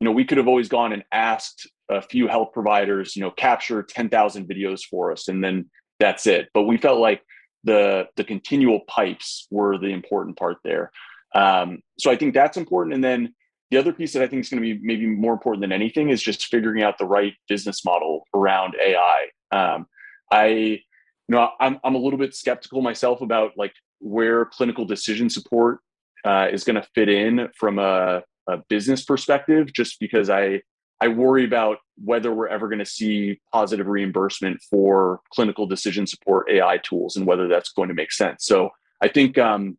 you 0.00 0.04
know 0.04 0.12
we 0.12 0.24
could 0.24 0.38
have 0.38 0.48
always 0.48 0.68
gone 0.68 0.92
and 0.92 1.04
asked 1.12 1.68
a 1.90 2.00
few 2.00 2.28
health 2.28 2.48
providers 2.52 3.14
you 3.14 3.22
know 3.22 3.30
capture 3.30 3.82
10,000 3.82 4.48
videos 4.48 4.80
for 4.88 5.12
us 5.12 5.28
and 5.28 5.42
then 5.42 5.70
that's 6.00 6.26
it. 6.26 6.48
But 6.52 6.64
we 6.64 6.76
felt 6.76 6.98
like 6.98 7.22
the 7.64 8.06
the 8.16 8.24
continual 8.24 8.80
pipes 8.88 9.46
were 9.50 9.78
the 9.78 9.88
important 9.88 10.36
part 10.36 10.58
there. 10.64 10.90
Um, 11.34 11.80
so 11.98 12.10
i 12.10 12.16
think 12.16 12.34
that's 12.34 12.56
important. 12.56 12.94
And 12.94 13.04
then 13.04 13.34
the 13.70 13.78
other 13.78 13.92
piece 13.92 14.12
that 14.12 14.22
i 14.22 14.26
think 14.26 14.40
is 14.40 14.50
going 14.50 14.62
to 14.62 14.74
be 14.74 14.80
maybe 14.82 15.06
more 15.06 15.32
important 15.32 15.62
than 15.62 15.72
anything 15.72 16.10
is 16.10 16.22
just 16.22 16.46
figuring 16.46 16.82
out 16.82 16.98
the 16.98 17.06
right 17.06 17.34
business 17.48 17.84
model 17.84 18.24
around 18.34 18.74
ai 18.80 19.26
um, 19.54 19.86
i 20.30 20.80
you 21.28 21.34
know, 21.34 21.50
I'm 21.60 21.78
I'm 21.82 21.94
a 21.94 21.98
little 21.98 22.18
bit 22.18 22.34
skeptical 22.34 22.82
myself 22.82 23.20
about 23.20 23.52
like 23.56 23.72
where 24.00 24.44
clinical 24.44 24.84
decision 24.84 25.30
support 25.30 25.80
uh, 26.24 26.48
is 26.52 26.64
going 26.64 26.76
to 26.76 26.86
fit 26.94 27.08
in 27.08 27.48
from 27.56 27.78
a, 27.78 28.22
a 28.48 28.58
business 28.68 29.04
perspective, 29.04 29.72
just 29.72 29.98
because 30.00 30.28
I 30.28 30.62
I 31.00 31.08
worry 31.08 31.44
about 31.44 31.78
whether 32.02 32.32
we're 32.32 32.48
ever 32.48 32.68
going 32.68 32.78
to 32.78 32.86
see 32.86 33.40
positive 33.52 33.86
reimbursement 33.86 34.60
for 34.70 35.20
clinical 35.32 35.66
decision 35.66 36.06
support 36.06 36.48
AI 36.50 36.78
tools 36.78 37.16
and 37.16 37.26
whether 37.26 37.48
that's 37.48 37.72
going 37.72 37.88
to 37.88 37.94
make 37.94 38.12
sense. 38.12 38.44
So 38.46 38.70
I 39.00 39.08
think 39.08 39.38
um, 39.38 39.78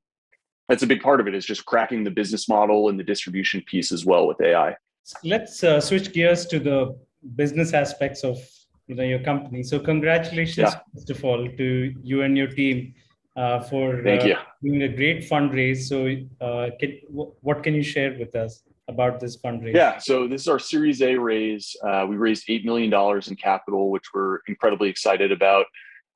that's 0.68 0.84
a 0.84 0.88
big 0.88 1.02
part 1.02 1.20
of 1.20 1.28
it 1.28 1.36
is 1.36 1.46
just 1.46 1.66
cracking 1.66 2.04
the 2.04 2.12
business 2.12 2.50
model 2.50 2.90
and 2.90 3.00
the 3.00 3.04
distribution 3.04 3.62
piece 3.66 3.92
as 3.92 4.06
well 4.06 4.28
with 4.28 4.42
AI. 4.42 4.76
Let's 5.24 5.64
uh, 5.64 5.80
switch 5.80 6.12
gears 6.12 6.46
to 6.48 6.60
the 6.60 6.97
business 7.36 7.74
aspects 7.74 8.24
of 8.24 8.39
you 8.88 8.96
know 8.96 9.04
your 9.04 9.20
company. 9.20 9.64
So 9.64 9.80
congratulations, 9.80 10.72
yeah. 10.72 10.80
first 10.94 11.10
of 11.10 11.24
all, 11.24 11.48
to 11.48 11.96
you 12.04 12.22
and 12.22 12.38
your 12.38 12.48
team 12.48 12.94
uh, 13.36 13.62
for 13.62 14.08
uh, 14.08 14.36
doing 14.64 14.84
a 14.84 14.88
great 14.90 15.30
fundraise. 15.30 15.84
So, 15.90 16.08
uh, 16.46 16.70
can, 16.80 17.00
w- 17.10 17.34
what 17.42 17.64
can 17.64 17.74
you 17.74 17.84
share 17.84 18.16
with 18.18 18.36
us 18.36 18.64
about 18.88 19.20
this 19.20 19.38
fundraise? 19.38 19.74
Yeah, 19.74 19.98
so 19.98 20.28
this 20.28 20.42
is 20.42 20.48
our 20.48 20.60
Series 20.60 21.02
A 21.02 21.16
raise. 21.16 21.76
Uh, 21.84 22.06
we 22.08 22.16
raised 22.16 22.46
eight 22.48 22.66
million 22.66 22.90
dollars 22.90 23.28
in 23.28 23.36
capital, 23.36 23.90
which 23.90 24.06
we're 24.14 24.40
incredibly 24.48 24.90
excited 24.90 25.32
about. 25.32 25.66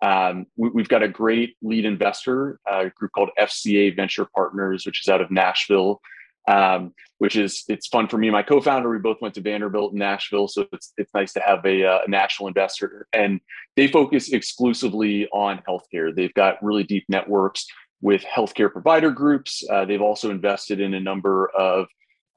Um, 0.01 0.45
we, 0.55 0.81
have 0.81 0.87
got 0.87 1.03
a 1.03 1.09
great 1.09 1.57
lead 1.61 1.83
investor, 1.83 2.59
a 2.65 2.89
group 2.89 3.11
called 3.13 3.31
FCA 3.37 3.93
Venture 3.93 4.25
Partners, 4.33 4.85
which 4.85 5.01
is 5.01 5.09
out 5.09 5.19
of 5.19 5.29
Nashville 5.29 5.99
um, 6.49 6.93
which 7.19 7.35
is 7.35 7.63
it's 7.69 7.87
fun 7.87 8.07
for 8.07 8.17
me 8.17 8.27
and 8.27 8.33
my 8.33 8.41
co-founder. 8.41 8.89
We 8.89 8.97
both 8.97 9.21
went 9.21 9.35
to 9.35 9.41
Vanderbilt 9.41 9.93
in 9.93 9.99
Nashville, 9.99 10.47
so 10.47 10.65
it's 10.73 10.93
it's 10.97 11.13
nice 11.13 11.31
to 11.33 11.41
have 11.41 11.63
a, 11.65 11.85
uh, 11.85 11.99
a 12.05 12.09
national 12.09 12.47
investor. 12.47 13.07
And 13.13 13.39
they 13.75 13.87
focus 13.87 14.33
exclusively 14.33 15.27
on 15.27 15.61
healthcare. 15.69 16.13
They've 16.13 16.33
got 16.33 16.61
really 16.63 16.83
deep 16.83 17.05
networks 17.07 17.67
with 18.01 18.23
healthcare 18.23 18.71
provider 18.71 19.11
groups. 19.11 19.63
Uh, 19.69 19.85
they've 19.85 20.01
also 20.01 20.31
invested 20.31 20.79
in 20.79 20.93
a 20.95 20.99
number 20.99 21.51
of 21.55 21.87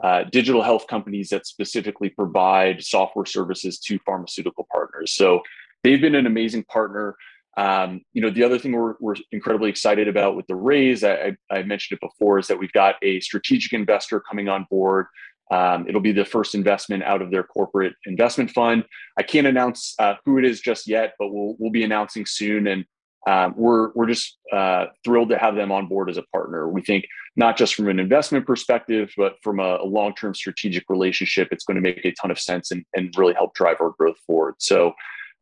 uh, 0.03 0.25
digital 0.25 0.63
health 0.63 0.87
companies 0.89 1.31
that 1.31 1.47
specifically 1.47 2.11
provide 2.11 2.83
software 2.83 3.25
services 3.25 3.79
to 3.79 3.99
pharmaceutical 4.05 4.67
partners. 4.71 5.13
So 5.13 5.41
they've 5.85 6.01
been 6.01 6.17
an 6.17 6.27
amazing 6.27 6.65
partner. 6.65 7.17
Um, 7.57 8.01
you 8.13 8.23
know, 8.23 8.31
the 8.31 8.45
other 8.45 8.59
thing 8.59 8.73
we're, 8.73 8.95
we're 8.99 9.17
incredibly 9.31 9.69
excited 9.69 10.09
about 10.09 10.37
with 10.37 10.47
the 10.47 10.55
raise, 10.55 11.05
I, 11.05 11.37
I, 11.51 11.63
mentioned 11.63 11.99
it 11.99 12.07
before, 12.07 12.39
is 12.39 12.47
that 12.47 12.59
we've 12.59 12.73
got 12.73 12.95
a 13.03 13.21
strategic 13.21 13.75
investor 13.75 14.21
coming 14.21 14.49
on 14.49 14.67
board. 14.71 15.07
Um, 15.51 15.87
it'll 15.87 16.01
be 16.01 16.13
the 16.13 16.25
first 16.25 16.55
investment 16.55 17.03
out 17.03 17.21
of 17.21 17.31
their 17.31 17.43
corporate 17.43 17.93
investment 18.07 18.53
fund. 18.53 18.85
I 19.19 19.23
can't 19.23 19.47
announce 19.47 19.95
uh, 19.99 20.15
who 20.25 20.39
it 20.39 20.47
is 20.47 20.63
just 20.63 20.89
yet, 20.89 21.13
but 21.19 21.29
we'll 21.29 21.57
we'll 21.59 21.71
be 21.71 21.85
announcing 21.85 22.25
soon. 22.25 22.67
And 22.67 22.87
um, 23.27 23.53
we're 23.55 23.93
we're 23.93 24.07
just 24.07 24.39
uh, 24.51 24.87
thrilled 25.05 25.29
to 25.29 25.37
have 25.37 25.55
them 25.55 25.71
on 25.71 25.89
board 25.89 26.09
as 26.09 26.17
a 26.17 26.23
partner. 26.33 26.71
We 26.71 26.81
think 26.81 27.05
not 27.37 27.59
just 27.59 27.75
from 27.75 27.89
an 27.89 28.01
investment 28.01 28.47
perspective, 28.47 29.13
but 29.17 29.35
from 29.43 29.61
a, 29.61 29.77
a 29.77 29.85
long 29.85 30.15
term 30.15 30.35
strategic 30.35 30.85
relationship, 30.89 31.49
it's 31.51 31.65
going 31.65 31.75
to 31.77 31.83
make 31.83 32.03
a 32.05 32.13
ton 32.13 32.31
of 32.31 32.41
sense 32.41 32.71
and, 32.71 32.85
and 32.95 33.15
really 33.19 33.35
help 33.35 33.55
drive 33.55 33.77
our 33.81 33.93
growth 33.99 34.17
forward. 34.27 34.55
So 34.59 34.95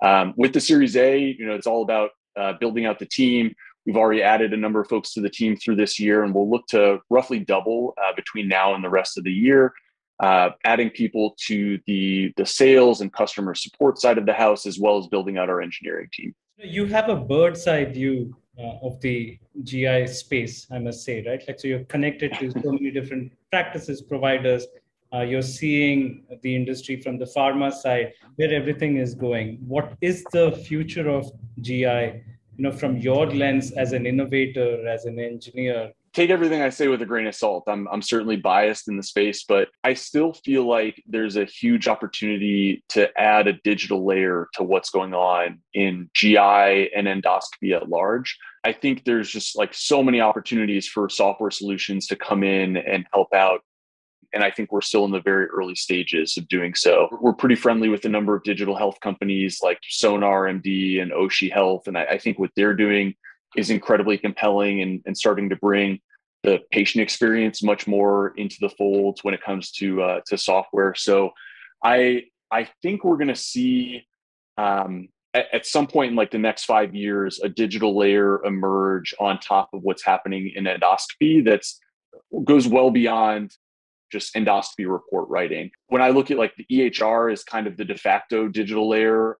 um, 0.03 0.35
with 0.37 0.53
the 0.53 0.61
Series 0.61 0.97
A, 0.97 1.19
you 1.19 1.47
know, 1.47 1.55
it's 1.55 1.67
all 1.67 1.83
about 1.83 2.11
uh, 2.39 2.55
building 2.55 2.87
out 2.87 2.99
the 2.99 3.07
team. 3.07 3.55
We've 3.87 3.97
already 3.97 4.23
added 4.23 4.53
a 4.53 4.57
number 4.57 4.81
of 4.81 4.89
folks 4.89 5.13
to 5.15 5.21
the 5.21 5.31
team 5.31 5.57
through 5.57 5.77
this 5.77 5.99
year, 5.99 6.23
and 6.23 6.35
we'll 6.35 6.51
look 6.51 6.67
to 6.69 7.01
roughly 7.11 7.41
double 7.41 7.95
uh, 8.03 8.13
between 8.15 8.47
now 8.49 8.75
and 8.75 8.85
the 8.85 8.91
rest 8.91 9.19
of 9.19 9.25
the 9.25 9.33
year. 9.33 9.73
Uh, 10.21 10.51
adding 10.65 10.91
people 10.91 11.35
to 11.47 11.81
the 11.87 12.31
the 12.37 12.45
sales 12.45 13.01
and 13.01 13.11
customer 13.11 13.55
support 13.55 13.99
side 13.99 14.19
of 14.19 14.27
the 14.27 14.35
house, 14.35 14.67
as 14.67 14.79
well 14.79 14.99
as 14.99 15.07
building 15.07 15.39
out 15.39 15.49
our 15.49 15.63
engineering 15.63 16.09
team. 16.13 16.35
You 16.59 16.85
have 16.87 17.09
a 17.09 17.17
bird's 17.17 17.67
eye 17.67 17.87
view 17.87 18.37
uh, 18.59 18.77
of 18.83 19.01
the 19.01 19.39
GI 19.63 20.07
space, 20.09 20.67
I 20.71 20.79
must 20.79 21.05
say, 21.05 21.25
right? 21.27 21.43
Like, 21.49 21.59
so 21.59 21.69
you're 21.69 21.85
connected 21.85 22.35
to 22.35 22.51
so 22.51 22.73
many 22.73 22.91
different 22.91 23.33
practices, 23.51 24.03
providers. 24.03 24.67
Uh, 25.13 25.21
you're 25.21 25.43
seeing 25.43 26.25
the 26.43 26.55
industry 26.55 27.01
from 27.01 27.19
the 27.19 27.25
pharma 27.25 27.73
side, 27.73 28.13
where 28.37 28.53
everything 28.53 28.97
is 28.97 29.15
going. 29.15 29.59
What 29.67 29.95
is 30.01 30.25
the 30.33 30.53
future 30.53 31.09
of 31.09 31.31
GI? 31.61 32.23
You 32.57 32.65
know, 32.65 32.73
from 32.73 32.99
your 32.99 33.27
lens 33.27 33.73
as 33.73 33.93
an 33.93 34.07
innovator, 34.07 34.87
as 34.87 35.07
an 35.07 35.19
engineer, 35.19 35.93
take 36.13 36.31
everything 36.31 36.61
I 36.63 36.71
say 36.71 36.89
with 36.89 37.03
a 37.03 37.07
grain 37.07 37.27
of 37.27 37.35
salt. 37.35 37.65
I'm, 37.67 37.87
I'm 37.89 38.03
certainly 38.03 38.37
biased 38.37 38.89
in 38.89 38.97
the 38.97 39.03
space, 39.03 39.45
but 39.45 39.69
I 39.85 39.95
still 39.95 40.33
feel 40.33 40.67
like 40.67 41.03
there's 41.07 41.37
a 41.37 41.45
huge 41.45 41.89
opportunity 41.89 42.83
to 42.91 43.09
add 43.19 43.47
a 43.47 43.53
digital 43.53 44.05
layer 44.05 44.49
to 44.55 44.65
what's 44.65 44.91
going 44.91 45.15
on 45.15 45.61
in 45.73 46.11
GI 46.15 46.37
and 46.37 47.07
endoscopy 47.07 47.75
at 47.75 47.89
large. 47.89 48.39
I 48.65 48.73
think 48.73 49.05
there's 49.05 49.31
just 49.31 49.57
like 49.57 49.73
so 49.73 50.03
many 50.03 50.21
opportunities 50.21 50.87
for 50.87 51.09
software 51.09 51.51
solutions 51.51 52.07
to 52.09 52.17
come 52.17 52.43
in 52.43 52.77
and 52.77 53.07
help 53.13 53.33
out. 53.33 53.61
And 54.33 54.45
I 54.45 54.51
think 54.51 54.71
we're 54.71 54.81
still 54.81 55.05
in 55.05 55.11
the 55.11 55.21
very 55.21 55.47
early 55.47 55.75
stages 55.75 56.37
of 56.37 56.47
doing 56.49 56.75
so. 56.75 57.09
We're 57.21 57.33
pretty 57.33 57.57
friendly 57.57 57.89
with 57.89 58.05
a 58.05 58.09
number 58.09 58.37
of 58.37 58.45
digital 58.45 58.77
health 58.77 59.01
companies 59.01 59.61
like 59.63 59.81
Sonar 59.89 60.45
MD 60.45 61.03
and 61.03 61.13
Oshi 61.13 61.53
Health. 61.53 61.89
And 61.89 61.99
I, 61.99 62.05
I 62.05 62.19
think 62.19 62.39
what 62.39 62.51
they're 62.57 62.75
doing 62.75 63.15
is 63.57 63.71
incredibly 63.71 64.19
compelling 64.19 64.83
and, 64.83 65.03
and 65.07 65.17
starting 65.17 65.49
to 65.49 65.57
bring 65.57 66.01
the 66.43 66.61
patient 66.71 67.03
experience 67.03 67.63
much 67.63 67.87
more 67.87 68.33
into 68.37 68.57
the 68.61 68.71
folds 68.71 69.23
when 69.23 69.35
it 69.35 69.43
comes 69.43 69.71
to 69.73 70.03
uh, 70.03 70.21
to 70.27 70.39
software. 70.39 70.95
So 70.95 71.33
I 71.85 72.25
I 72.51 72.69
think 72.83 73.05
we're 73.05 73.17
going 73.17 73.29
to 73.29 73.35
see 73.35 74.07
um, 74.57 75.09
at, 75.35 75.47
at, 75.53 75.67
some 75.67 75.87
point 75.87 76.11
in 76.11 76.17
like 76.17 76.31
the 76.31 76.39
next 76.39 76.65
five 76.65 76.95
years 76.95 77.41
a 77.43 77.49
digital 77.49 77.97
layer 77.97 78.45
emerge 78.45 79.15
on 79.21 79.39
top 79.39 79.71
of 79.73 79.83
what's 79.83 80.05
happening 80.05 80.53
in 80.55 80.65
endoscopy 80.65 81.45
that's 81.45 81.81
goes 82.45 82.67
well 82.67 82.91
beyond 82.91 83.55
just 84.11 84.35
endoscopy 84.35 84.91
report 84.91 85.29
writing. 85.29 85.71
When 85.89 86.03
I 86.03 86.11
look 86.11 86.31
at 86.31 86.39
like 86.39 86.55
the 86.57 86.67
EHR 86.71 87.33
is 87.33 87.45
kind 87.45 87.67
of 87.67 87.77
the 87.77 87.85
de 87.85 87.97
facto 87.97 88.49
digital 88.49 88.89
layer 88.89 89.37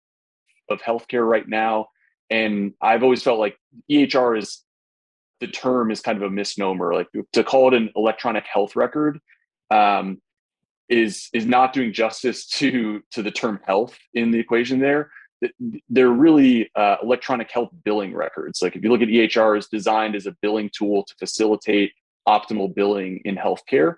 of 0.71 0.81
healthcare 0.81 1.29
right 1.29 1.47
now. 1.49 1.89
And 2.31 2.75
I've 2.81 3.03
always 3.03 3.23
felt 3.23 3.41
like 3.41 3.57
EHR 3.91 4.39
is 4.39 4.63
the 5.41 5.49
term 5.49 5.91
is 5.91 6.01
kind 6.01 6.17
of 6.17 6.23
a 6.23 6.31
misnomer. 6.31 6.95
Like 6.95 7.09
to 7.33 7.45
call 7.45 7.69
it 7.69 7.75
an 7.75 7.91
electronic 7.97 8.47
health 8.47 8.77
record 8.77 9.21
um, 9.71 10.21
is 10.89 11.29
is 11.33 11.47
not 11.47 11.73
doing 11.73 11.93
justice 11.93 12.47
to 12.47 13.03
to 13.11 13.23
the 13.23 13.31
term 13.31 13.61
health 13.67 13.97
in 14.15 14.31
the 14.31 14.39
equation. 14.39 14.79
There, 14.79 15.11
they're 15.89 16.11
really 16.11 16.71
uh, 16.77 16.97
electronic 17.03 17.51
health 17.51 17.71
billing 17.85 18.15
records. 18.15 18.63
Like 18.63 18.77
if 18.77 18.85
you 18.85 18.91
look 18.91 19.03
at 19.03 19.09
EHR, 19.09 19.59
is 19.59 19.67
designed 19.67 20.15
as 20.15 20.27
a 20.27 20.37
billing 20.43 20.71
tool 20.73 21.05
to 21.05 21.15
facilitate 21.19 21.93
optimal 22.29 22.73
billing 22.73 23.21
in 23.25 23.37
healthcare. 23.37 23.95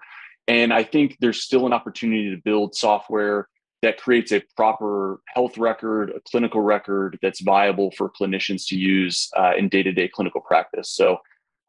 And 0.49 0.73
I 0.73 0.83
think 0.83 1.17
there's 1.21 1.43
still 1.43 1.67
an 1.67 1.73
opportunity 1.73 2.31
to 2.31 2.41
build 2.43 2.75
software 2.75 3.49
that 3.83 3.99
creates 3.99 4.33
a 4.33 4.43
proper 4.57 5.21
health 5.27 5.59
record, 5.59 6.11
a 6.11 6.21
clinical 6.31 6.61
record 6.61 7.19
that's 7.21 7.41
viable 7.41 7.91
for 7.93 8.11
clinicians 8.11 8.67
to 8.69 8.77
use 8.77 9.29
uh, 9.37 9.53
in 9.57 9.69
day 9.69 9.83
to 9.83 9.93
day 9.93 10.09
clinical 10.09 10.41
practice. 10.41 10.91
So 10.91 11.19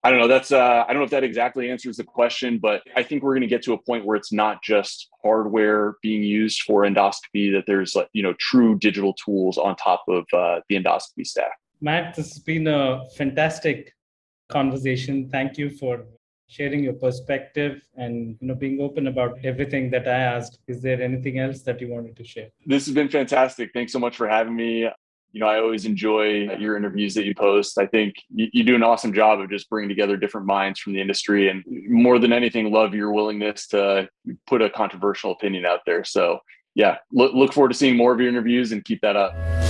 I 0.05 0.11
don't 0.11 0.19
know. 0.19 0.27
That's 0.27 0.51
uh, 0.51 0.83
I 0.85 0.91
don't 0.91 0.97
know 0.97 1.05
if 1.05 1.11
that 1.11 1.23
exactly 1.23 1.71
answers 1.71 1.97
the 1.97 2.03
question, 2.03 2.59
but 2.59 2.83
I 2.95 3.03
think 3.03 3.23
we're 3.23 3.33
going 3.33 3.41
to 3.41 3.47
get 3.47 3.63
to 3.63 3.73
a 3.73 3.77
point 3.77 4.05
where 4.05 4.17
it's 4.17 4.33
not 4.33 4.61
just 4.61 5.07
hardware 5.23 5.95
being 6.01 6.23
used 6.23 6.63
for 6.63 6.81
endoscopy; 6.81 7.53
that 7.53 7.63
there's 7.67 7.95
like 7.95 8.09
you 8.11 8.21
know 8.21 8.33
true 8.37 8.77
digital 8.77 9.13
tools 9.13 9.57
on 9.57 9.77
top 9.77 10.03
of 10.09 10.25
uh, 10.33 10.59
the 10.67 10.75
endoscopy 10.75 11.25
stack. 11.25 11.53
Matt, 11.79 12.15
this 12.15 12.33
has 12.33 12.39
been 12.39 12.67
a 12.67 13.05
fantastic 13.15 13.93
conversation. 14.49 15.29
Thank 15.29 15.57
you 15.57 15.69
for 15.69 16.05
sharing 16.47 16.83
your 16.83 16.93
perspective 16.93 17.81
and 17.95 18.37
you 18.39 18.47
know 18.47 18.55
being 18.55 18.81
open 18.81 19.07
about 19.07 19.37
everything 19.43 19.89
that 19.91 20.07
I 20.07 20.19
asked. 20.35 20.59
Is 20.67 20.81
there 20.81 21.01
anything 21.01 21.39
else 21.39 21.61
that 21.63 21.81
you 21.81 21.89
wanted 21.89 22.15
to 22.17 22.23
share? 22.23 22.49
This 22.65 22.85
has 22.85 22.93
been 22.93 23.09
fantastic. 23.09 23.71
Thanks 23.73 23.91
so 23.91 23.99
much 23.99 24.15
for 24.15 24.27
having 24.27 24.55
me. 24.55 24.89
You 25.31 25.39
know, 25.39 25.47
I 25.47 25.59
always 25.59 25.85
enjoy 25.85 26.55
your 26.59 26.77
interviews 26.77 27.15
that 27.15 27.25
you 27.25 27.33
post. 27.33 27.79
I 27.79 27.87
think 27.87 28.13
you, 28.29 28.49
you 28.53 28.63
do 28.63 28.75
an 28.75 28.83
awesome 28.83 29.13
job 29.13 29.39
of 29.39 29.49
just 29.49 29.67
bringing 29.67 29.89
together 29.89 30.15
different 30.15 30.45
minds 30.45 30.79
from 30.79 30.93
the 30.93 31.01
industry, 31.01 31.49
and 31.49 31.63
more 31.89 32.19
than 32.19 32.31
anything, 32.31 32.71
love 32.71 32.93
your 32.93 33.11
willingness 33.11 33.67
to 33.69 34.07
put 34.45 34.61
a 34.61 34.69
controversial 34.69 35.31
opinion 35.31 35.65
out 35.65 35.79
there. 35.87 36.03
So, 36.03 36.39
yeah, 36.75 36.97
look, 37.11 37.33
look 37.33 37.51
forward 37.51 37.69
to 37.69 37.75
seeing 37.75 37.97
more 37.97 38.13
of 38.13 38.19
your 38.19 38.29
interviews 38.29 38.71
and 38.71 38.85
keep 38.85 39.01
that 39.01 39.15
up. 39.15 39.62